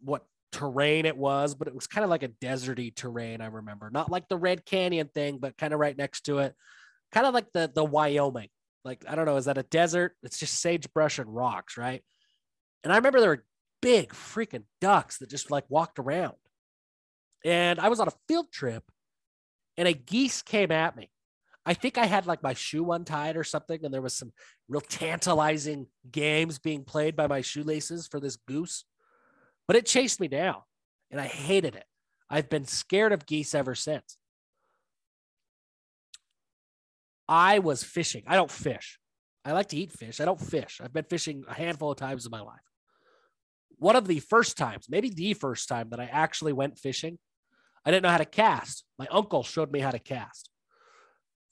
what 0.00 0.24
terrain 0.52 1.06
it 1.06 1.16
was, 1.16 1.54
but 1.54 1.68
it 1.68 1.74
was 1.74 1.86
kind 1.86 2.04
of 2.04 2.10
like 2.10 2.22
a 2.22 2.28
deserty 2.28 2.94
terrain. 2.94 3.40
I 3.40 3.46
remember 3.46 3.90
not 3.90 4.10
like 4.10 4.28
the 4.28 4.36
Red 4.36 4.64
Canyon 4.64 5.08
thing, 5.12 5.38
but 5.38 5.56
kind 5.56 5.74
of 5.74 5.80
right 5.80 5.96
next 5.96 6.22
to 6.22 6.38
it, 6.38 6.54
kind 7.12 7.26
of 7.26 7.34
like 7.34 7.52
the 7.52 7.70
the 7.74 7.84
Wyoming. 7.84 8.48
Like 8.84 9.04
I 9.08 9.14
don't 9.14 9.26
know, 9.26 9.36
is 9.36 9.46
that 9.46 9.58
a 9.58 9.64
desert? 9.64 10.16
It's 10.22 10.38
just 10.38 10.60
sagebrush 10.60 11.18
and 11.18 11.34
rocks, 11.34 11.76
right? 11.76 12.02
And 12.84 12.92
I 12.92 12.96
remember 12.96 13.20
there 13.20 13.30
were 13.30 13.44
big 13.82 14.10
freaking 14.10 14.64
ducks 14.80 15.18
that 15.18 15.30
just 15.30 15.50
like 15.50 15.64
walked 15.68 15.98
around 15.98 16.34
and 17.46 17.78
I 17.78 17.88
was 17.88 18.00
on 18.00 18.08
a 18.08 18.12
field 18.26 18.50
trip 18.50 18.82
and 19.76 19.86
a 19.86 19.92
geese 19.92 20.42
came 20.42 20.72
at 20.72 20.96
me. 20.96 21.10
I 21.64 21.74
think 21.74 21.96
I 21.96 22.06
had 22.06 22.26
like 22.26 22.42
my 22.42 22.54
shoe 22.54 22.90
untied 22.92 23.36
or 23.36 23.44
something, 23.44 23.84
and 23.84 23.92
there 23.92 24.02
was 24.02 24.16
some 24.16 24.32
real 24.68 24.80
tantalizing 24.80 25.86
games 26.10 26.58
being 26.58 26.84
played 26.84 27.16
by 27.16 27.26
my 27.26 27.40
shoelaces 27.40 28.06
for 28.06 28.20
this 28.20 28.36
goose. 28.36 28.84
But 29.66 29.76
it 29.76 29.86
chased 29.86 30.20
me 30.20 30.28
down 30.28 30.62
and 31.10 31.20
I 31.20 31.26
hated 31.26 31.74
it. 31.74 31.84
I've 32.28 32.48
been 32.48 32.64
scared 32.64 33.12
of 33.12 33.26
geese 33.26 33.54
ever 33.54 33.74
since. 33.74 34.16
I 37.28 37.58
was 37.58 37.82
fishing. 37.82 38.22
I 38.26 38.36
don't 38.36 38.50
fish. 38.50 38.98
I 39.44 39.52
like 39.52 39.68
to 39.68 39.76
eat 39.76 39.92
fish. 39.92 40.20
I 40.20 40.24
don't 40.24 40.40
fish. 40.40 40.80
I've 40.82 40.92
been 40.92 41.04
fishing 41.04 41.44
a 41.48 41.54
handful 41.54 41.90
of 41.90 41.98
times 41.98 42.24
in 42.24 42.30
my 42.30 42.40
life. 42.40 42.60
One 43.78 43.96
of 43.96 44.06
the 44.06 44.20
first 44.20 44.56
times, 44.56 44.86
maybe 44.88 45.10
the 45.10 45.34
first 45.34 45.68
time 45.68 45.90
that 45.90 46.00
I 46.00 46.06
actually 46.06 46.52
went 46.52 46.78
fishing, 46.78 47.18
I 47.84 47.90
didn't 47.90 48.04
know 48.04 48.10
how 48.10 48.18
to 48.18 48.24
cast. 48.24 48.84
My 48.98 49.06
uncle 49.10 49.42
showed 49.42 49.70
me 49.70 49.80
how 49.80 49.90
to 49.90 49.98
cast. 49.98 50.50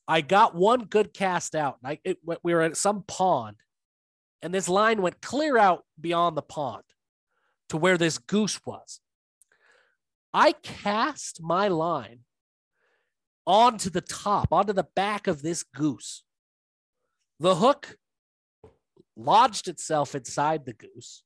I 0.09 0.21
got 0.21 0.55
one 0.55 0.85
good 0.85 1.15
cast 1.15 1.55
out. 1.55 1.79
I, 1.85 1.99
it, 2.05 2.19
we 2.25 2.55
were 2.55 2.63
at 2.63 2.77
some 2.77 3.05
pond, 3.07 3.57
and 4.43 4.53
this 4.53 4.69
line 4.69 5.01
went 5.01 5.23
clear 5.23 5.57
out 5.57 5.85
beyond 6.01 6.37
the 6.37 6.43
pond 6.43 6.83
to 7.69 7.77
where 7.77 7.99
this 7.99 8.19
goose 8.19 8.61
was. 8.67 9.01
I 10.33 10.53
cast 10.53 11.43
my 11.43 11.69
line 11.69 12.21
onto 13.47 13.91
the 13.91 14.01
top, 14.01 14.53
onto 14.53 14.73
the 14.73 14.87
back 14.97 15.27
of 15.27 15.43
this 15.43 15.63
goose. 15.63 16.25
The 17.39 17.57
hook 17.57 17.97
lodged 19.17 19.69
itself 19.69 20.15
inside 20.15 20.65
the 20.65 20.73
goose. 20.73 21.23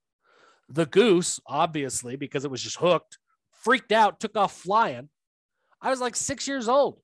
The 0.68 0.86
goose, 0.86 1.40
obviously, 1.46 2.16
because 2.16 2.44
it 2.44 2.50
was 2.50 2.62
just 2.62 2.76
hooked, 2.76 3.18
freaked 3.50 3.92
out, 3.92 4.20
took 4.20 4.36
off 4.36 4.52
flying. 4.52 5.08
I 5.80 5.90
was 5.90 6.00
like 6.00 6.16
six 6.16 6.46
years 6.46 6.68
old. 6.68 7.00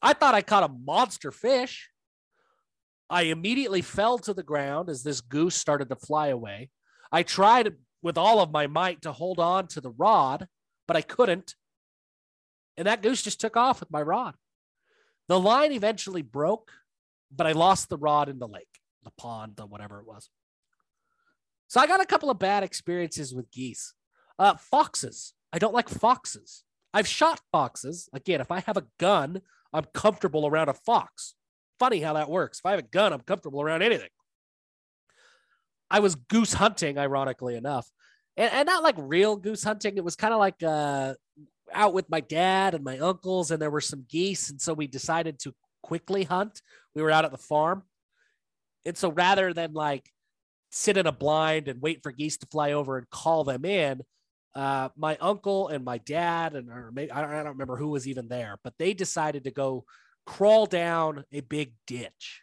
I 0.00 0.14
thought 0.14 0.34
I 0.34 0.42
caught 0.42 0.64
a 0.64 0.68
monster 0.68 1.30
fish. 1.30 1.90
I 3.08 3.22
immediately 3.22 3.82
fell 3.82 4.18
to 4.20 4.34
the 4.34 4.42
ground 4.42 4.88
as 4.88 5.02
this 5.02 5.20
goose 5.20 5.54
started 5.54 5.88
to 5.90 5.96
fly 5.96 6.28
away. 6.28 6.70
I 7.12 7.22
tried 7.22 7.74
with 8.02 8.18
all 8.18 8.40
of 8.40 8.50
my 8.50 8.66
might 8.66 9.02
to 9.02 9.12
hold 9.12 9.38
on 9.38 9.68
to 9.68 9.80
the 9.80 9.90
rod, 9.90 10.48
but 10.86 10.96
I 10.96 11.02
couldn't. 11.02 11.54
And 12.76 12.86
that 12.86 13.02
goose 13.02 13.22
just 13.22 13.40
took 13.40 13.56
off 13.56 13.80
with 13.80 13.90
my 13.90 14.02
rod. 14.02 14.34
The 15.28 15.38
line 15.38 15.72
eventually 15.72 16.22
broke, 16.22 16.72
but 17.34 17.46
I 17.46 17.52
lost 17.52 17.88
the 17.88 17.96
rod 17.96 18.28
in 18.28 18.38
the 18.38 18.48
lake, 18.48 18.80
the 19.04 19.12
pond, 19.16 19.56
the 19.56 19.66
whatever 19.66 20.00
it 20.00 20.06
was. 20.06 20.28
So 21.68 21.80
I 21.80 21.86
got 21.86 22.02
a 22.02 22.06
couple 22.06 22.30
of 22.30 22.38
bad 22.38 22.64
experiences 22.64 23.34
with 23.34 23.50
geese. 23.50 23.94
Uh, 24.38 24.56
foxes. 24.56 25.34
I 25.52 25.58
don't 25.58 25.74
like 25.74 25.88
foxes. 25.88 26.64
I've 26.92 27.06
shot 27.06 27.40
foxes. 27.50 28.08
Again, 28.12 28.40
if 28.40 28.50
I 28.50 28.60
have 28.60 28.76
a 28.76 28.86
gun, 28.98 29.40
I'm 29.72 29.86
comfortable 29.94 30.46
around 30.46 30.68
a 30.68 30.74
fox. 30.74 31.34
Funny 31.78 32.00
how 32.00 32.12
that 32.14 32.28
works. 32.28 32.58
If 32.58 32.66
I 32.66 32.72
have 32.72 32.80
a 32.80 32.82
gun, 32.82 33.12
I'm 33.12 33.20
comfortable 33.20 33.62
around 33.62 33.82
anything. 33.82 34.10
I 35.92 36.00
was 36.00 36.14
goose 36.14 36.54
hunting, 36.54 36.98
ironically 36.98 37.54
enough, 37.54 37.86
and, 38.36 38.50
and 38.50 38.66
not 38.66 38.82
like 38.82 38.94
real 38.98 39.36
goose 39.36 39.62
hunting. 39.62 39.98
It 39.98 40.04
was 40.04 40.16
kind 40.16 40.32
of 40.32 40.40
like 40.40 40.62
uh, 40.62 41.14
out 41.72 41.92
with 41.92 42.08
my 42.08 42.20
dad 42.20 42.74
and 42.74 42.82
my 42.82 42.98
uncles, 42.98 43.50
and 43.50 43.60
there 43.60 43.70
were 43.70 43.82
some 43.82 44.06
geese. 44.08 44.48
And 44.50 44.60
so 44.60 44.72
we 44.72 44.86
decided 44.86 45.38
to 45.40 45.54
quickly 45.82 46.24
hunt. 46.24 46.62
We 46.94 47.02
were 47.02 47.10
out 47.10 47.26
at 47.26 47.30
the 47.30 47.38
farm. 47.38 47.82
And 48.86 48.96
so 48.96 49.12
rather 49.12 49.52
than 49.52 49.74
like 49.74 50.10
sit 50.70 50.96
in 50.96 51.06
a 51.06 51.12
blind 51.12 51.68
and 51.68 51.82
wait 51.82 52.02
for 52.02 52.10
geese 52.10 52.38
to 52.38 52.46
fly 52.50 52.72
over 52.72 52.96
and 52.96 53.08
call 53.10 53.44
them 53.44 53.64
in, 53.66 54.00
uh, 54.54 54.88
my 54.96 55.16
uncle 55.20 55.68
and 55.68 55.84
my 55.84 55.98
dad, 55.98 56.54
and 56.54 56.70
or 56.70 56.90
maybe, 56.92 57.12
I, 57.12 57.20
don't, 57.20 57.30
I 57.30 57.36
don't 57.42 57.52
remember 57.52 57.76
who 57.76 57.88
was 57.88 58.08
even 58.08 58.28
there, 58.28 58.58
but 58.64 58.74
they 58.78 58.94
decided 58.94 59.44
to 59.44 59.50
go 59.50 59.84
crawl 60.26 60.66
down 60.66 61.24
a 61.32 61.40
big 61.40 61.74
ditch. 61.86 62.41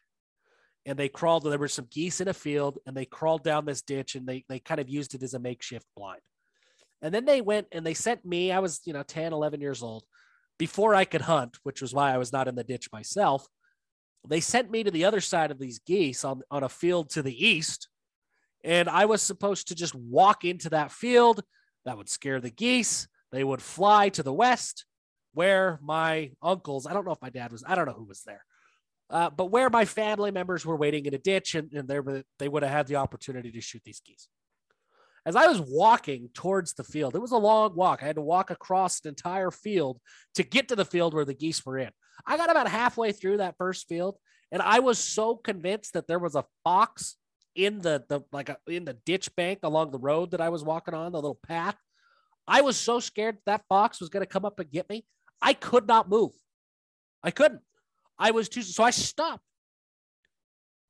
And 0.90 0.98
they 0.98 1.08
crawled, 1.08 1.44
there 1.44 1.60
were 1.60 1.68
some 1.68 1.86
geese 1.92 2.20
in 2.20 2.30
a 2.30 2.34
field, 2.34 2.80
and 2.88 2.98
they 2.98 3.06
crawled 3.06 3.44
down 3.44 3.64
this 3.64 3.84
ditch 3.84 4.16
and 4.16 4.26
they, 4.26 4.44
they 4.50 4.58
kind 4.58 4.82
of 4.82 4.90
used 4.90 5.14
it 5.14 5.22
as 5.22 5.36
a 5.36 5.40
makeshift 5.40 5.86
blind. 5.96 6.22
And 7.04 7.14
then 7.14 7.26
they 7.26 7.42
went 7.42 7.68
and 7.72 7.86
they 7.86 7.94
sent 7.94 8.26
me, 8.26 8.52
I 8.52 8.58
was, 8.58 8.82
you 8.86 8.94
know, 8.94 9.04
10, 9.04 9.32
11 9.32 9.62
years 9.62 9.84
old. 9.84 10.04
before 10.58 10.96
I 10.96 11.06
could 11.06 11.22
hunt, 11.22 11.60
which 11.62 11.80
was 11.80 11.94
why 11.94 12.12
I 12.12 12.18
was 12.18 12.34
not 12.34 12.48
in 12.48 12.56
the 12.56 12.64
ditch 12.64 12.90
myself, 12.92 13.46
they 14.28 14.40
sent 14.40 14.72
me 14.72 14.84
to 14.84 14.90
the 14.90 15.06
other 15.06 15.22
side 15.22 15.52
of 15.52 15.60
these 15.60 15.78
geese 15.78 16.26
on, 16.26 16.42
on 16.50 16.64
a 16.64 16.70
field 16.70 17.12
to 17.12 17.22
the 17.22 17.48
east. 17.48 17.88
And 18.64 18.90
I 18.90 19.06
was 19.06 19.22
supposed 19.22 19.68
to 19.68 19.76
just 19.76 19.94
walk 19.94 20.44
into 20.44 20.72
that 20.72 20.92
field. 20.92 21.44
That 21.86 21.98
would 21.98 22.10
scare 22.10 22.42
the 22.42 22.50
geese. 22.50 23.08
They 23.32 23.44
would 23.44 23.62
fly 23.62 24.10
to 24.10 24.24
the 24.24 24.34
west 24.34 24.86
where 25.34 25.80
my 25.84 26.32
uncles, 26.42 26.88
I 26.88 26.94
don't 26.94 27.06
know 27.06 27.12
if 27.12 27.22
my 27.22 27.30
dad 27.30 27.52
was, 27.52 27.64
I 27.66 27.76
don't 27.76 27.86
know 27.86 27.94
who 27.94 28.06
was 28.06 28.24
there, 28.24 28.44
uh, 29.10 29.30
but 29.30 29.46
where 29.46 29.70
my 29.70 29.86
family 29.86 30.32
members 30.32 30.66
were 30.66 30.76
waiting 30.76 31.06
in 31.06 31.14
a 31.14 31.18
ditch 31.18 31.56
and, 31.56 31.72
and 31.74 31.88
they, 31.88 32.00
were, 32.00 32.24
they 32.38 32.48
would 32.48 32.64
have 32.64 32.72
had 32.72 32.88
the 32.88 32.96
opportunity 32.98 33.52
to 33.52 33.62
shoot 33.62 33.82
these 33.84 34.00
geese. 34.00 34.28
As 35.26 35.36
I 35.36 35.48
was 35.48 35.62
walking 35.62 36.30
towards 36.34 36.74
the 36.74 36.84
field, 36.84 37.16
it 37.16 37.22
was 37.22 37.32
a 37.32 37.38
long 37.38 37.76
walk. 37.76 38.02
I 38.02 38.06
had 38.08 38.16
to 38.16 38.22
walk 38.22 38.52
across 38.52 39.02
an 39.04 39.10
entire 39.10 39.52
field 39.52 40.00
to 40.36 40.44
get 40.44 40.70
to 40.70 40.76
the 40.76 40.86
field 40.86 41.14
where 41.14 41.26
the 41.26 41.34
geese 41.34 41.66
were 41.66 41.78
in. 41.78 41.90
I 42.26 42.38
got 42.38 42.52
about 42.52 42.68
halfway 42.68 43.12
through 43.12 43.38
that 43.38 43.56
first 43.58 43.88
field, 43.88 44.18
and 44.52 44.62
I 44.62 44.80
was 44.80 44.98
so 44.98 45.36
convinced 45.36 45.94
that 45.94 46.08
there 46.08 46.20
was 46.20 46.36
a 46.36 46.46
fox 46.64 47.18
in 47.56 47.80
the 47.80 48.04
the 48.08 48.22
like 48.32 48.50
a, 48.50 48.58
in 48.68 48.86
the 48.86 48.98
ditch 49.06 49.36
bank 49.36 49.60
along 49.64 49.92
the 49.92 50.00
road 50.00 50.32
that 50.32 50.42
I 50.42 50.50
was 50.50 50.64
walking 50.64 50.94
on, 50.94 51.12
the 51.12 51.18
little 51.18 51.40
path. 51.48 51.76
I 52.48 52.62
was 52.62 52.78
so 52.78 53.00
scared 53.00 53.38
that 53.46 53.66
fox 53.70 54.00
was 54.00 54.10
going 54.10 54.26
to 54.26 54.32
come 54.32 54.46
up 54.46 54.60
and 54.60 54.72
get 54.72 54.90
me. 54.90 55.06
I 55.42 55.54
could 55.54 55.88
not 55.88 56.10
move. 56.10 56.32
I 57.24 57.32
couldn't. 57.32 57.62
I 58.20 58.32
was 58.32 58.50
too 58.50 58.62
so 58.62 58.84
I 58.84 58.92
stopped. 58.92 59.44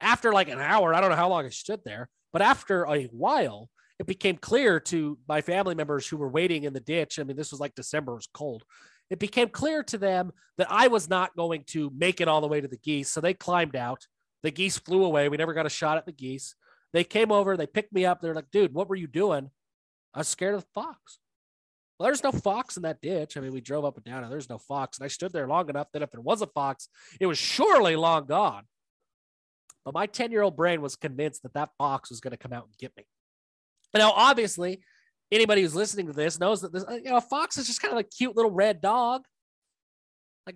After 0.02 0.34
like 0.34 0.50
an 0.50 0.60
hour, 0.60 0.94
I 0.94 1.02
don't 1.02 1.10
know 1.10 1.16
how 1.16 1.30
long 1.30 1.46
I 1.46 1.50
stood 1.50 1.82
there, 1.86 2.10
but 2.34 2.42
after 2.42 2.84
a 2.86 3.04
while, 3.06 3.70
it 4.00 4.08
became 4.08 4.38
clear 4.38 4.80
to 4.80 5.18
my 5.28 5.42
family 5.42 5.76
members 5.76 6.08
who 6.08 6.18
were 6.18 6.30
waiting 6.30 6.64
in 6.64 6.74
the 6.74 6.80
ditch. 6.80 7.20
I 7.20 7.24
mean, 7.24 7.36
this 7.36 7.52
was 7.52 7.60
like 7.60 7.76
December, 7.76 8.14
it 8.14 8.16
was 8.16 8.30
cold. 8.34 8.64
It 9.10 9.20
became 9.20 9.50
clear 9.50 9.84
to 9.84 9.98
them 9.98 10.32
that 10.58 10.68
I 10.70 10.88
was 10.88 11.10
not 11.10 11.36
going 11.36 11.64
to 11.68 11.92
make 11.96 12.22
it 12.22 12.28
all 12.28 12.42
the 12.42 12.48
way 12.48 12.62
to 12.62 12.68
the 12.68 12.78
geese. 12.78 13.12
So 13.12 13.22
they 13.22 13.34
climbed 13.34 13.76
out. 13.76 14.08
The 14.44 14.52
geese 14.52 14.78
flew 14.78 15.04
away. 15.04 15.28
We 15.28 15.38
never 15.38 15.54
got 15.54 15.66
a 15.66 15.70
shot 15.70 15.98
at 15.98 16.06
the 16.06 16.12
geese. 16.12 16.56
They 16.94 17.04
came 17.04 17.32
over, 17.32 17.58
they 17.58 17.68
picked 17.68 17.94
me 17.94 18.06
up. 18.06 18.22
They're 18.22 18.34
like, 18.34 18.52
dude, 18.52 18.74
what 18.74 18.88
were 18.88 18.96
you 18.96 19.08
doing? 19.08 19.52
I 20.14 20.20
was 20.20 20.28
scared 20.28 20.56
of 20.56 20.62
the 20.62 20.68
fox. 20.74 21.20
Well, 22.00 22.08
there's 22.08 22.24
no 22.24 22.32
fox 22.32 22.78
in 22.78 22.84
that 22.84 23.02
ditch. 23.02 23.36
I 23.36 23.42
mean, 23.42 23.52
we 23.52 23.60
drove 23.60 23.84
up 23.84 23.98
and 23.98 24.06
down 24.06 24.24
and 24.24 24.32
there's 24.32 24.50
no 24.50 24.58
fox. 24.58 24.98
And 24.98 25.06
I 25.06 25.10
stood 25.10 25.34
there 25.34 25.48
long 25.48 25.70
enough 25.70 25.92
that 25.92 26.02
if 26.02 26.12
there 26.12 26.22
was 26.22 26.42
a 26.42 26.48
fox, 26.48 26.88
it 27.20 27.26
was 27.26 27.38
surely 27.38 27.98
long 27.98 28.26
gone. 28.26 28.64
But 29.84 29.94
my 29.94 30.06
10 30.06 30.32
year 30.32 30.42
old 30.42 30.56
brain 30.56 30.82
was 30.82 30.96
convinced 30.96 31.44
that 31.44 31.54
that 31.56 31.72
fox 31.78 32.10
was 32.10 32.22
going 32.22 32.32
to 32.32 32.38
come 32.38 32.54
out 32.54 32.66
and 32.66 32.78
get 32.78 32.96
me. 32.96 33.04
Now, 33.94 34.12
obviously, 34.12 34.82
anybody 35.30 35.62
who's 35.62 35.76
listening 35.76 36.08
to 36.08 36.14
this 36.14 36.40
knows 36.40 36.62
that 36.62 36.72
this, 36.72 36.86
uh, 36.86 36.94
you 36.94 37.10
know, 37.10 37.18
a 37.18 37.22
fox 37.22 37.58
is 37.58 37.68
just 37.68 37.82
kind 37.82 37.92
of 37.92 38.00
a 38.00 38.04
cute 38.04 38.36
little 38.36 38.52
red 38.52 38.82
dog. 38.82 39.24
Like, 40.46 40.56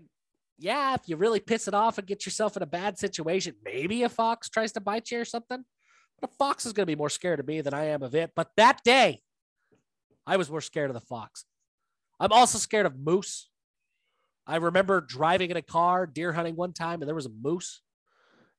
yeah, 0.57 0.93
if 0.93 1.01
you 1.07 1.17
really 1.17 1.41
piss 1.41 1.67
it 1.67 1.73
off 1.73 1.97
and 1.97 2.07
get 2.07 2.25
yourself 2.25 2.55
in 2.55 2.63
a 2.63 2.67
bad 2.67 2.97
situation, 2.97 3.55
maybe 3.65 4.03
a 4.03 4.09
fox 4.09 4.49
tries 4.49 4.71
to 4.73 4.81
bite 4.81 5.11
you 5.11 5.19
or 5.19 5.25
something. 5.25 5.65
But 6.21 6.29
a 6.29 6.33
fox 6.35 6.65
is 6.65 6.71
going 6.71 6.83
to 6.83 6.91
be 6.91 6.97
more 6.97 7.09
scared 7.09 7.39
of 7.41 7.47
me 7.47 7.59
than 7.61 7.73
I 7.73 7.85
am 7.85 8.01
of 8.01 8.15
it. 8.15 8.31
But 8.33 8.51
that 8.55 8.79
day, 8.85 9.21
I 10.26 10.38
was 10.38 10.49
more 10.49 10.61
scared 10.61 10.89
of 10.89 10.93
the 10.93 11.01
fox. 11.01 11.45
I'm 12.19 12.32
also 12.32 12.57
scared 12.57 12.86
of 12.86 12.97
moose. 12.97 13.49
I 14.45 14.57
remember 14.57 15.01
driving 15.01 15.51
in 15.51 15.57
a 15.57 15.61
car, 15.61 16.05
deer 16.05 16.34
hunting 16.34 16.55
one 16.55 16.74
time, 16.74 17.01
and 17.01 17.07
there 17.07 17.15
was 17.15 17.26
a 17.26 17.41
moose. 17.41 17.82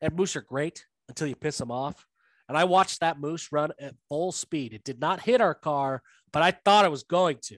And 0.01 0.15
moose 0.15 0.37
are 0.37 0.43
great 0.43 0.87
until 1.09 1.27
you 1.27 1.35
piss 1.35 1.59
them 1.59 1.71
off. 1.71 2.07
And 2.49 2.59
I 2.59 2.65
watched 2.65 3.01
that 3.01 3.21
moose 3.21 3.53
run 3.53 3.73
at 3.81 3.95
full 4.09 4.33
speed. 4.33 4.73
It 4.73 4.85
did 4.85 5.01
not 5.01 5.21
hit 5.21 5.41
our 5.41 5.55
car, 5.55 6.03
but 6.33 6.43
I 6.43 6.51
thought 6.51 6.85
it 6.85 6.91
was 6.91 7.03
going 7.03 7.39
to. 7.45 7.55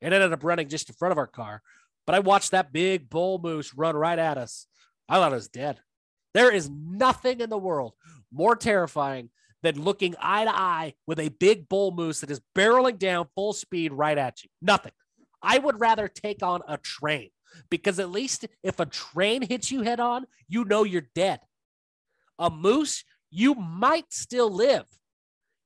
It 0.00 0.12
ended 0.12 0.32
up 0.32 0.44
running 0.44 0.68
just 0.68 0.88
in 0.88 0.94
front 0.94 1.12
of 1.12 1.18
our 1.18 1.26
car. 1.26 1.62
But 2.06 2.14
I 2.14 2.20
watched 2.20 2.50
that 2.50 2.72
big 2.72 3.10
bull 3.10 3.38
moose 3.42 3.74
run 3.74 3.94
right 3.94 4.18
at 4.18 4.38
us. 4.38 4.66
I 5.08 5.16
thought 5.16 5.32
it 5.32 5.36
was 5.36 5.48
dead. 5.48 5.80
There 6.34 6.50
is 6.50 6.70
nothing 6.70 7.40
in 7.40 7.50
the 7.50 7.58
world 7.58 7.92
more 8.32 8.56
terrifying 8.56 9.28
than 9.62 9.82
looking 9.82 10.14
eye 10.20 10.44
to 10.44 10.54
eye 10.54 10.94
with 11.06 11.20
a 11.20 11.28
big 11.28 11.68
bull 11.68 11.92
moose 11.92 12.20
that 12.20 12.30
is 12.30 12.40
barreling 12.56 12.98
down 12.98 13.28
full 13.34 13.52
speed 13.52 13.92
right 13.92 14.18
at 14.18 14.42
you. 14.42 14.50
Nothing. 14.60 14.92
I 15.42 15.58
would 15.58 15.80
rather 15.80 16.08
take 16.08 16.42
on 16.42 16.62
a 16.68 16.76
train 16.78 17.30
because 17.70 17.98
at 17.98 18.10
least 18.10 18.46
if 18.62 18.80
a 18.80 18.86
train 18.86 19.42
hits 19.42 19.70
you 19.70 19.82
head 19.82 20.00
on, 20.00 20.26
you 20.48 20.64
know 20.64 20.84
you're 20.84 21.08
dead. 21.14 21.40
A 22.38 22.50
moose, 22.50 23.04
you 23.30 23.54
might 23.54 24.12
still 24.12 24.50
live. 24.50 24.84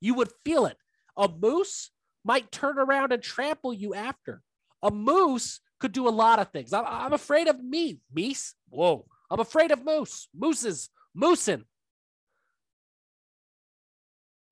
You 0.01 0.15
would 0.15 0.31
feel 0.45 0.67
it. 0.67 0.77
A 1.17 1.29
moose 1.29 1.91
might 2.25 2.53
turn 2.53 2.79
around 2.79 3.13
and 3.13 3.23
trample 3.23 3.73
you 3.73 3.95
after. 3.95 4.43
A 4.83 4.91
moose 4.91 5.61
could 5.81 5.93
do 5.93 6.09
a 6.09 6.11
lot 6.11 6.39
of 6.39 6.51
things. 6.51 6.73
I'm, 6.73 6.85
I'm 6.87 7.13
afraid 7.13 7.49
of 7.49 7.63
me, 7.63 8.01
meese. 8.15 8.53
Whoa. 8.69 9.07
I'm 9.31 9.41
afraid 9.41 9.71
of 9.73 9.85
moose, 9.85 10.29
mooses, 10.35 10.89
moosin. 11.17 11.65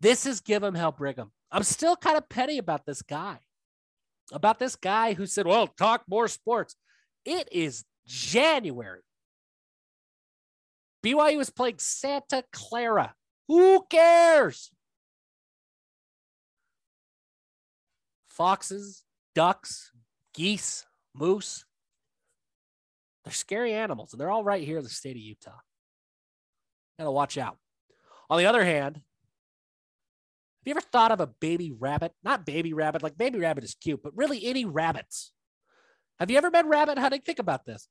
This 0.04 0.26
is 0.26 0.42
Give 0.42 0.62
Him 0.62 0.74
Hell 0.74 0.92
Brigham. 0.92 1.32
I'm 1.50 1.62
still 1.62 1.96
kind 1.96 2.18
of 2.18 2.28
petty 2.28 2.58
about 2.58 2.84
this 2.84 3.00
guy, 3.00 3.38
about 4.32 4.58
this 4.58 4.76
guy 4.76 5.14
who 5.14 5.24
said, 5.24 5.46
well, 5.46 5.66
talk 5.66 6.02
more 6.06 6.28
sports. 6.28 6.76
It 7.24 7.48
is 7.50 7.86
January. 8.06 9.00
BYU 11.02 11.40
is 11.40 11.48
playing 11.48 11.78
Santa 11.78 12.44
Clara. 12.52 13.14
Who 13.48 13.82
cares? 13.88 14.70
Foxes, 18.28 19.04
ducks, 19.34 19.90
geese, 20.34 20.84
moose. 21.14 21.64
They're 23.24 23.32
scary 23.32 23.72
animals, 23.72 24.12
and 24.12 24.20
they're 24.20 24.30
all 24.30 24.44
right 24.44 24.66
here 24.66 24.76
in 24.76 24.84
the 24.84 24.90
state 24.90 25.16
of 25.16 25.22
Utah. 25.22 25.60
Gotta 26.98 27.10
watch 27.10 27.38
out. 27.38 27.56
On 28.28 28.36
the 28.36 28.44
other 28.44 28.64
hand, 28.66 29.00
have 30.64 30.68
you 30.68 30.72
ever 30.72 30.80
thought 30.80 31.12
of 31.12 31.20
a 31.20 31.26
baby 31.26 31.72
rabbit? 31.72 32.12
Not 32.22 32.46
baby 32.46 32.72
rabbit, 32.72 33.02
like 33.02 33.18
baby 33.18 33.38
rabbit 33.38 33.64
is 33.64 33.74
cute, 33.74 34.02
but 34.02 34.16
really 34.16 34.44
any 34.46 34.64
rabbits. 34.64 35.32
Have 36.18 36.30
you 36.30 36.38
ever 36.38 36.50
been 36.50 36.68
rabbit 36.68 36.98
hunting? 36.98 37.20
Think 37.20 37.38
about 37.38 37.66
this 37.66 37.88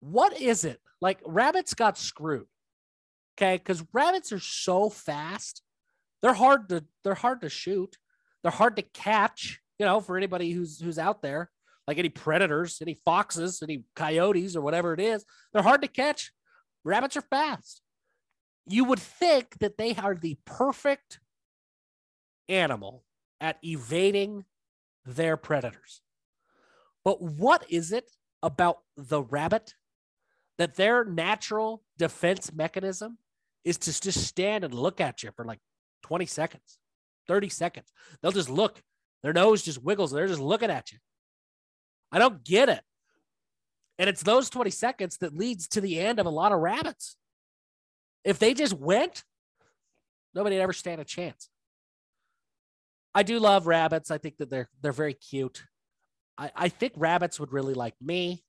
what 0.00 0.40
is 0.40 0.64
it 0.64 0.80
like 1.00 1.18
rabbits 1.24 1.74
got 1.74 1.98
screwed 1.98 2.46
okay 3.36 3.56
because 3.56 3.84
rabbits 3.92 4.32
are 4.32 4.40
so 4.40 4.90
fast 4.90 5.62
they're 6.22 6.34
hard 6.34 6.68
to 6.68 6.84
they're 7.02 7.14
hard 7.14 7.40
to 7.40 7.48
shoot 7.48 7.96
they're 8.42 8.52
hard 8.52 8.76
to 8.76 8.82
catch 8.82 9.60
you 9.78 9.86
know 9.86 10.00
for 10.00 10.16
anybody 10.16 10.52
who's 10.52 10.80
who's 10.80 10.98
out 10.98 11.22
there 11.22 11.50
like 11.86 11.98
any 11.98 12.08
predators 12.08 12.78
any 12.82 12.94
foxes 13.04 13.62
any 13.62 13.84
coyotes 13.94 14.54
or 14.54 14.60
whatever 14.60 14.92
it 14.92 15.00
is 15.00 15.24
they're 15.52 15.62
hard 15.62 15.82
to 15.82 15.88
catch 15.88 16.32
rabbits 16.84 17.16
are 17.16 17.22
fast 17.22 17.82
you 18.68 18.84
would 18.84 19.00
think 19.00 19.58
that 19.60 19.78
they 19.78 19.94
are 19.96 20.14
the 20.14 20.36
perfect 20.44 21.20
animal 22.48 23.04
at 23.40 23.58
evading 23.62 24.44
their 25.04 25.36
predators 25.36 26.00
but 27.04 27.22
what 27.22 27.64
is 27.68 27.92
it 27.92 28.10
about 28.42 28.78
the 28.96 29.22
rabbit 29.22 29.74
that 30.58 30.76
their 30.76 31.04
natural 31.04 31.82
defense 31.98 32.52
mechanism 32.52 33.18
is 33.64 33.78
to 33.78 34.00
just 34.00 34.26
stand 34.26 34.64
and 34.64 34.72
look 34.72 35.00
at 35.00 35.22
you 35.22 35.30
for 35.34 35.44
like 35.44 35.58
20 36.04 36.26
seconds, 36.26 36.78
30 37.28 37.48
seconds. 37.48 37.92
They'll 38.22 38.32
just 38.32 38.48
look, 38.48 38.80
their 39.22 39.32
nose 39.32 39.62
just 39.62 39.82
wiggles, 39.82 40.12
they're 40.12 40.28
just 40.28 40.40
looking 40.40 40.70
at 40.70 40.92
you. 40.92 40.98
I 42.12 42.18
don't 42.18 42.44
get 42.44 42.68
it. 42.68 42.80
And 43.98 44.08
it's 44.08 44.22
those 44.22 44.50
20 44.50 44.70
seconds 44.70 45.18
that 45.18 45.36
leads 45.36 45.66
to 45.68 45.80
the 45.80 45.98
end 45.98 46.20
of 46.20 46.26
a 46.26 46.30
lot 46.30 46.52
of 46.52 46.60
rabbits. 46.60 47.16
If 48.24 48.38
they 48.38 48.54
just 48.54 48.74
went, 48.74 49.24
nobody'd 50.34 50.60
ever 50.60 50.72
stand 50.72 51.00
a 51.00 51.04
chance. 51.04 51.48
I 53.16 53.24
do 53.24 53.40
love 53.40 53.66
rabbits. 53.66 54.12
I 54.12 54.18
think 54.18 54.36
that 54.36 54.50
they're 54.50 54.68
they're 54.80 54.92
very 54.92 55.14
cute. 55.14 55.64
I, 56.38 56.50
I 56.54 56.68
think 56.68 56.92
rabbits 56.96 57.40
would 57.40 57.52
really 57.52 57.74
like 57.74 57.94
me 58.00 58.44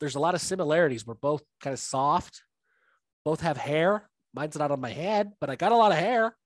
there's 0.00 0.14
a 0.14 0.20
lot 0.20 0.34
of 0.34 0.40
similarities. 0.40 1.06
We're 1.06 1.14
both 1.14 1.42
kind 1.60 1.72
of 1.72 1.80
soft, 1.80 2.42
both 3.24 3.40
have 3.40 3.56
hair. 3.56 4.08
Mine's 4.34 4.58
not 4.58 4.70
on 4.70 4.80
my 4.80 4.90
head, 4.90 5.32
but 5.40 5.48
I 5.48 5.56
got 5.56 5.72
a 5.72 5.76
lot 5.76 5.92
of 5.92 5.98
hair. 5.98 6.36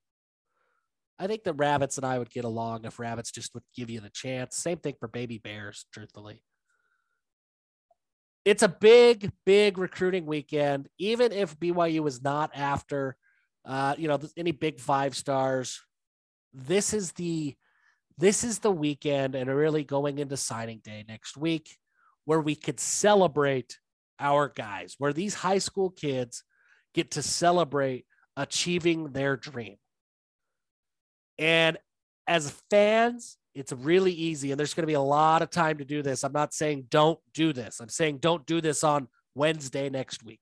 I 1.18 1.26
think 1.26 1.42
the 1.42 1.52
rabbits 1.52 1.98
and 1.98 2.06
I 2.06 2.18
would 2.18 2.30
get 2.30 2.44
along 2.44 2.84
if 2.84 2.98
rabbits 2.98 3.30
just 3.30 3.52
would 3.54 3.64
give 3.74 3.90
you 3.90 4.00
the 4.00 4.10
chance. 4.10 4.56
Same 4.56 4.78
thing 4.78 4.94
for 4.98 5.08
baby 5.08 5.38
bears, 5.38 5.84
truthfully. 5.92 6.42
It's 8.44 8.62
a 8.62 8.68
big, 8.68 9.30
big 9.44 9.76
recruiting 9.76 10.24
weekend. 10.24 10.88
Even 10.98 11.32
if 11.32 11.58
BYU 11.58 12.06
is 12.08 12.22
not 12.22 12.52
after, 12.54 13.16
uh, 13.66 13.94
you 13.98 14.08
know, 14.08 14.18
any 14.36 14.52
big 14.52 14.80
five 14.80 15.14
stars, 15.14 15.80
this 16.52 16.92
is 16.92 17.12
the 17.12 17.56
this 18.18 18.44
is 18.44 18.58
the 18.58 18.70
weekend 18.70 19.34
and 19.34 19.48
really 19.48 19.82
going 19.82 20.18
into 20.18 20.36
signing 20.36 20.80
day 20.84 21.04
next 21.08 21.36
week 21.38 21.78
where 22.26 22.40
we 22.40 22.54
could 22.54 22.78
celebrate 22.78 23.78
our 24.18 24.48
guys, 24.48 24.94
where 24.98 25.14
these 25.14 25.34
high 25.34 25.58
school 25.58 25.88
kids 25.88 26.44
get 26.92 27.12
to 27.12 27.22
celebrate 27.22 28.04
achieving 28.36 29.12
their 29.12 29.36
dream. 29.36 29.76
And 31.38 31.78
as 32.26 32.50
fans 32.70 33.38
it's 33.54 33.72
really 33.72 34.12
easy, 34.12 34.50
and 34.52 34.58
there's 34.58 34.74
going 34.74 34.84
to 34.84 34.86
be 34.86 34.94
a 34.94 35.00
lot 35.00 35.42
of 35.42 35.50
time 35.50 35.78
to 35.78 35.84
do 35.84 36.02
this. 36.02 36.22
I'm 36.22 36.32
not 36.32 36.54
saying 36.54 36.86
don't 36.88 37.18
do 37.34 37.52
this. 37.52 37.80
I'm 37.80 37.88
saying 37.88 38.18
don't 38.18 38.46
do 38.46 38.60
this 38.60 38.84
on 38.84 39.08
Wednesday 39.34 39.90
next 39.90 40.22
week. 40.22 40.40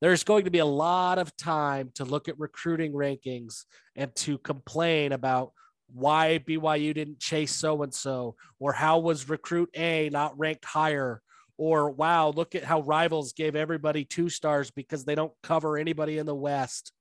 There's 0.00 0.24
going 0.24 0.44
to 0.44 0.50
be 0.50 0.60
a 0.60 0.66
lot 0.66 1.18
of 1.18 1.36
time 1.36 1.90
to 1.96 2.04
look 2.04 2.28
at 2.28 2.38
recruiting 2.38 2.92
rankings 2.92 3.64
and 3.96 4.14
to 4.16 4.38
complain 4.38 5.12
about 5.12 5.52
why 5.92 6.40
BYU 6.46 6.94
didn't 6.94 7.20
chase 7.20 7.52
so 7.52 7.82
and 7.82 7.92
so, 7.92 8.36
or 8.58 8.72
how 8.72 9.00
was 9.00 9.28
recruit 9.28 9.70
A 9.76 10.08
not 10.10 10.38
ranked 10.38 10.64
higher, 10.64 11.20
or 11.58 11.90
wow, 11.90 12.30
look 12.30 12.54
at 12.54 12.64
how 12.64 12.80
rivals 12.80 13.34
gave 13.34 13.54
everybody 13.54 14.04
two 14.04 14.30
stars 14.30 14.70
because 14.70 15.04
they 15.04 15.14
don't 15.14 15.32
cover 15.42 15.76
anybody 15.76 16.16
in 16.16 16.24
the 16.24 16.34
West. 16.34 16.92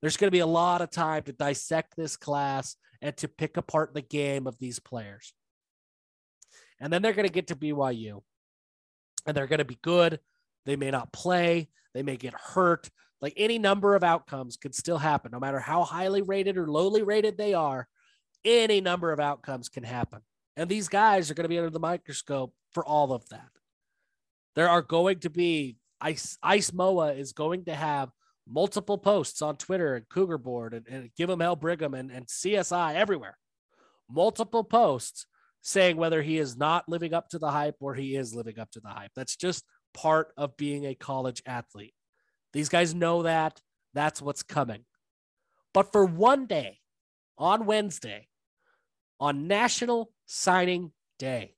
There's 0.00 0.16
going 0.16 0.28
to 0.28 0.32
be 0.32 0.40
a 0.40 0.46
lot 0.46 0.80
of 0.80 0.90
time 0.90 1.22
to 1.24 1.32
dissect 1.32 1.94
this 1.96 2.16
class 2.16 2.76
and 3.00 3.16
to 3.18 3.28
pick 3.28 3.56
apart 3.56 3.94
the 3.94 4.02
game 4.02 4.46
of 4.46 4.58
these 4.58 4.80
players. 4.80 5.32
And 6.80 6.92
then 6.92 7.02
they're 7.02 7.12
going 7.12 7.28
to 7.28 7.32
get 7.32 7.48
to 7.48 7.56
BYU 7.56 8.22
and 9.26 9.36
they're 9.36 9.46
going 9.46 9.58
to 9.58 9.64
be 9.64 9.78
good. 9.82 10.20
They 10.68 10.76
may 10.76 10.90
not 10.90 11.14
play, 11.14 11.70
they 11.94 12.02
may 12.02 12.18
get 12.18 12.34
hurt. 12.34 12.90
Like 13.22 13.32
any 13.38 13.58
number 13.58 13.94
of 13.94 14.04
outcomes 14.04 14.58
could 14.58 14.74
still 14.74 14.98
happen, 14.98 15.32
no 15.32 15.40
matter 15.40 15.58
how 15.58 15.82
highly 15.82 16.20
rated 16.20 16.58
or 16.58 16.66
lowly 16.66 17.02
rated 17.02 17.38
they 17.38 17.54
are. 17.54 17.88
Any 18.44 18.82
number 18.82 19.10
of 19.10 19.18
outcomes 19.18 19.70
can 19.70 19.82
happen. 19.82 20.20
And 20.58 20.68
these 20.68 20.88
guys 20.88 21.30
are 21.30 21.34
going 21.34 21.46
to 21.46 21.48
be 21.48 21.56
under 21.56 21.70
the 21.70 21.80
microscope 21.80 22.52
for 22.72 22.84
all 22.84 23.14
of 23.14 23.26
that. 23.30 23.48
There 24.56 24.68
are 24.68 24.82
going 24.82 25.20
to 25.20 25.30
be 25.30 25.78
Ice 26.02 26.36
Ice 26.42 26.70
Moa 26.70 27.14
is 27.14 27.32
going 27.32 27.64
to 27.64 27.74
have 27.74 28.10
multiple 28.46 28.98
posts 28.98 29.40
on 29.40 29.56
Twitter 29.56 29.94
and 29.94 30.06
Cougar 30.10 30.36
Board 30.36 30.74
and, 30.74 30.86
and 30.86 31.10
Give 31.16 31.30
Him 31.30 31.40
Hell 31.40 31.56
Brigham 31.56 31.94
and, 31.94 32.10
and 32.10 32.26
CSI 32.26 32.94
everywhere. 32.94 33.38
Multiple 34.10 34.64
posts 34.64 35.24
saying 35.62 35.96
whether 35.96 36.20
he 36.20 36.36
is 36.36 36.58
not 36.58 36.88
living 36.90 37.14
up 37.14 37.30
to 37.30 37.38
the 37.38 37.50
hype 37.50 37.76
or 37.80 37.94
he 37.94 38.16
is 38.16 38.34
living 38.34 38.58
up 38.58 38.70
to 38.72 38.80
the 38.80 38.90
hype. 38.90 39.12
That's 39.16 39.34
just 39.34 39.64
part 39.94 40.32
of 40.36 40.56
being 40.56 40.86
a 40.86 40.94
college 40.94 41.42
athlete. 41.46 41.94
These 42.52 42.68
guys 42.68 42.94
know 42.94 43.22
that. 43.22 43.60
That's 43.94 44.22
what's 44.22 44.42
coming. 44.42 44.84
But 45.74 45.92
for 45.92 46.04
one 46.04 46.46
day, 46.46 46.78
on 47.36 47.66
Wednesday, 47.66 48.28
on 49.20 49.46
National 49.46 50.10
Signing 50.26 50.92
Day, 51.18 51.54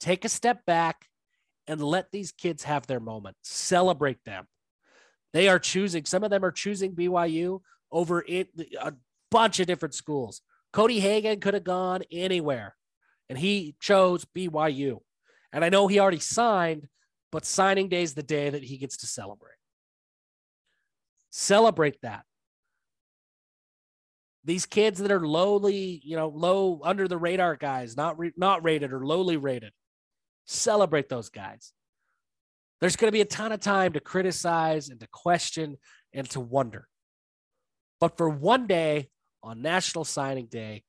take 0.00 0.24
a 0.24 0.28
step 0.28 0.64
back 0.64 1.06
and 1.66 1.82
let 1.82 2.10
these 2.10 2.32
kids 2.32 2.64
have 2.64 2.86
their 2.86 3.00
moment. 3.00 3.36
Celebrate 3.42 4.24
them. 4.24 4.46
They 5.32 5.48
are 5.48 5.58
choosing, 5.58 6.04
some 6.04 6.24
of 6.24 6.30
them 6.30 6.44
are 6.44 6.50
choosing 6.50 6.94
BYU 6.94 7.60
over 7.92 8.24
it, 8.26 8.48
a 8.80 8.94
bunch 9.30 9.60
of 9.60 9.66
different 9.66 9.94
schools. 9.94 10.40
Cody 10.72 11.00
Hagen 11.00 11.40
could 11.40 11.54
have 11.54 11.64
gone 11.64 12.02
anywhere, 12.10 12.76
and 13.28 13.38
he 13.38 13.74
chose 13.80 14.24
BYU. 14.24 15.00
And 15.52 15.64
I 15.64 15.68
know 15.68 15.86
he 15.86 15.98
already 15.98 16.20
signed, 16.20 16.88
but 17.32 17.44
signing 17.44 17.88
day 17.88 18.02
is 18.02 18.14
the 18.14 18.22
day 18.22 18.50
that 18.50 18.62
he 18.62 18.76
gets 18.76 18.98
to 18.98 19.06
celebrate. 19.06 19.56
Celebrate 21.30 22.00
that. 22.02 22.24
These 24.44 24.66
kids 24.66 24.98
that 25.00 25.10
are 25.10 25.26
lowly, 25.26 26.00
you 26.04 26.16
know, 26.16 26.28
low 26.28 26.80
under 26.82 27.06
the 27.06 27.18
radar 27.18 27.56
guys, 27.56 27.96
not 27.96 28.18
re- 28.18 28.32
not 28.36 28.64
rated 28.64 28.92
or 28.92 29.04
lowly 29.04 29.36
rated, 29.36 29.72
celebrate 30.46 31.08
those 31.08 31.28
guys. 31.28 31.72
There's 32.80 32.96
going 32.96 33.08
to 33.08 33.12
be 33.12 33.20
a 33.20 33.26
ton 33.26 33.52
of 33.52 33.60
time 33.60 33.92
to 33.94 34.00
criticize 34.00 34.88
and 34.88 35.00
to 35.00 35.08
question 35.08 35.76
and 36.14 36.28
to 36.30 36.40
wonder. 36.40 36.88
But 38.00 38.16
for 38.16 38.28
one 38.28 38.66
day 38.66 39.10
on 39.42 39.60
National 39.60 40.04
Signing 40.04 40.46
Day, 40.46 40.84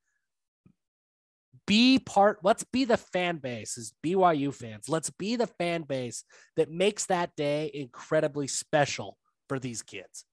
be 1.70 2.00
part, 2.00 2.40
let's 2.42 2.64
be 2.64 2.84
the 2.84 2.98
fan 2.98 3.38
base 3.38 3.78
as 3.78 3.94
BYU 4.04 4.52
fans. 4.52 4.90
Let's 4.90 5.12
be 5.12 5.36
the 5.36 5.46
fan 5.46 5.84
base 5.84 6.24
that 6.58 6.72
makes 6.72 7.06
that 7.06 7.36
day 7.36 7.70
incredibly 7.72 8.48
special 8.48 9.18
for 9.48 9.60
these 9.60 9.84
kids. 9.84 10.26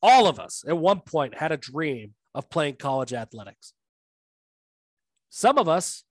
All 0.00 0.28
of 0.28 0.38
us 0.38 0.64
at 0.66 0.78
one 0.78 1.00
point 1.00 1.34
had 1.36 1.50
a 1.50 1.56
dream 1.56 2.14
of 2.36 2.48
playing 2.48 2.76
college 2.76 3.12
athletics. 3.12 3.72
Some 5.28 5.58
of 5.58 5.68
us 5.68 6.04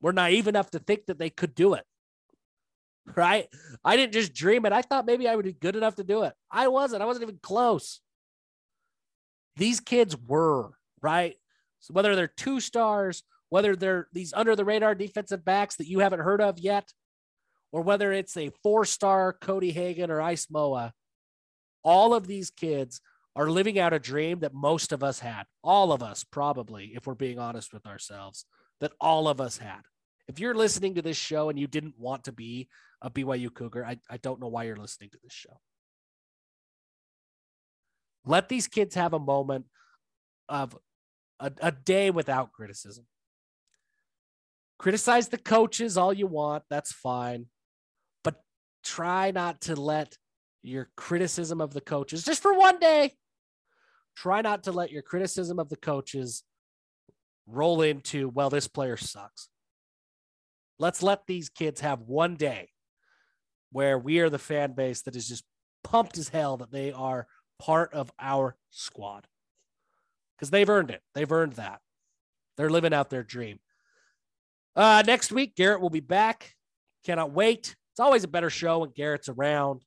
were 0.00 0.14
naive 0.14 0.48
enough 0.48 0.70
to 0.70 0.78
think 0.78 1.04
that 1.06 1.18
they 1.18 1.28
could 1.28 1.54
do 1.54 1.74
it 1.74 1.84
right? 3.16 3.48
I 3.84 3.96
didn't 3.96 4.12
just 4.12 4.34
dream 4.34 4.64
it. 4.66 4.72
I 4.72 4.82
thought 4.82 5.06
maybe 5.06 5.26
I 5.26 5.34
would 5.34 5.44
be 5.44 5.52
good 5.52 5.74
enough 5.74 5.96
to 5.96 6.04
do 6.04 6.22
it. 6.22 6.32
I 6.50 6.68
wasn't. 6.68 7.02
I 7.02 7.06
wasn't 7.06 7.24
even 7.24 7.40
close. 7.42 8.00
These 9.56 9.80
kids 9.80 10.16
were, 10.16 10.70
right? 11.02 11.34
So 11.80 11.92
whether 11.92 12.14
they're 12.14 12.28
two 12.28 12.60
stars, 12.60 13.24
whether 13.50 13.76
they're 13.76 14.08
these 14.12 14.32
under 14.32 14.56
the 14.56 14.64
radar 14.64 14.94
defensive 14.94 15.44
backs 15.44 15.76
that 15.76 15.88
you 15.88 15.98
haven't 15.98 16.20
heard 16.20 16.40
of 16.40 16.58
yet, 16.58 16.92
or 17.72 17.82
whether 17.82 18.12
it's 18.12 18.36
a 18.36 18.50
four 18.62 18.84
star 18.84 19.32
Cody 19.32 19.72
Hagen 19.72 20.10
or 20.10 20.20
Ice 20.20 20.48
Moa, 20.50 20.92
all 21.84 22.14
of 22.14 22.26
these 22.26 22.50
kids 22.50 23.00
are 23.36 23.50
living 23.50 23.78
out 23.78 23.92
a 23.92 23.98
dream 23.98 24.40
that 24.40 24.54
most 24.54 24.92
of 24.92 25.04
us 25.04 25.20
had. 25.20 25.44
All 25.62 25.92
of 25.92 26.02
us, 26.02 26.24
probably, 26.24 26.92
if 26.94 27.06
we're 27.06 27.14
being 27.14 27.38
honest 27.38 27.72
with 27.72 27.86
ourselves, 27.86 28.44
that 28.80 28.92
all 29.00 29.28
of 29.28 29.40
us 29.40 29.58
had. 29.58 29.82
If 30.28 30.38
you're 30.38 30.54
listening 30.54 30.94
to 30.94 31.02
this 31.02 31.16
show 31.16 31.48
and 31.48 31.58
you 31.58 31.66
didn't 31.66 31.98
want 31.98 32.24
to 32.24 32.32
be 32.32 32.68
a 33.02 33.10
BYU 33.10 33.52
Cougar, 33.52 33.84
I, 33.84 33.98
I 34.08 34.16
don't 34.16 34.40
know 34.40 34.48
why 34.48 34.64
you're 34.64 34.76
listening 34.76 35.10
to 35.10 35.18
this 35.22 35.32
show. 35.32 35.60
Let 38.24 38.48
these 38.48 38.66
kids 38.66 38.94
have 38.94 39.12
a 39.12 39.18
moment 39.18 39.66
of 40.48 40.76
a, 41.38 41.50
a 41.60 41.72
day 41.72 42.10
without 42.10 42.52
criticism. 42.52 43.06
Criticize 44.80 45.28
the 45.28 45.36
coaches 45.36 45.98
all 45.98 46.10
you 46.10 46.26
want, 46.26 46.62
that's 46.70 46.90
fine. 46.90 47.44
But 48.24 48.36
try 48.82 49.30
not 49.30 49.60
to 49.62 49.76
let 49.76 50.16
your 50.62 50.88
criticism 50.96 51.60
of 51.60 51.74
the 51.74 51.82
coaches, 51.82 52.24
just 52.24 52.40
for 52.40 52.54
one 52.54 52.78
day, 52.78 53.12
try 54.16 54.40
not 54.40 54.62
to 54.62 54.72
let 54.72 54.90
your 54.90 55.02
criticism 55.02 55.58
of 55.58 55.68
the 55.68 55.76
coaches 55.76 56.44
roll 57.46 57.82
into, 57.82 58.30
well, 58.30 58.48
this 58.48 58.68
player 58.68 58.96
sucks. 58.96 59.50
Let's 60.78 61.02
let 61.02 61.26
these 61.26 61.50
kids 61.50 61.82
have 61.82 62.00
one 62.00 62.36
day 62.36 62.70
where 63.72 63.98
we 63.98 64.20
are 64.20 64.30
the 64.30 64.38
fan 64.38 64.72
base 64.72 65.02
that 65.02 65.14
is 65.14 65.28
just 65.28 65.44
pumped 65.84 66.16
as 66.16 66.30
hell 66.30 66.56
that 66.56 66.72
they 66.72 66.90
are 66.90 67.26
part 67.58 67.92
of 67.92 68.10
our 68.18 68.56
squad 68.70 69.26
because 70.38 70.48
they've 70.48 70.70
earned 70.70 70.90
it. 70.90 71.02
They've 71.14 71.30
earned 71.30 71.52
that. 71.56 71.80
They're 72.56 72.70
living 72.70 72.94
out 72.94 73.10
their 73.10 73.22
dream. 73.22 73.58
Uh, 74.80 75.02
next 75.06 75.30
week, 75.30 75.54
Garrett 75.56 75.82
will 75.82 75.90
be 75.90 76.00
back. 76.00 76.54
Cannot 77.04 77.32
wait. 77.32 77.76
It's 77.92 78.00
always 78.00 78.24
a 78.24 78.28
better 78.28 78.48
show 78.48 78.78
when 78.78 78.92
Garrett's 78.96 79.28
around. 79.28 79.82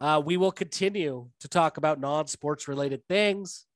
Uh, 0.00 0.22
we 0.24 0.36
will 0.36 0.52
continue 0.52 1.28
to 1.40 1.48
talk 1.48 1.76
about 1.76 1.98
non 1.98 2.28
sports 2.28 2.68
related 2.68 3.02
things, 3.08 3.66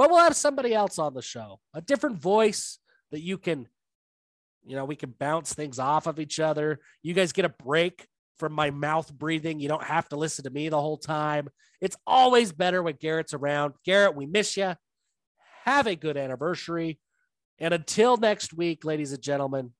but 0.00 0.10
we'll 0.10 0.18
have 0.18 0.34
somebody 0.34 0.74
else 0.74 0.98
on 0.98 1.14
the 1.14 1.22
show, 1.22 1.60
a 1.72 1.80
different 1.80 2.18
voice 2.18 2.80
that 3.12 3.20
you 3.20 3.38
can, 3.38 3.68
you 4.66 4.74
know, 4.74 4.84
we 4.84 4.96
can 4.96 5.14
bounce 5.16 5.54
things 5.54 5.78
off 5.78 6.08
of 6.08 6.18
each 6.18 6.40
other. 6.40 6.80
You 7.04 7.14
guys 7.14 7.30
get 7.30 7.44
a 7.44 7.54
break 7.62 8.08
from 8.40 8.52
my 8.52 8.72
mouth 8.72 9.12
breathing. 9.12 9.60
You 9.60 9.68
don't 9.68 9.84
have 9.84 10.08
to 10.08 10.16
listen 10.16 10.42
to 10.42 10.50
me 10.50 10.70
the 10.70 10.80
whole 10.80 10.98
time. 10.98 11.48
It's 11.80 11.96
always 12.04 12.50
better 12.50 12.82
when 12.82 12.96
Garrett's 12.96 13.32
around. 13.32 13.74
Garrett, 13.84 14.16
we 14.16 14.26
miss 14.26 14.56
you. 14.56 14.74
Have 15.64 15.86
a 15.86 15.94
good 15.94 16.16
anniversary. 16.16 16.98
And 17.58 17.72
until 17.72 18.16
next 18.16 18.52
week, 18.52 18.84
ladies 18.84 19.12
and 19.12 19.22
gentlemen, 19.22 19.72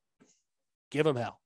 give 0.91 1.05
them 1.05 1.17
hell. 1.17 1.41